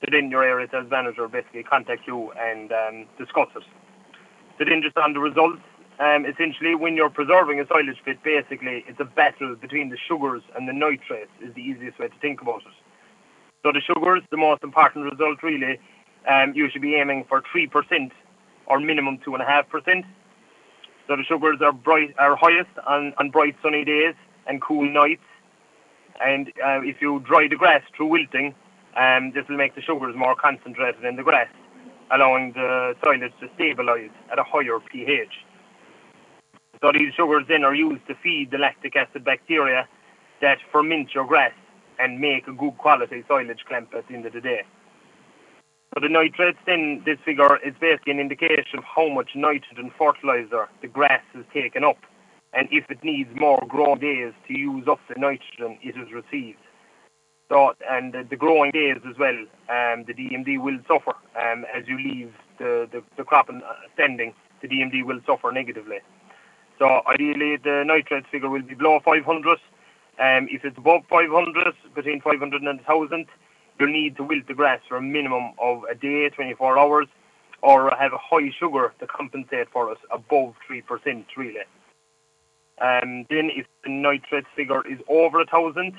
So 0.00 0.08
then 0.12 0.30
your 0.30 0.44
area 0.44 0.68
sales 0.70 0.90
manager 0.90 1.26
basically 1.28 1.62
contact 1.62 2.06
you 2.06 2.32
and 2.32 2.72
um, 2.72 3.06
discuss 3.18 3.48
it. 3.56 3.62
So 4.58 4.64
then 4.64 4.82
just 4.82 4.96
on 4.98 5.14
the 5.14 5.20
results, 5.20 5.62
um, 5.98 6.26
essentially 6.26 6.74
when 6.74 6.96
you're 6.96 7.10
preserving 7.10 7.60
a 7.60 7.66
silage 7.66 7.96
pit, 8.04 8.18
basically 8.22 8.84
it's 8.86 9.00
a 9.00 9.04
battle 9.04 9.56
between 9.56 9.88
the 9.88 9.96
sugars 9.96 10.42
and 10.54 10.68
the 10.68 10.72
nitrates 10.72 11.30
is 11.40 11.54
the 11.54 11.62
easiest 11.62 11.98
way 11.98 12.08
to 12.08 12.18
think 12.20 12.42
about 12.42 12.60
it. 12.60 12.85
So 13.66 13.72
the 13.72 13.80
sugars, 13.80 14.22
the 14.30 14.36
most 14.36 14.62
important 14.62 15.10
result 15.10 15.42
really, 15.42 15.80
um, 16.30 16.52
you 16.54 16.70
should 16.70 16.82
be 16.82 16.94
aiming 16.94 17.24
for 17.28 17.42
3% 17.42 18.12
or 18.66 18.78
minimum 18.78 19.18
2.5%. 19.26 20.04
So 21.08 21.16
the 21.16 21.24
sugars 21.24 21.58
are 21.60 21.72
bright, 21.72 22.14
are 22.16 22.36
highest 22.36 22.70
on, 22.86 23.12
on 23.18 23.30
bright 23.30 23.56
sunny 23.64 23.84
days 23.84 24.14
and 24.46 24.62
cool 24.62 24.88
nights. 24.88 25.24
And 26.24 26.46
uh, 26.64 26.82
if 26.82 27.02
you 27.02 27.18
dry 27.26 27.48
the 27.50 27.56
grass 27.56 27.82
through 27.96 28.06
wilting, 28.06 28.54
um, 28.96 29.32
this 29.34 29.42
will 29.48 29.56
make 29.56 29.74
the 29.74 29.82
sugars 29.82 30.14
more 30.16 30.36
concentrated 30.36 31.04
in 31.04 31.16
the 31.16 31.24
grass, 31.24 31.48
allowing 32.14 32.52
the 32.52 32.94
silage 33.00 33.32
to 33.40 33.48
stabilise 33.58 34.12
at 34.30 34.38
a 34.38 34.44
higher 34.44 34.78
pH. 34.78 35.42
So 36.80 36.92
these 36.92 37.12
sugars 37.14 37.46
then 37.48 37.64
are 37.64 37.74
used 37.74 38.06
to 38.06 38.14
feed 38.22 38.52
the 38.52 38.58
lactic 38.58 38.94
acid 38.94 39.24
bacteria 39.24 39.88
that 40.40 40.58
ferment 40.70 41.16
your 41.16 41.26
grass 41.26 41.50
and 41.98 42.20
make 42.20 42.46
a 42.46 42.52
good 42.52 42.76
quality 42.78 43.24
silage 43.28 43.64
clamp 43.66 43.94
at 43.94 44.06
the 44.08 44.14
end 44.14 44.26
of 44.26 44.32
the 44.32 44.40
day. 44.40 44.62
So 45.94 46.00
the 46.00 46.08
nitrates 46.08 46.58
then, 46.66 47.02
this 47.06 47.18
figure 47.24 47.56
is 47.64 47.74
basically 47.80 48.12
an 48.12 48.20
indication 48.20 48.78
of 48.78 48.84
how 48.84 49.08
much 49.08 49.30
nitrogen 49.34 49.90
fertilizer 49.98 50.68
the 50.82 50.88
grass 50.88 51.22
has 51.34 51.44
taken 51.54 51.84
up 51.84 51.96
and 52.52 52.68
if 52.70 52.90
it 52.90 53.02
needs 53.04 53.30
more 53.34 53.62
growing 53.68 54.00
days 54.00 54.32
to 54.48 54.58
use 54.58 54.88
up 54.88 54.98
the 55.08 55.14
nitrogen 55.18 55.78
it 55.82 55.94
has 55.96 56.08
received. 56.12 56.58
So, 57.48 57.74
and 57.88 58.12
the, 58.12 58.26
the 58.28 58.36
growing 58.36 58.72
days 58.72 58.96
as 59.08 59.16
well, 59.18 59.38
um, 59.70 60.04
the 60.06 60.14
DMD 60.14 60.60
will 60.60 60.78
suffer 60.88 61.14
um, 61.40 61.64
as 61.74 61.86
you 61.86 61.96
leave 61.96 62.32
the, 62.58 62.88
the, 62.90 63.02
the 63.16 63.24
crop 63.24 63.48
in, 63.48 63.62
uh, 63.62 63.72
standing, 63.94 64.34
the 64.62 64.68
DMD 64.68 65.04
will 65.04 65.20
suffer 65.26 65.52
negatively. 65.52 65.98
So 66.78 67.02
ideally 67.06 67.56
the 67.56 67.84
nitrates 67.86 68.26
figure 68.30 68.50
will 68.50 68.62
be 68.62 68.74
below 68.74 69.00
500. 69.04 69.58
Um, 70.18 70.48
if 70.50 70.64
it's 70.64 70.78
above 70.78 71.02
500, 71.08 71.74
between 71.94 72.20
500 72.20 72.62
and 72.62 72.78
1000, 72.80 73.26
you'll 73.78 73.92
need 73.92 74.16
to 74.16 74.24
wilt 74.24 74.46
the 74.46 74.54
grass 74.54 74.80
for 74.88 74.96
a 74.96 75.02
minimum 75.02 75.52
of 75.58 75.84
a 75.90 75.94
day, 75.94 76.28
24 76.30 76.78
hours, 76.78 77.06
or 77.62 77.90
have 77.98 78.12
a 78.12 78.18
high 78.18 78.50
sugar 78.58 78.94
to 79.00 79.06
compensate 79.06 79.68
for 79.70 79.92
it 79.92 79.98
above 80.10 80.54
3% 80.70 81.24
really. 81.36 81.60
Um, 82.78 83.26
then 83.30 83.50
if 83.54 83.66
the 83.84 83.90
nitrate 83.90 84.44
figure 84.54 84.86
is 84.86 84.98
over 85.08 85.40
a 85.40 85.46
thousand, 85.46 85.94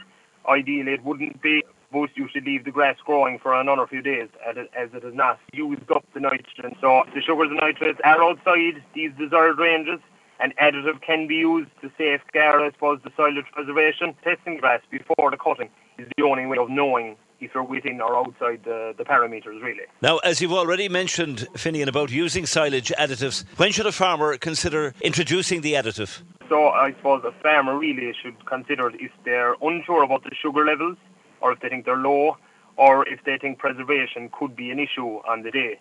ideally 0.47 0.93
it 0.93 1.03
wouldn't 1.03 1.41
be 1.41 1.63
but 1.91 2.09
you 2.15 2.27
should 2.31 2.45
leave 2.45 2.65
the 2.65 2.71
grass 2.71 2.97
growing 3.05 3.39
for 3.39 3.53
another 3.53 3.87
few 3.87 4.01
days 4.01 4.27
as 4.45 4.57
it 4.57 5.03
has 5.03 5.13
not 5.13 5.39
used 5.53 5.89
up 5.89 6.05
the 6.13 6.19
nitrogen. 6.19 6.75
So 6.81 7.03
the 7.13 7.21
sugars 7.21 7.49
and 7.49 7.59
nitrates 7.61 7.99
are 8.03 8.21
outside 8.21 8.83
these 8.93 9.11
desired 9.17 9.57
ranges. 9.57 9.99
An 10.39 10.53
additive 10.61 11.01
can 11.01 11.27
be 11.27 11.35
used 11.35 11.71
to 11.81 11.91
safeguard, 11.97 12.61
I 12.61 12.71
suppose, 12.71 12.99
the 13.03 13.11
silage 13.15 13.45
preservation. 13.51 14.15
Testing 14.23 14.57
grass 14.57 14.81
before 14.91 15.31
the 15.31 15.37
cutting 15.37 15.69
is 15.97 16.07
the 16.15 16.23
only 16.23 16.45
way 16.45 16.57
of 16.57 16.69
knowing 16.69 17.15
if 17.39 17.51
you're 17.53 17.63
within 17.63 18.01
or 18.01 18.15
outside 18.15 18.61
the, 18.63 18.93
the 18.97 19.03
parameters, 19.03 19.61
really. 19.61 19.83
Now, 20.01 20.17
as 20.17 20.41
you've 20.41 20.53
already 20.53 20.89
mentioned, 20.89 21.47
Finian, 21.53 21.87
about 21.87 22.11
using 22.11 22.45
silage 22.45 22.91
additives, 22.97 23.45
when 23.57 23.71
should 23.71 23.85
a 23.85 23.91
farmer 23.91 24.37
consider 24.37 24.93
introducing 25.01 25.61
the 25.61 25.73
additive? 25.73 26.21
So, 26.49 26.67
I 26.69 26.93
suppose 26.93 27.23
a 27.25 27.31
farmer 27.41 27.77
really 27.77 28.13
should 28.21 28.45
consider 28.45 28.89
it 28.89 28.95
if 28.99 29.11
they're 29.25 29.55
unsure 29.61 30.03
about 30.03 30.23
the 30.23 30.31
sugar 30.41 30.65
levels, 30.65 30.97
or 31.41 31.51
if 31.51 31.59
they 31.59 31.69
think 31.69 31.85
they're 31.85 31.97
low, 31.97 32.37
or 32.77 33.07
if 33.07 33.23
they 33.25 33.37
think 33.37 33.59
preservation 33.59 34.29
could 34.31 34.55
be 34.55 34.71
an 34.71 34.79
issue 34.79 35.19
on 35.27 35.43
the 35.43 35.51
day. 35.51 35.79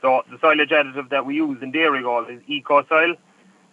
So, 0.00 0.22
the 0.30 0.38
silage 0.40 0.70
additive 0.70 1.10
that 1.10 1.24
we 1.24 1.36
use 1.36 1.62
in 1.62 1.72
Dairygold 1.72 2.30
is 2.30 2.42
Ecosyl. 2.50 3.16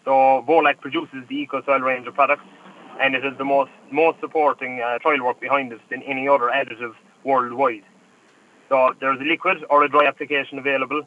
So, 0.05 0.43
Volac 0.47 0.79
produces 0.79 1.27
the 1.27 1.45
Ecosyl 1.45 1.81
range 1.81 2.07
of 2.07 2.15
products, 2.15 2.43
and 2.99 3.15
it 3.15 3.25
is 3.25 3.37
the 3.37 3.45
most 3.45 3.71
most 3.91 4.19
supporting 4.19 4.81
uh, 4.81 4.99
trial 4.99 5.23
work 5.23 5.39
behind 5.39 5.71
it 5.71 5.81
than 5.89 6.03
any 6.03 6.27
other 6.27 6.45
additive 6.45 6.93
worldwide. 7.23 7.83
So 8.69 8.93
there's 8.99 9.19
a 9.19 9.23
liquid 9.23 9.65
or 9.69 9.83
a 9.83 9.89
dry 9.89 10.05
application 10.05 10.59
available, 10.59 11.01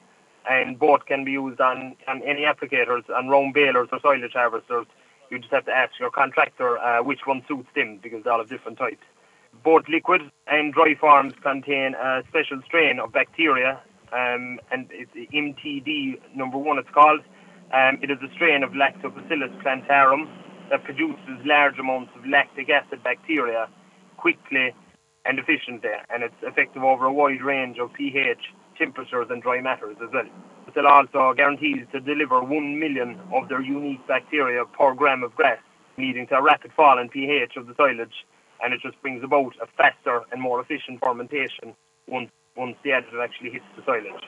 and 0.51 0.79
both 0.79 1.07
can 1.07 1.25
be 1.25 1.33
used 1.33 1.61
on, 1.61 1.95
on 2.09 2.21
any 2.23 2.43
applicators, 2.43 3.09
on 3.09 3.29
round 3.29 3.55
balers 3.55 3.89
or 3.93 4.01
silage 4.01 4.33
harvesters. 4.33 4.87
You 5.31 5.39
just 5.39 5.53
have 5.53 5.65
to 5.67 5.73
ask 5.73 5.99
your 5.99 6.11
contractor 6.11 6.79
uh, 6.79 7.03
which 7.03 7.21
one 7.25 7.43
suits 7.47 7.69
them 7.75 8.01
because 8.03 8.25
they're 8.25 8.33
all 8.33 8.41
of 8.41 8.49
different 8.49 8.79
types. 8.79 9.05
Both 9.63 9.89
liquid 9.89 10.23
and 10.47 10.73
dry 10.73 10.95
forms 10.95 11.35
contain 11.41 11.95
a 11.95 12.25
special 12.29 12.61
strain 12.67 12.99
of 12.99 13.13
bacteria, 13.13 13.81
um, 14.13 14.59
and 14.71 14.89
it's 14.91 15.13
MTD 15.33 16.21
number 16.35 16.59
one. 16.59 16.79
It's 16.79 16.91
called. 16.91 17.21
Um, 17.73 17.99
it 18.03 18.11
is 18.11 18.19
a 18.23 18.33
strain 18.35 18.63
of 18.63 18.73
Lactobacillus 18.73 19.53
plantarum 19.63 20.29
that 20.71 20.85
produces 20.85 21.41
large 21.45 21.79
amounts 21.79 22.13
of 22.17 22.27
lactic 22.27 22.69
acid 22.69 23.03
bacteria 23.03 23.69
quickly 24.19 24.75
and 25.25 25.39
efficiently, 25.39 25.91
and 26.11 26.23
it's 26.23 26.35
effective 26.43 26.83
over 26.83 27.07
a 27.07 27.13
wide 27.13 27.43
range 27.43 27.79
of 27.79 27.93
pH, 27.93 28.53
temperatures, 28.77 29.27
and 29.31 29.43
dry 29.43 29.61
matters 29.61 29.97
as 30.03 30.11
well. 30.13 30.27
It 30.75 30.87
also 30.87 31.35
guarantees 31.37 31.87
to 31.93 32.01
deliver 32.01 32.43
1 32.43 32.79
million 32.79 33.21
of 33.33 33.49
their 33.49 33.61
unique 33.61 34.07
bacteria 34.07 34.65
per 34.65 34.95
gram 34.95 35.23
of 35.23 35.35
grass, 35.35 35.59
leading 35.99 36.27
to 36.29 36.37
a 36.37 36.43
rapid 36.43 36.73
fall 36.75 36.99
in 36.99 37.09
pH 37.09 37.57
of 37.57 37.67
the 37.67 37.75
silage, 37.77 38.25
and 38.63 38.73
it 38.73 38.81
just 38.81 39.01
brings 39.03 39.23
about 39.23 39.55
a 39.63 39.67
faster 39.77 40.23
and 40.33 40.41
more 40.41 40.61
efficient 40.61 41.01
fermentation 41.01 41.77
once 42.09 42.31
once 42.57 42.77
the 42.85 42.91
additive 42.91 43.23
actually 43.23 43.51
hits 43.51 43.65
the 43.77 43.83
silage. 43.85 44.23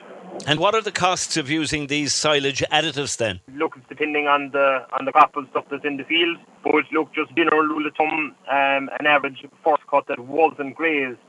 And 0.47 0.59
what 0.59 0.73
are 0.73 0.81
the 0.81 0.91
costs 0.91 1.37
of 1.37 1.49
using 1.49 1.87
these 1.87 2.13
silage 2.13 2.63
additives 2.71 3.17
then? 3.17 3.39
Look, 3.53 3.73
it's 3.77 3.85
depending 3.87 4.27
on 4.27 4.51
the 4.51 4.85
on 4.97 5.05
the 5.05 5.11
crop 5.11 5.35
and 5.35 5.47
stuff 5.51 5.65
that's 5.69 5.85
in 5.85 5.97
the 5.97 6.03
field. 6.03 6.37
But 6.63 6.85
look, 6.91 7.13
just 7.13 7.35
general 7.35 7.63
rule 7.63 7.85
of 7.85 7.93
thumb, 7.95 8.35
um, 8.49 8.89
an 8.99 9.05
average 9.05 9.45
first 9.63 9.83
cut 9.89 10.07
that 10.07 10.19
wasn't 10.19 10.75
grazed 10.75 11.19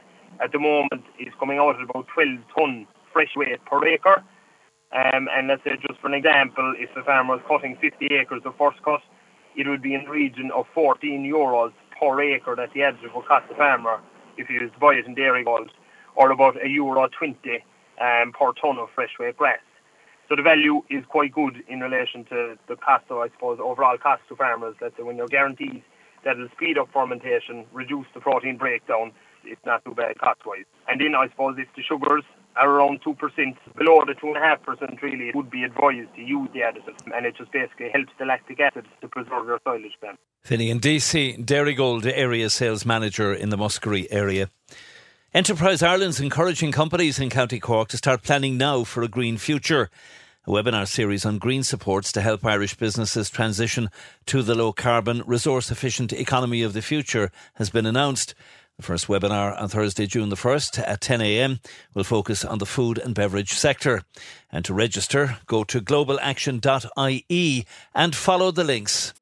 at 0.41 0.53
the 0.53 0.59
moment 0.59 1.05
is 1.19 1.33
coming 1.39 1.59
out 1.59 1.77
at 1.77 1.83
about 1.83 2.07
12 2.15 2.39
tonne 2.57 2.87
fresh 3.13 3.31
weight 3.37 3.65
per 3.67 3.87
acre. 3.87 4.23
Um, 4.93 5.29
and 5.37 5.49
let's 5.49 5.65
say, 5.65 5.77
just 5.87 6.01
for 6.01 6.07
an 6.07 6.15
example, 6.15 6.75
if 6.79 6.95
the 6.95 7.03
farmer 7.03 7.37
was 7.37 7.43
cutting 7.47 7.77
50 7.81 8.07
acres 8.15 8.43
of 8.45 8.57
first 8.57 8.83
cut, 8.83 9.03
it 9.57 9.67
would 9.67 9.83
be 9.83 9.95
in 9.95 10.05
the 10.05 10.11
region 10.11 10.51
of 10.55 10.67
14 10.75 11.25
euros 11.25 11.73
per 11.99 12.21
acre 12.21 12.55
that 12.57 12.73
the 12.73 12.81
additive 12.81 13.15
would 13.15 13.27
cost 13.27 13.49
the 13.49 13.55
farmer 13.55 14.01
if 14.37 14.47
he 14.49 14.59
was 14.59 14.71
to 14.73 14.79
buy 14.79 14.95
it 14.95 15.07
in 15.07 15.15
dairy 15.15 15.45
Dairygold 15.45 15.71
or 16.17 16.31
about 16.31 16.63
a 16.65 16.69
euro 16.69 17.09
20 17.09 17.65
um, 18.01 18.33
per 18.33 18.53
tonne 18.53 18.79
of 18.79 18.89
fresh 18.95 19.13
weight 19.21 19.37
grass. 19.37 19.61
So 20.29 20.35
the 20.35 20.43
value 20.43 20.83
is 20.91 21.05
quite 21.09 21.33
good 21.33 21.63
in 21.69 21.81
relation 21.81 22.25
to 22.25 22.57
the 22.67 22.77
cost 22.77 23.05
of, 23.11 23.19
I 23.19 23.29
suppose, 23.29 23.59
overall 23.63 23.97
cost 23.97 24.23
to 24.29 24.37
farmers. 24.37 24.75
Let's 24.81 24.97
say 24.97 25.05
when 25.05 25.17
you're 25.17 25.29
guaranteed 25.29 25.83
that 26.25 26.33
it'll 26.37 26.49
speed 26.51 26.79
up 26.79 26.89
fermentation, 26.93 27.65
reduce 27.73 28.07
the 28.13 28.21
protein 28.21 28.57
breakdown, 28.57 29.13
it's 29.45 29.65
not 29.65 29.85
too 29.85 29.95
bad 29.95 30.19
cost-wise. 30.19 30.65
And 30.89 31.01
then 31.01 31.15
I 31.15 31.29
suppose 31.29 31.57
if 31.59 31.69
the 31.77 31.83
sugars 31.83 32.25
are 32.57 32.69
around 32.69 33.03
2%, 33.03 33.17
below 33.77 34.03
the 34.05 34.15
2.5% 34.15 35.03
really, 35.03 35.29
it 35.29 35.37
would 35.37 35.51
be 35.51 35.63
advised 35.63 36.13
to 36.17 36.23
use 36.23 36.49
the 36.53 36.61
additive. 36.61 36.97
And 37.15 37.27
it 37.27 37.37
just 37.37 37.53
basically 37.53 37.91
helps 37.93 38.11
the 38.19 38.25
lactic 38.25 38.59
acid 38.59 38.87
to 39.03 39.09
preserve 39.09 39.47
your 39.47 39.61
silage 39.63 39.93
then. 40.03 40.17
Finian 40.45 40.81
DC, 40.81 41.45
Dairygold 41.45 42.11
Area 42.13 42.51
Sales 42.51 42.85
Manager 42.85 43.33
in 43.33 43.51
the 43.51 43.57
Muskerry 43.57 44.07
area. 44.11 44.51
Enterprise 45.35 45.83
Ireland's 45.83 46.21
encouraging 46.21 46.73
companies 46.73 47.19
in 47.19 47.31
County 47.31 47.59
Cork 47.59 47.89
to 47.89 47.97
start 47.97 48.23
planning 48.23 48.57
now 48.57 48.85
for 48.85 49.03
a 49.03 49.09
green 49.09 49.37
future. 49.37 49.91
A 50.47 50.51
webinar 50.51 50.87
series 50.87 51.27
on 51.27 51.39
green 51.39 51.65
supports 51.65 52.13
to 52.13 52.23
help 52.23 52.47
Irish 52.47 52.75
businesses 52.77 53.29
transition 53.29 53.91
to 54.27 54.43
the 54.43 54.55
low 54.55 54.73
carbon, 54.73 55.23
resource 55.27 55.71
efficient 55.71 56.13
economy 56.13 56.63
of 56.63 56.73
the 56.73 56.81
future 56.81 57.33
has 57.55 57.71
been 57.71 57.87
announced. 57.87 58.35
The 58.77 58.85
first 58.85 59.09
webinar 59.09 59.61
on 59.61 59.69
Thursday, 59.69 60.07
June 60.07 60.29
the 60.29 60.37
1st 60.37 60.79
at 60.87 61.01
10am 61.01 61.59
will 61.93 62.05
focus 62.05 62.45
on 62.45 62.59
the 62.59 62.65
food 62.65 62.97
and 62.97 63.15
beverage 63.15 63.53
sector. 63.53 64.03
And 64.51 64.65
to 64.65 64.73
register, 64.73 65.39
go 65.47 65.65
to 65.65 65.81
globalaction.ie 65.81 67.67
and 67.95 68.15
follow 68.15 68.51
the 68.53 68.65
links. 68.65 69.13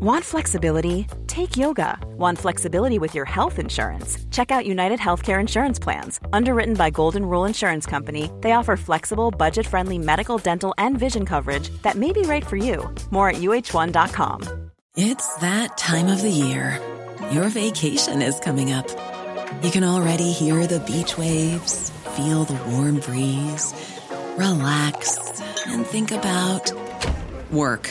Want 0.00 0.24
flexibility? 0.24 1.06
Take 1.26 1.56
yoga. 1.56 1.98
Want 2.16 2.38
flexibility 2.38 2.98
with 2.98 3.14
your 3.14 3.24
health 3.24 3.58
insurance? 3.58 4.18
Check 4.30 4.50
out 4.50 4.66
United 4.66 4.98
Healthcare 4.98 5.40
Insurance 5.40 5.78
Plans. 5.78 6.20
Underwritten 6.32 6.74
by 6.74 6.90
Golden 6.90 7.24
Rule 7.26 7.44
Insurance 7.44 7.86
Company, 7.86 8.30
they 8.40 8.52
offer 8.52 8.76
flexible, 8.76 9.30
budget 9.30 9.66
friendly 9.66 9.98
medical, 9.98 10.38
dental, 10.38 10.74
and 10.78 10.98
vision 10.98 11.26
coverage 11.26 11.68
that 11.82 11.96
may 11.96 12.12
be 12.12 12.22
right 12.22 12.46
for 12.46 12.56
you. 12.56 12.88
More 13.10 13.28
at 13.28 13.36
uh1.com. 13.36 14.70
It's 14.96 15.36
that 15.36 15.76
time 15.78 16.08
of 16.08 16.22
the 16.22 16.30
year. 16.30 16.80
Your 17.30 17.48
vacation 17.48 18.22
is 18.22 18.40
coming 18.40 18.72
up. 18.72 18.88
You 19.62 19.70
can 19.70 19.84
already 19.84 20.32
hear 20.32 20.66
the 20.66 20.80
beach 20.80 21.16
waves, 21.18 21.90
feel 22.16 22.44
the 22.44 22.60
warm 22.70 23.00
breeze, 23.00 23.74
relax, 24.36 25.18
and 25.66 25.86
think 25.86 26.10
about 26.10 26.72
work. 27.50 27.90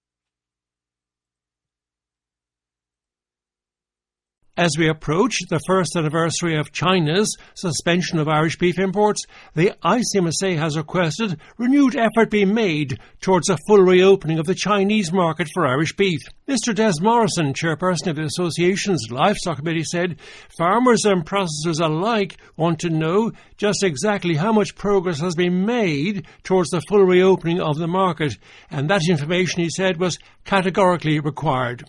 As 4.57 4.71
we 4.77 4.89
approach 4.89 5.37
the 5.47 5.61
first 5.65 5.95
anniversary 5.95 6.57
of 6.57 6.73
China's 6.73 7.37
suspension 7.55 8.19
of 8.19 8.27
Irish 8.27 8.57
beef 8.57 8.77
imports, 8.77 9.23
the 9.55 9.71
ICMSA 9.81 10.57
has 10.57 10.75
requested 10.75 11.39
renewed 11.57 11.95
effort 11.95 12.29
be 12.29 12.43
made 12.43 12.99
towards 13.21 13.49
a 13.49 13.57
full 13.65 13.81
reopening 13.81 14.39
of 14.39 14.45
the 14.45 14.53
Chinese 14.53 15.13
market 15.13 15.47
for 15.53 15.65
Irish 15.65 15.95
beef. 15.95 16.19
Mr. 16.49 16.75
Des 16.75 17.01
Morrison, 17.01 17.53
chairperson 17.53 18.07
of 18.07 18.17
the 18.17 18.23
association's 18.23 19.07
livestock 19.09 19.59
committee, 19.59 19.85
said 19.85 20.19
farmers 20.57 21.05
and 21.05 21.25
processors 21.25 21.79
alike 21.79 22.35
want 22.57 22.77
to 22.79 22.89
know 22.89 23.31
just 23.55 23.83
exactly 23.83 24.35
how 24.35 24.51
much 24.51 24.75
progress 24.75 25.21
has 25.21 25.33
been 25.33 25.65
made 25.65 26.27
towards 26.43 26.71
the 26.71 26.81
full 26.89 27.05
reopening 27.05 27.61
of 27.61 27.77
the 27.77 27.87
market, 27.87 28.37
and 28.69 28.89
that 28.89 29.07
information, 29.07 29.63
he 29.63 29.69
said, 29.69 29.97
was 29.97 30.19
categorically 30.43 31.21
required. 31.21 31.85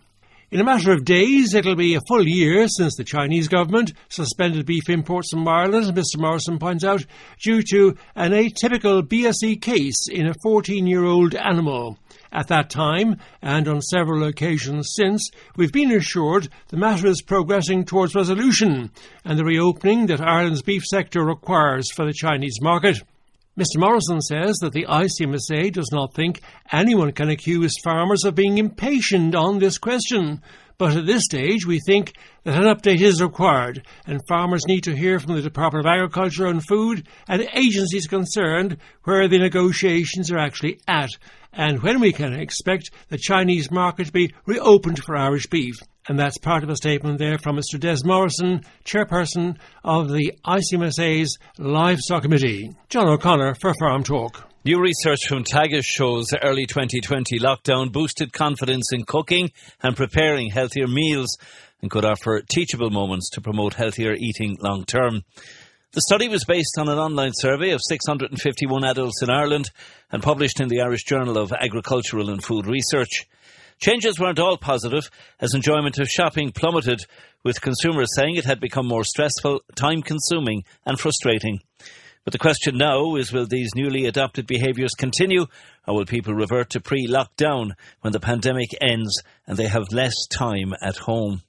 In 0.53 0.61
a 0.61 0.65
matter 0.65 0.93
of 0.93 1.07
days, 1.07 1.55
it'll 1.55 1.77
be 1.77 1.95
a 1.95 2.03
full 2.07 2.29
year 2.29 2.69
since 2.69 2.95
the 2.95 3.05
Chinese 3.05 3.49
government 3.49 3.95
suspended 4.11 4.67
beef 4.67 4.91
imports 4.91 5.31
from 5.31 5.49
Ireland, 5.49 5.97
Mr 5.97 6.19
Morrison 6.19 6.59
points 6.59 6.85
out, 6.85 7.07
due 7.43 7.63
to 7.71 7.97
an 8.15 8.33
atypical 8.33 9.03
BSE 9.03 9.63
case 9.63 10.09
in 10.11 10.27
a 10.27 10.35
14 10.43 10.87
year 10.87 11.05
old 11.05 11.35
animal. 11.35 11.97
At 12.31 12.49
that 12.49 12.69
time, 12.69 13.17
and 13.41 13.67
on 13.67 13.81
several 13.81 14.25
occasions 14.25 14.93
since, 14.95 15.31
we've 15.57 15.73
been 15.73 15.91
assured 15.91 16.51
the 16.69 16.77
matter 16.77 17.07
is 17.07 17.23
progressing 17.23 17.87
towards 17.87 18.15
resolution 18.15 18.91
and 19.25 19.39
the 19.39 19.47
reopening 19.47 20.05
that 20.09 20.21
Ireland's 20.21 20.61
beef 20.61 20.85
sector 20.85 21.25
requires 21.25 21.91
for 21.91 22.05
the 22.05 22.13
Chinese 22.13 22.61
market. 22.61 23.03
Mr 23.55 23.77
Morrison 23.77 24.23
says 24.23 24.57
that 24.63 24.73
the 24.73 24.87
ICMSA 24.87 25.75
does 25.75 25.91
not 25.93 26.15
think 26.15 26.41
anyone 26.73 27.13
can 27.13 27.29
accuse 27.29 27.75
farmers 27.85 28.25
of 28.25 28.35
being 28.35 28.57
impatient 28.57 29.35
on 29.35 29.59
this 29.59 29.77
question, 29.77 30.41
but 30.79 30.97
at 30.97 31.05
this 31.05 31.25
stage 31.25 31.67
we 31.67 31.79
think 31.79 32.15
that 32.45 32.57
an 32.57 32.65
update 32.65 33.03
is 33.03 33.21
required 33.21 33.87
and 34.07 34.27
farmers 34.27 34.67
need 34.67 34.81
to 34.85 34.97
hear 34.97 35.19
from 35.19 35.35
the 35.35 35.43
Department 35.43 35.85
of 35.85 35.91
Agriculture 35.91 36.47
and 36.47 36.65
Food 36.67 37.07
and 37.29 37.47
agencies 37.53 38.07
concerned 38.07 38.79
where 39.05 39.29
the 39.29 39.39
negotiations 39.39 40.31
are 40.31 40.39
actually 40.39 40.81
at 40.89 41.11
and 41.53 41.83
when 41.83 42.01
we 42.01 42.11
can 42.11 42.33
expect 42.33 42.91
the 43.11 43.19
Chinese 43.19 43.71
market 43.71 44.07
to 44.07 44.13
be 44.13 44.33
reopened 44.47 44.99
for 45.05 45.15
Irish 45.15 45.47
beef. 45.49 45.75
And 46.09 46.19
that's 46.19 46.39
part 46.39 46.65
of 46.65 46.71
a 46.71 46.77
statement 46.77 47.19
there 47.19 47.39
from 47.39 47.57
Mr. 47.57 47.79
Des 47.79 47.99
Morrison, 48.05 48.63
chairperson 48.85 49.57
of 49.85 50.09
the 50.09 50.33
ICMSA's 50.45 51.39
Livestock 51.59 52.23
Committee. 52.23 52.75
John 52.89 53.09
O'Connor 53.09 53.55
for 53.61 53.73
Farm 53.75 54.03
Talk. 54.03 54.49
New 54.65 54.81
research 54.81 55.27
from 55.29 55.45
Teagasc 55.45 55.85
shows 55.85 56.27
early 56.43 56.67
2020 56.67 57.39
lockdown 57.39 57.93
boosted 57.93 58.33
confidence 58.33 58.93
in 58.93 59.05
cooking 59.05 59.53
and 59.81 59.97
preparing 59.97 60.51
healthier 60.51 60.89
meals 60.89 61.37
and 61.81 61.91
could 61.91 62.05
offer 62.05 62.41
teachable 62.49 62.91
moments 62.91 63.31
to 63.31 63.41
promote 63.41 63.75
healthier 63.75 64.15
eating 64.15 64.57
long 64.61 64.85
term. 64.85 65.23
The 65.93 66.03
study 66.03 66.29
was 66.29 66.45
based 66.45 66.79
on 66.79 66.89
an 66.89 66.99
online 66.99 67.33
survey 67.35 67.71
of 67.71 67.81
651 67.87 68.83
adults 68.83 69.23
in 69.23 69.31
Ireland 69.31 69.71
and 70.11 70.23
published 70.23 70.61
in 70.61 70.69
the 70.69 70.81
Irish 70.81 71.05
Journal 71.05 71.39
of 71.39 71.53
Agricultural 71.53 72.31
and 72.31 72.43
Food 72.43 72.67
Research. 72.67 73.27
Changes 73.83 74.21
weren't 74.21 74.39
all 74.39 74.57
positive, 74.59 75.11
as 75.41 75.55
enjoyment 75.55 75.99
of 75.99 76.07
shopping 76.07 76.53
plummeted, 76.53 77.01
with 77.43 77.61
consumers 77.61 78.15
saying 78.15 78.37
it 78.37 78.45
had 78.45 78.61
become 78.61 78.87
more 78.87 79.03
stressful, 79.03 79.61
time 79.75 80.03
consuming, 80.03 80.63
and 80.87 81.01
frustrating. 81.01 81.59
But 82.23 82.31
the 82.31 82.39
question 82.39 82.79
now 82.79 83.17
is 83.17 83.33
will 83.33 83.45
these 83.45 83.75
newly 83.75 84.07
adopted 84.07 84.47
behaviours 84.47 84.93
continue, 84.97 85.47
or 85.85 85.97
will 85.97 86.07
people 86.07 86.33
revert 86.33 86.71
to 86.71 86.81
pre 86.81 87.09
lockdown 87.09 87.73
when 88.03 88.13
the 88.13 88.21
pandemic 88.21 88.69
ends 88.81 89.21
and 89.49 89.57
they 89.57 89.67
have 89.67 89.91
less 89.91 90.15
time 90.31 90.75
at 90.81 90.99
home? 90.99 91.43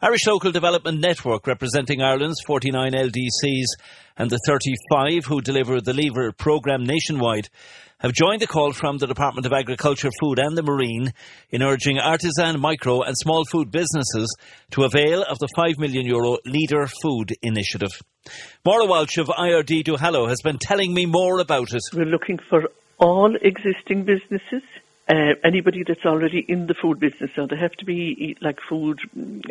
Irish 0.00 0.28
Local 0.28 0.52
Development 0.52 1.00
Network, 1.00 1.48
representing 1.48 2.02
Ireland's 2.02 2.40
49 2.46 2.92
LDCs 2.92 3.66
and 4.16 4.30
the 4.30 4.38
35 4.46 5.26
who 5.26 5.40
deliver 5.40 5.80
the 5.80 5.92
Leader 5.92 6.30
programme 6.30 6.84
nationwide, 6.84 7.48
have 8.00 8.12
joined 8.12 8.40
the 8.40 8.46
call 8.46 8.72
from 8.72 8.96
the 8.96 9.06
Department 9.06 9.46
of 9.46 9.52
Agriculture, 9.52 10.08
Food 10.20 10.38
and 10.38 10.56
the 10.56 10.62
Marine 10.62 11.12
in 11.50 11.62
urging 11.62 11.98
artisan, 11.98 12.58
micro 12.58 13.02
and 13.02 13.14
small 13.16 13.44
food 13.44 13.70
businesses 13.70 14.34
to 14.70 14.84
avail 14.84 15.22
of 15.22 15.38
the 15.38 15.48
€5 15.56 15.78
million 15.78 16.06
Euro 16.06 16.38
Leader 16.46 16.86
Food 17.02 17.34
Initiative. 17.42 17.90
Maura 18.64 18.86
Walsh 18.86 19.18
of 19.18 19.26
IRD 19.26 19.84
Duhallow 19.84 20.28
has 20.28 20.40
been 20.42 20.58
telling 20.58 20.94
me 20.94 21.04
more 21.04 21.40
about 21.40 21.74
it. 21.74 21.82
We're 21.92 22.06
looking 22.06 22.38
for 22.48 22.70
all 22.98 23.34
existing 23.36 24.04
businesses 24.04 24.62
uh, 25.10 25.34
anybody 25.44 25.82
that's 25.86 26.04
already 26.06 26.44
in 26.46 26.66
the 26.66 26.74
food 26.80 27.00
business. 27.00 27.30
So 27.34 27.46
they 27.46 27.56
have 27.56 27.72
to 27.72 27.84
be 27.84 28.36
like 28.40 28.58
food, 28.68 29.00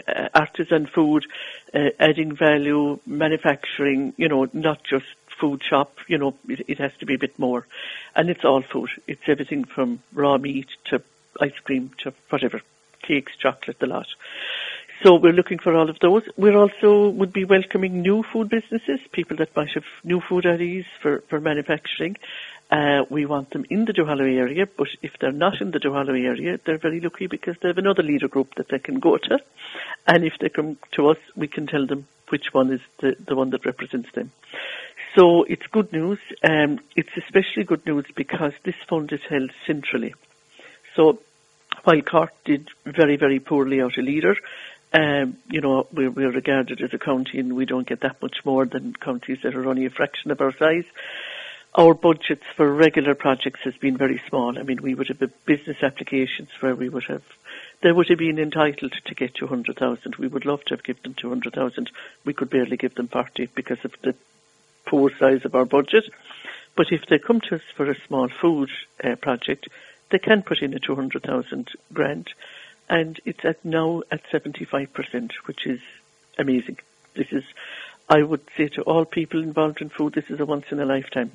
uh, 0.07 0.29
artisan 0.33 0.87
food, 0.95 1.25
uh, 1.73 1.89
adding 1.99 2.35
value, 2.35 2.99
manufacturing, 3.05 4.13
you 4.15 4.29
know, 4.29 4.47
not 4.53 4.79
just 4.89 5.05
food 5.39 5.63
shop, 5.63 5.95
you 6.07 6.17
know, 6.17 6.35
it, 6.47 6.61
it, 6.67 6.77
has 6.79 6.91
to 6.99 7.05
be 7.05 7.15
a 7.15 7.19
bit 7.19 7.37
more. 7.39 7.65
And 8.15 8.29
it's 8.29 8.43
all 8.43 8.61
food. 8.61 8.89
It's 9.07 9.21
everything 9.27 9.63
from 9.63 10.01
raw 10.13 10.37
meat 10.37 10.67
to 10.85 11.01
ice 11.39 11.57
cream 11.63 11.91
to 12.03 12.13
whatever, 12.29 12.61
cakes, 13.01 13.35
chocolate, 13.37 13.79
the 13.79 13.87
lot. 13.87 14.07
So 15.03 15.15
we're 15.15 15.33
looking 15.33 15.59
for 15.59 15.73
all 15.75 15.89
of 15.89 15.99
those. 15.99 16.23
We're 16.35 16.57
also 16.57 17.09
would 17.09 17.31
be 17.31 17.45
welcoming 17.45 18.01
new 18.01 18.23
food 18.33 18.49
businesses, 18.49 18.99
people 19.13 19.37
that 19.37 19.55
might 19.55 19.69
have 19.69 19.85
new 20.03 20.19
food 20.19 20.45
ideas 20.45 20.85
for, 21.01 21.21
for 21.29 21.39
manufacturing. 21.39 22.17
Uh, 22.69 23.03
we 23.09 23.25
want 23.25 23.49
them 23.51 23.65
in 23.69 23.85
the 23.85 23.93
Duhallow 23.93 24.29
area, 24.31 24.67
but 24.67 24.89
if 25.01 25.13
they're 25.19 25.31
not 25.31 25.61
in 25.61 25.71
the 25.71 25.79
Duhallow 25.79 26.21
area, 26.21 26.59
they're 26.65 26.77
very 26.77 26.99
lucky 26.99 27.27
because 27.27 27.55
they 27.61 27.69
have 27.69 27.77
another 27.77 28.03
leader 28.03 28.27
group 28.27 28.55
that 28.55 28.67
they 28.67 28.77
can 28.77 28.99
go 28.99 29.17
to. 29.17 29.39
And 30.05 30.23
if 30.23 30.33
they 30.39 30.49
come 30.49 30.77
to 30.91 31.09
us, 31.09 31.17
we 31.35 31.47
can 31.47 31.65
tell 31.65 31.87
them 31.87 32.05
which 32.27 32.53
one 32.53 32.71
is 32.71 32.81
the, 32.99 33.15
the 33.25 33.35
one 33.35 33.49
that 33.51 33.65
represents 33.65 34.11
them. 34.11 34.31
So 35.19 35.43
it's 35.43 35.67
good 35.67 35.91
news. 35.91 36.19
Um, 36.49 36.79
it's 36.95 37.09
especially 37.17 37.65
good 37.65 37.85
news 37.85 38.05
because 38.15 38.53
this 38.63 38.75
fund 38.87 39.11
is 39.11 39.19
held 39.29 39.51
centrally. 39.67 40.15
So 40.95 41.19
while 41.83 42.01
Cork 42.03 42.31
did 42.45 42.69
very, 42.85 43.17
very 43.17 43.41
poorly 43.41 43.81
out 43.81 43.97
a 43.97 44.01
leader, 44.01 44.37
um, 44.93 45.35
you 45.49 45.59
know, 45.59 45.87
we're, 45.91 46.09
we're 46.09 46.31
regarded 46.31 46.81
as 46.81 46.93
a 46.93 46.97
county 46.97 47.37
and 47.37 47.57
we 47.57 47.65
don't 47.65 47.85
get 47.85 47.99
that 47.99 48.21
much 48.21 48.37
more 48.45 48.65
than 48.65 48.93
counties 48.93 49.39
that 49.43 49.55
are 49.55 49.67
only 49.67 49.85
a 49.85 49.89
fraction 49.89 50.31
of 50.31 50.39
our 50.39 50.53
size 50.53 50.85
our 51.75 51.93
budgets 51.93 52.43
for 52.55 52.73
regular 52.73 53.13
projects 53.13 53.59
has 53.63 53.75
been 53.77 53.95
very 53.95 54.19
small. 54.27 54.57
I 54.57 54.63
mean, 54.63 54.81
we 54.81 54.95
would 54.95 55.07
have 55.09 55.45
business 55.45 55.77
applications 55.83 56.49
where 56.61 56.75
we 56.75 56.89
would 56.89 57.03
have, 57.03 57.21
they 57.83 57.91
would 57.91 58.09
have 58.09 58.17
been 58.17 58.39
entitled 58.39 58.93
to 59.05 59.15
get 59.15 59.35
200,000. 59.35 60.15
We 60.15 60.27
would 60.27 60.45
love 60.45 60.63
to 60.65 60.73
have 60.73 60.83
given 60.83 61.03
them 61.03 61.13
200,000. 61.13 61.91
We 62.25 62.33
could 62.33 62.49
barely 62.49 62.75
give 62.75 62.95
them 62.95 63.07
40 63.07 63.49
because 63.53 63.77
of 63.85 63.93
the 64.01 64.15
poor 64.85 65.11
size 65.19 65.45
of 65.45 65.55
our 65.55 65.65
budget. 65.65 66.05
But 66.75 66.91
if 66.91 67.05
they 67.07 67.19
come 67.19 67.41
to 67.41 67.55
us 67.55 67.61
for 67.75 67.89
a 67.89 67.99
small 68.07 68.29
food 68.41 68.69
uh, 69.03 69.15
project, 69.15 69.67
they 70.11 70.19
can 70.19 70.41
put 70.41 70.61
in 70.61 70.73
a 70.73 70.79
200,000 70.79 71.69
grant. 71.93 72.29
And 72.89 73.19
it's 73.25 73.43
at 73.43 73.63
now 73.63 74.01
at 74.11 74.23
75%, 74.31 75.31
which 75.45 75.67
is 75.67 75.79
amazing. 76.37 76.77
This 77.15 77.27
is, 77.31 77.43
I 78.09 78.23
would 78.23 78.41
say 78.57 78.69
to 78.69 78.81
all 78.83 79.05
people 79.05 79.43
involved 79.43 79.81
in 79.81 79.89
food, 79.89 80.13
this 80.13 80.29
is 80.29 80.39
a 80.39 80.45
once 80.45 80.65
in 80.71 80.79
a 80.79 80.85
lifetime. 80.85 81.31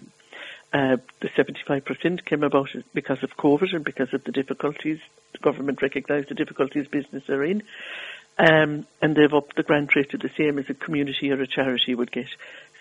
Uh, 0.73 0.97
the 1.21 1.29
75% 1.29 2.25
came 2.25 2.43
about 2.43 2.71
because 2.95 3.23
of 3.23 3.37
COVID 3.37 3.75
and 3.75 3.85
because 3.85 4.13
of 4.13 4.25
the 4.25 4.33
difficulties. 4.33 4.99
The 5.33 5.39
government 5.39 5.83
recognised 5.83 6.31
the 6.31 6.35
difficulties 6.35 6.89
business 6.89 7.29
are 7.29 7.45
in. 7.45 7.63
Um, 8.37 8.85
and 9.01 9.15
they've 9.15 9.33
upped 9.33 9.55
the 9.55 9.63
grant 9.63 9.95
rate 9.95 10.11
to 10.11 10.19
the 10.19 10.31
same 10.37 10.59
as 10.59 10.69
a 10.69 10.75
community 10.75 11.31
or 11.31 11.41
a 11.41 11.47
charity 11.47 11.95
would 11.95 12.11
get. 12.11 12.27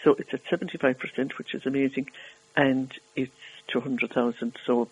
So 0.04 0.16
it's 0.20 0.34
at 0.34 0.44
75%, 0.46 1.38
which 1.38 1.56
is 1.56 1.66
amazing, 1.66 2.10
and 2.56 2.92
it's 3.16 3.32
200,000. 3.68 4.58
So 4.66 4.90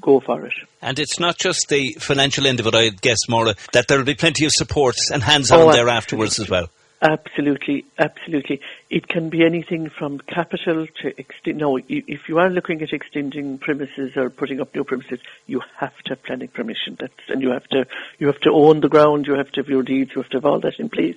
go 0.00 0.20
for 0.20 0.44
it. 0.44 0.54
And 0.82 0.98
it's 0.98 1.20
not 1.20 1.38
just 1.38 1.68
the 1.68 1.92
financial 2.00 2.46
end 2.46 2.60
of 2.60 2.66
it, 2.66 2.74
I 2.74 2.88
guess, 2.90 3.28
Maura, 3.28 3.54
that 3.72 3.88
there 3.88 3.98
will 3.98 4.04
be 4.04 4.14
plenty 4.14 4.44
of 4.44 4.52
support 4.52 4.96
and 5.12 5.22
hands-on 5.22 5.60
oh, 5.60 5.72
there 5.72 5.88
afterwards 5.88 6.38
as 6.38 6.48
well. 6.48 6.68
Absolutely, 7.02 7.84
absolutely. 7.98 8.62
It 8.88 9.08
can 9.08 9.28
be 9.28 9.44
anything 9.44 9.90
from 9.90 10.20
capital 10.20 10.86
to 11.02 11.20
extend. 11.20 11.58
No, 11.58 11.76
if 11.76 12.28
you 12.30 12.38
are 12.38 12.48
looking 12.48 12.80
at 12.80 12.94
extending 12.94 13.58
premises 13.58 14.16
or 14.16 14.30
putting 14.30 14.58
up 14.58 14.74
new 14.74 14.84
premises, 14.84 15.20
you 15.46 15.60
have 15.76 15.94
to 16.04 16.10
have 16.10 16.22
planning 16.22 16.48
permission. 16.48 16.96
That's 16.98 17.12
and 17.28 17.42
you 17.42 17.50
have 17.50 17.66
to 17.68 17.86
you 18.18 18.28
have 18.28 18.40
to 18.40 18.50
own 18.52 18.80
the 18.80 18.88
ground. 18.88 19.26
You 19.26 19.34
have 19.34 19.52
to 19.52 19.60
have 19.60 19.68
your 19.68 19.82
deeds. 19.82 20.12
You 20.14 20.22
have 20.22 20.30
to 20.30 20.38
have 20.38 20.46
all 20.46 20.60
that 20.60 20.80
in 20.80 20.88
place. 20.88 21.16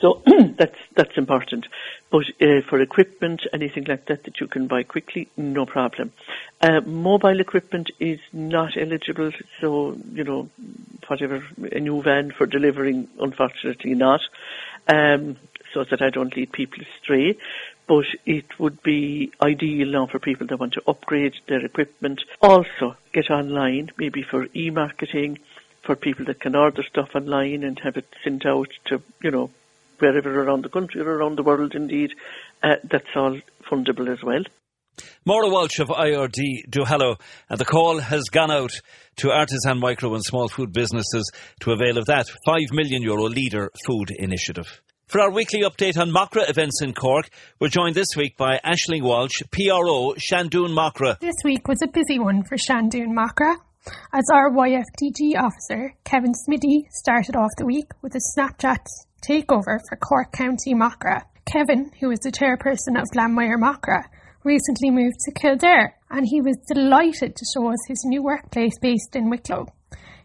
So 0.00 0.22
that's 0.58 0.78
that's 0.94 1.16
important. 1.16 1.66
But 2.10 2.24
uh, 2.40 2.60
for 2.68 2.80
equipment, 2.80 3.42
anything 3.52 3.84
like 3.84 4.06
that 4.06 4.24
that 4.24 4.40
you 4.40 4.46
can 4.46 4.66
buy 4.66 4.82
quickly, 4.82 5.28
no 5.36 5.66
problem. 5.66 6.12
Uh, 6.60 6.80
mobile 6.82 7.40
equipment 7.40 7.90
is 7.98 8.20
not 8.32 8.76
eligible, 8.76 9.32
so 9.60 9.96
you 10.12 10.24
know 10.24 10.48
whatever 11.06 11.42
a 11.72 11.80
new 11.80 12.02
van 12.02 12.30
for 12.30 12.46
delivering, 12.46 13.08
unfortunately 13.18 13.94
not 13.94 14.20
um, 14.88 15.36
so 15.72 15.84
that 15.84 16.02
I 16.02 16.10
don't 16.10 16.36
lead 16.36 16.52
people 16.52 16.82
astray. 16.82 17.36
But 17.86 18.06
it 18.24 18.58
would 18.58 18.82
be 18.82 19.32
ideal 19.40 19.88
now 19.88 20.06
for 20.06 20.18
people 20.18 20.48
that 20.48 20.58
want 20.58 20.72
to 20.72 20.82
upgrade 20.88 21.34
their 21.46 21.64
equipment. 21.64 22.24
Also, 22.42 22.96
get 23.12 23.30
online, 23.30 23.92
maybe 23.96 24.22
for 24.22 24.48
e-marketing, 24.56 25.38
for 25.82 25.94
people 25.94 26.24
that 26.24 26.40
can 26.40 26.56
order 26.56 26.82
stuff 26.82 27.10
online 27.14 27.62
and 27.62 27.78
have 27.78 27.96
it 27.96 28.12
sent 28.24 28.44
out 28.44 28.70
to, 28.86 29.00
you 29.22 29.30
know, 29.30 29.50
wherever 29.98 30.42
around 30.42 30.64
the 30.64 30.68
country 30.68 31.00
or 31.00 31.16
around 31.18 31.36
the 31.36 31.42
world 31.42 31.74
indeed. 31.74 32.10
Uh, 32.62 32.76
that's 32.90 33.04
all 33.14 33.38
fundable 33.70 34.12
as 34.12 34.22
well. 34.24 34.42
Maura 35.24 35.48
Walsh 35.50 35.78
of 35.78 35.88
IRD 35.88 36.68
Duhallow, 36.70 37.20
and 37.50 37.58
the 37.58 37.64
call 37.64 37.98
has 37.98 38.24
gone 38.30 38.50
out 38.50 38.72
to 39.16 39.30
artisan, 39.30 39.78
micro 39.78 40.14
and 40.14 40.24
small 40.24 40.48
food 40.48 40.72
businesses 40.72 41.30
to 41.60 41.72
avail 41.72 41.98
of 41.98 42.06
that 42.06 42.26
€5 42.46 42.72
million 42.72 43.02
Euro 43.02 43.24
Leader 43.24 43.70
Food 43.86 44.10
Initiative. 44.18 44.80
For 45.08 45.20
our 45.20 45.30
weekly 45.30 45.60
update 45.62 45.98
on 45.98 46.10
Macra 46.10 46.48
events 46.48 46.82
in 46.82 46.92
Cork, 46.92 47.28
we're 47.60 47.68
joined 47.68 47.94
this 47.94 48.16
week 48.16 48.36
by 48.36 48.58
Ashling 48.64 49.02
Walsh, 49.02 49.40
PRO, 49.52 50.14
Shandoon 50.14 50.74
Macra. 50.74 51.18
This 51.20 51.36
week 51.44 51.68
was 51.68 51.80
a 51.82 51.86
busy 51.86 52.18
one 52.18 52.42
for 52.42 52.56
Shandoon 52.56 53.12
Macra. 53.16 53.56
as 54.12 54.24
our 54.32 54.50
YFDG 54.50 55.36
officer, 55.36 55.94
Kevin 56.04 56.32
Smitty, 56.32 56.90
started 56.90 57.36
off 57.36 57.50
the 57.56 57.66
week 57.66 57.86
with 58.02 58.14
a 58.16 58.20
Snapchat 58.36 58.84
takeover 59.22 59.78
for 59.88 59.96
Cork 59.96 60.32
County 60.32 60.74
Macra. 60.74 61.22
Kevin, 61.44 61.90
who 62.00 62.10
is 62.10 62.18
the 62.20 62.32
chairperson 62.32 63.00
of 63.00 63.08
Glanmire 63.14 63.58
Macra, 63.58 64.04
recently 64.44 64.90
moved 64.90 65.18
to 65.20 65.32
Kildare 65.32 65.94
and 66.10 66.26
he 66.26 66.40
was 66.40 66.56
delighted 66.72 67.36
to 67.36 67.44
show 67.54 67.70
us 67.70 67.78
his 67.88 68.04
new 68.04 68.22
workplace 68.22 68.78
based 68.80 69.14
in 69.14 69.30
Wicklow. 69.30 69.66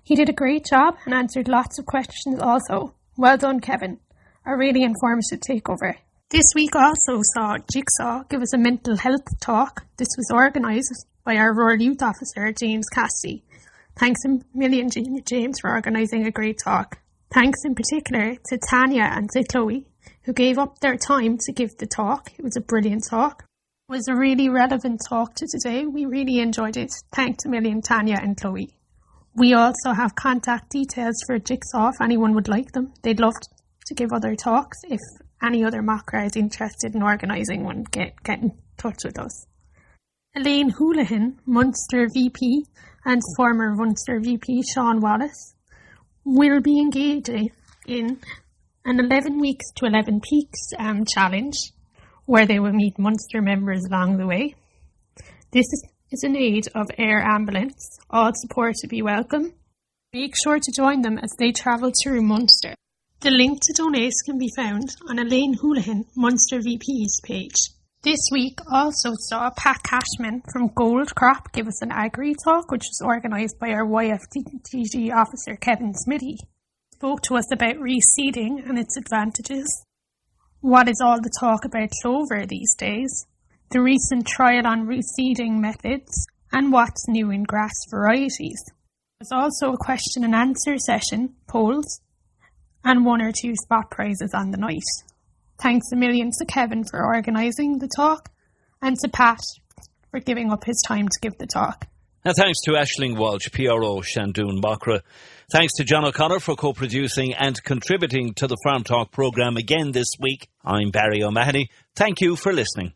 He 0.04 0.16
did 0.16 0.30
a 0.30 0.34
great 0.34 0.66
job 0.66 0.96
and 1.06 1.14
answered 1.14 1.48
lots 1.48 1.80
of 1.80 1.86
questions 1.86 2.40
also. 2.40 2.96
Well 3.18 3.38
done, 3.38 3.60
Kevin. 3.60 4.00
A 4.46 4.56
really 4.56 4.84
informative 4.84 5.40
takeover. 5.40 5.96
This 6.30 6.46
week 6.56 6.76
also 6.76 7.22
saw 7.36 7.58
Jigsaw 7.72 8.24
give 8.30 8.42
us 8.42 8.54
a 8.54 8.58
mental 8.58 8.96
health 8.98 9.26
talk. 9.42 9.86
This 9.98 10.08
was 10.18 10.32
organised 10.34 11.06
by 11.24 11.36
our 11.36 11.54
Rural 11.54 11.82
Youth 11.82 12.02
Officer, 12.02 12.52
James 12.54 12.88
Cassidy. 12.90 13.44
Thanks 14.00 14.22
a 14.26 14.40
million, 14.58 14.90
James, 14.90 15.60
for 15.60 15.70
organising 15.70 16.26
a 16.26 16.32
great 16.32 16.60
talk. 16.64 17.01
Thanks 17.34 17.60
in 17.64 17.76
particular 17.76 18.36
to 18.50 18.58
Tanya 18.58 19.04
and 19.04 19.30
to 19.30 19.44
Chloe, 19.46 19.88
who 20.24 20.34
gave 20.34 20.58
up 20.58 20.80
their 20.80 20.98
time 20.98 21.38
to 21.38 21.54
give 21.54 21.78
the 21.78 21.88
talk. 21.88 22.30
It 22.38 22.44
was 22.44 22.58
a 22.58 22.62
brilliant 22.62 23.06
talk. 23.10 23.46
It 23.88 23.92
was 23.94 24.10
a 24.10 24.16
really 24.16 24.50
relevant 24.50 25.00
talk 25.08 25.36
to 25.36 25.48
today. 25.48 25.86
We 25.86 26.06
really 26.06 26.40
enjoyed 26.40 26.76
it. 26.76 26.92
Thanks 27.16 27.46
a 27.46 27.50
million, 27.50 27.82
Tanya 27.82 28.18
and 28.22 28.36
Chloe. 28.36 28.76
We 29.34 29.54
also 29.54 29.94
have 29.94 30.14
contact 30.14 30.72
details 30.72 31.16
for 31.26 31.40
Jigsaw 31.40 31.92
if 31.94 32.02
anyone 32.02 32.36
would 32.36 32.50
like 32.50 32.74
them. 32.74 32.92
They'd 33.02 33.22
love 33.22 33.36
to 33.86 33.94
give 33.94 34.12
other 34.12 34.36
talks. 34.36 34.80
If 34.84 35.00
any 35.42 35.64
other 35.64 35.82
Macra 35.82 36.26
is 36.26 36.36
interested 36.36 36.96
in 36.96 37.02
organising 37.02 37.64
one, 37.64 37.84
get, 37.92 38.22
get 38.24 38.40
in 38.40 38.52
touch 38.78 39.06
with 39.06 39.18
us. 39.18 39.48
Elaine 40.36 40.72
Houlihan, 40.72 41.40
Munster 41.46 42.10
VP, 42.14 42.66
and 43.06 43.22
former 43.38 43.74
Munster 43.74 44.20
VP 44.20 44.64
Sean 44.74 45.00
Wallace 45.00 45.56
will 46.24 46.62
be 46.62 46.80
engaging 46.80 47.52
in 47.88 48.20
an 48.86 49.00
11 49.00 49.40
weeks 49.40 49.66
to 49.76 49.86
11 49.86 50.22
peaks 50.22 50.60
um, 50.78 51.06
challenge 51.06 51.56
where 52.26 52.46
they 52.46 52.60
will 52.60 52.74
meet 52.74 52.98
Munster 52.98 53.42
members 53.42 53.84
along 53.86 54.18
the 54.18 54.28
way. 54.28 54.56
This 55.52 55.66
is, 56.12 56.24
an 56.24 56.36
aid 56.36 56.68
of 56.76 56.88
air 56.98 57.22
ambulance. 57.22 58.00
All 58.10 58.32
support 58.34 58.76
to 58.76 58.88
be 58.88 59.02
welcome. 59.02 59.54
Make 60.14 60.36
sure 60.42 60.60
to 60.60 60.72
join 60.72 61.02
them 61.02 61.18
as 61.18 61.34
they 61.40 61.52
travel 61.52 61.92
through 61.92 62.22
Munster. 62.22 62.76
The 63.22 63.32
link 63.32 63.60
to 63.62 63.74
donate 63.74 64.14
can 64.26 64.38
be 64.38 64.50
found 64.56 64.96
on 65.10 65.20
Elaine 65.20 65.54
Houlihan, 65.54 66.06
Munster 66.16 66.60
VP's 66.60 67.22
page. 67.24 67.56
This 68.04 68.30
week 68.32 68.58
also 68.68 69.12
saw 69.16 69.52
Pat 69.56 69.84
Cashman 69.84 70.42
from 70.52 70.70
Goldcrop 70.70 71.52
give 71.54 71.68
us 71.68 71.84
an 71.84 71.92
agri 71.92 72.34
talk, 72.44 72.72
which 72.72 72.88
was 72.90 73.00
organised 73.06 73.60
by 73.60 73.70
our 73.70 73.86
YFDG 73.86 75.14
officer 75.14 75.56
Kevin 75.56 75.94
Smitty. 75.94 76.38
Spoke 76.96 77.22
to 77.22 77.36
us 77.36 77.52
about 77.52 77.76
reseeding 77.76 78.68
and 78.68 78.80
its 78.80 78.98
advantages. 78.98 79.86
What 80.62 80.90
is 80.90 81.00
all 81.00 81.22
the 81.22 81.30
talk 81.40 81.64
about 81.64 81.92
clover 82.02 82.48
these 82.48 82.74
days? 82.76 83.28
The 83.70 83.82
recent 83.82 84.26
trial 84.26 84.66
on 84.66 84.88
reseeding 84.88 85.60
methods 85.60 86.26
and 86.52 86.72
what's 86.72 87.08
new 87.08 87.30
in 87.30 87.44
grass 87.44 87.86
varieties. 87.92 88.64
There's 89.20 89.32
also 89.32 89.74
a 89.74 89.78
question 89.78 90.24
and 90.24 90.34
answer 90.34 90.80
session, 90.80 91.36
polls, 91.48 92.02
and 92.84 93.06
one 93.06 93.22
or 93.22 93.32
two 93.32 93.54
spot 93.58 93.92
prizes 93.92 94.34
on 94.34 94.50
the 94.50 94.58
night. 94.58 94.90
Thanks 95.62 95.92
a 95.94 95.96
million 95.96 96.32
to 96.40 96.46
Kevin 96.46 96.84
for 96.84 97.06
organising 97.06 97.78
the 97.78 97.88
talk 97.88 98.30
and 98.82 98.98
to 99.00 99.10
Pat 99.10 99.40
for 100.10 100.20
giving 100.20 100.52
up 100.52 100.64
his 100.64 100.82
time 100.88 101.08
to 101.08 101.20
give 101.22 101.38
the 101.38 101.46
talk. 101.46 101.88
And 102.24 102.36
thanks 102.36 102.60
to 102.66 102.72
Ashling 102.72 103.18
Walsh, 103.18 103.50
PRO 103.52 104.02
Shandoon 104.02 104.62
Macra. 104.62 105.02
Thanks 105.52 105.74
to 105.76 105.84
John 105.84 106.06
O'Connor 106.06 106.40
for 106.40 106.56
co-producing 106.56 107.34
and 107.34 107.62
contributing 107.64 108.34
to 108.36 108.48
the 108.48 108.58
Farm 108.64 108.84
Talk 108.84 109.12
programme 109.12 109.58
again 109.58 109.92
this 109.92 110.08
week. 110.20 110.48
I'm 110.64 110.92
Barry 110.92 111.24
O'Mahony. 111.24 111.70
Thank 111.96 112.22
you 112.22 112.36
for 112.36 112.54
listening. 112.54 112.94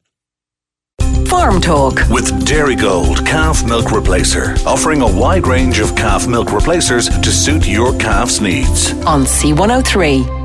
Farm 1.27 1.59
Talk 1.59 1.95
with 2.09 2.29
Dairygold 2.47 3.25
Calf 3.25 3.65
Milk 3.65 3.85
Replacer, 3.87 4.63
offering 4.65 5.01
a 5.01 5.19
wide 5.19 5.47
range 5.47 5.79
of 5.79 5.95
calf 5.95 6.27
milk 6.27 6.51
replacers 6.51 7.09
to 7.09 7.31
suit 7.31 7.67
your 7.67 7.97
calf's 7.97 8.41
needs. 8.41 8.93
On 9.05 9.23
C103. 9.25 10.44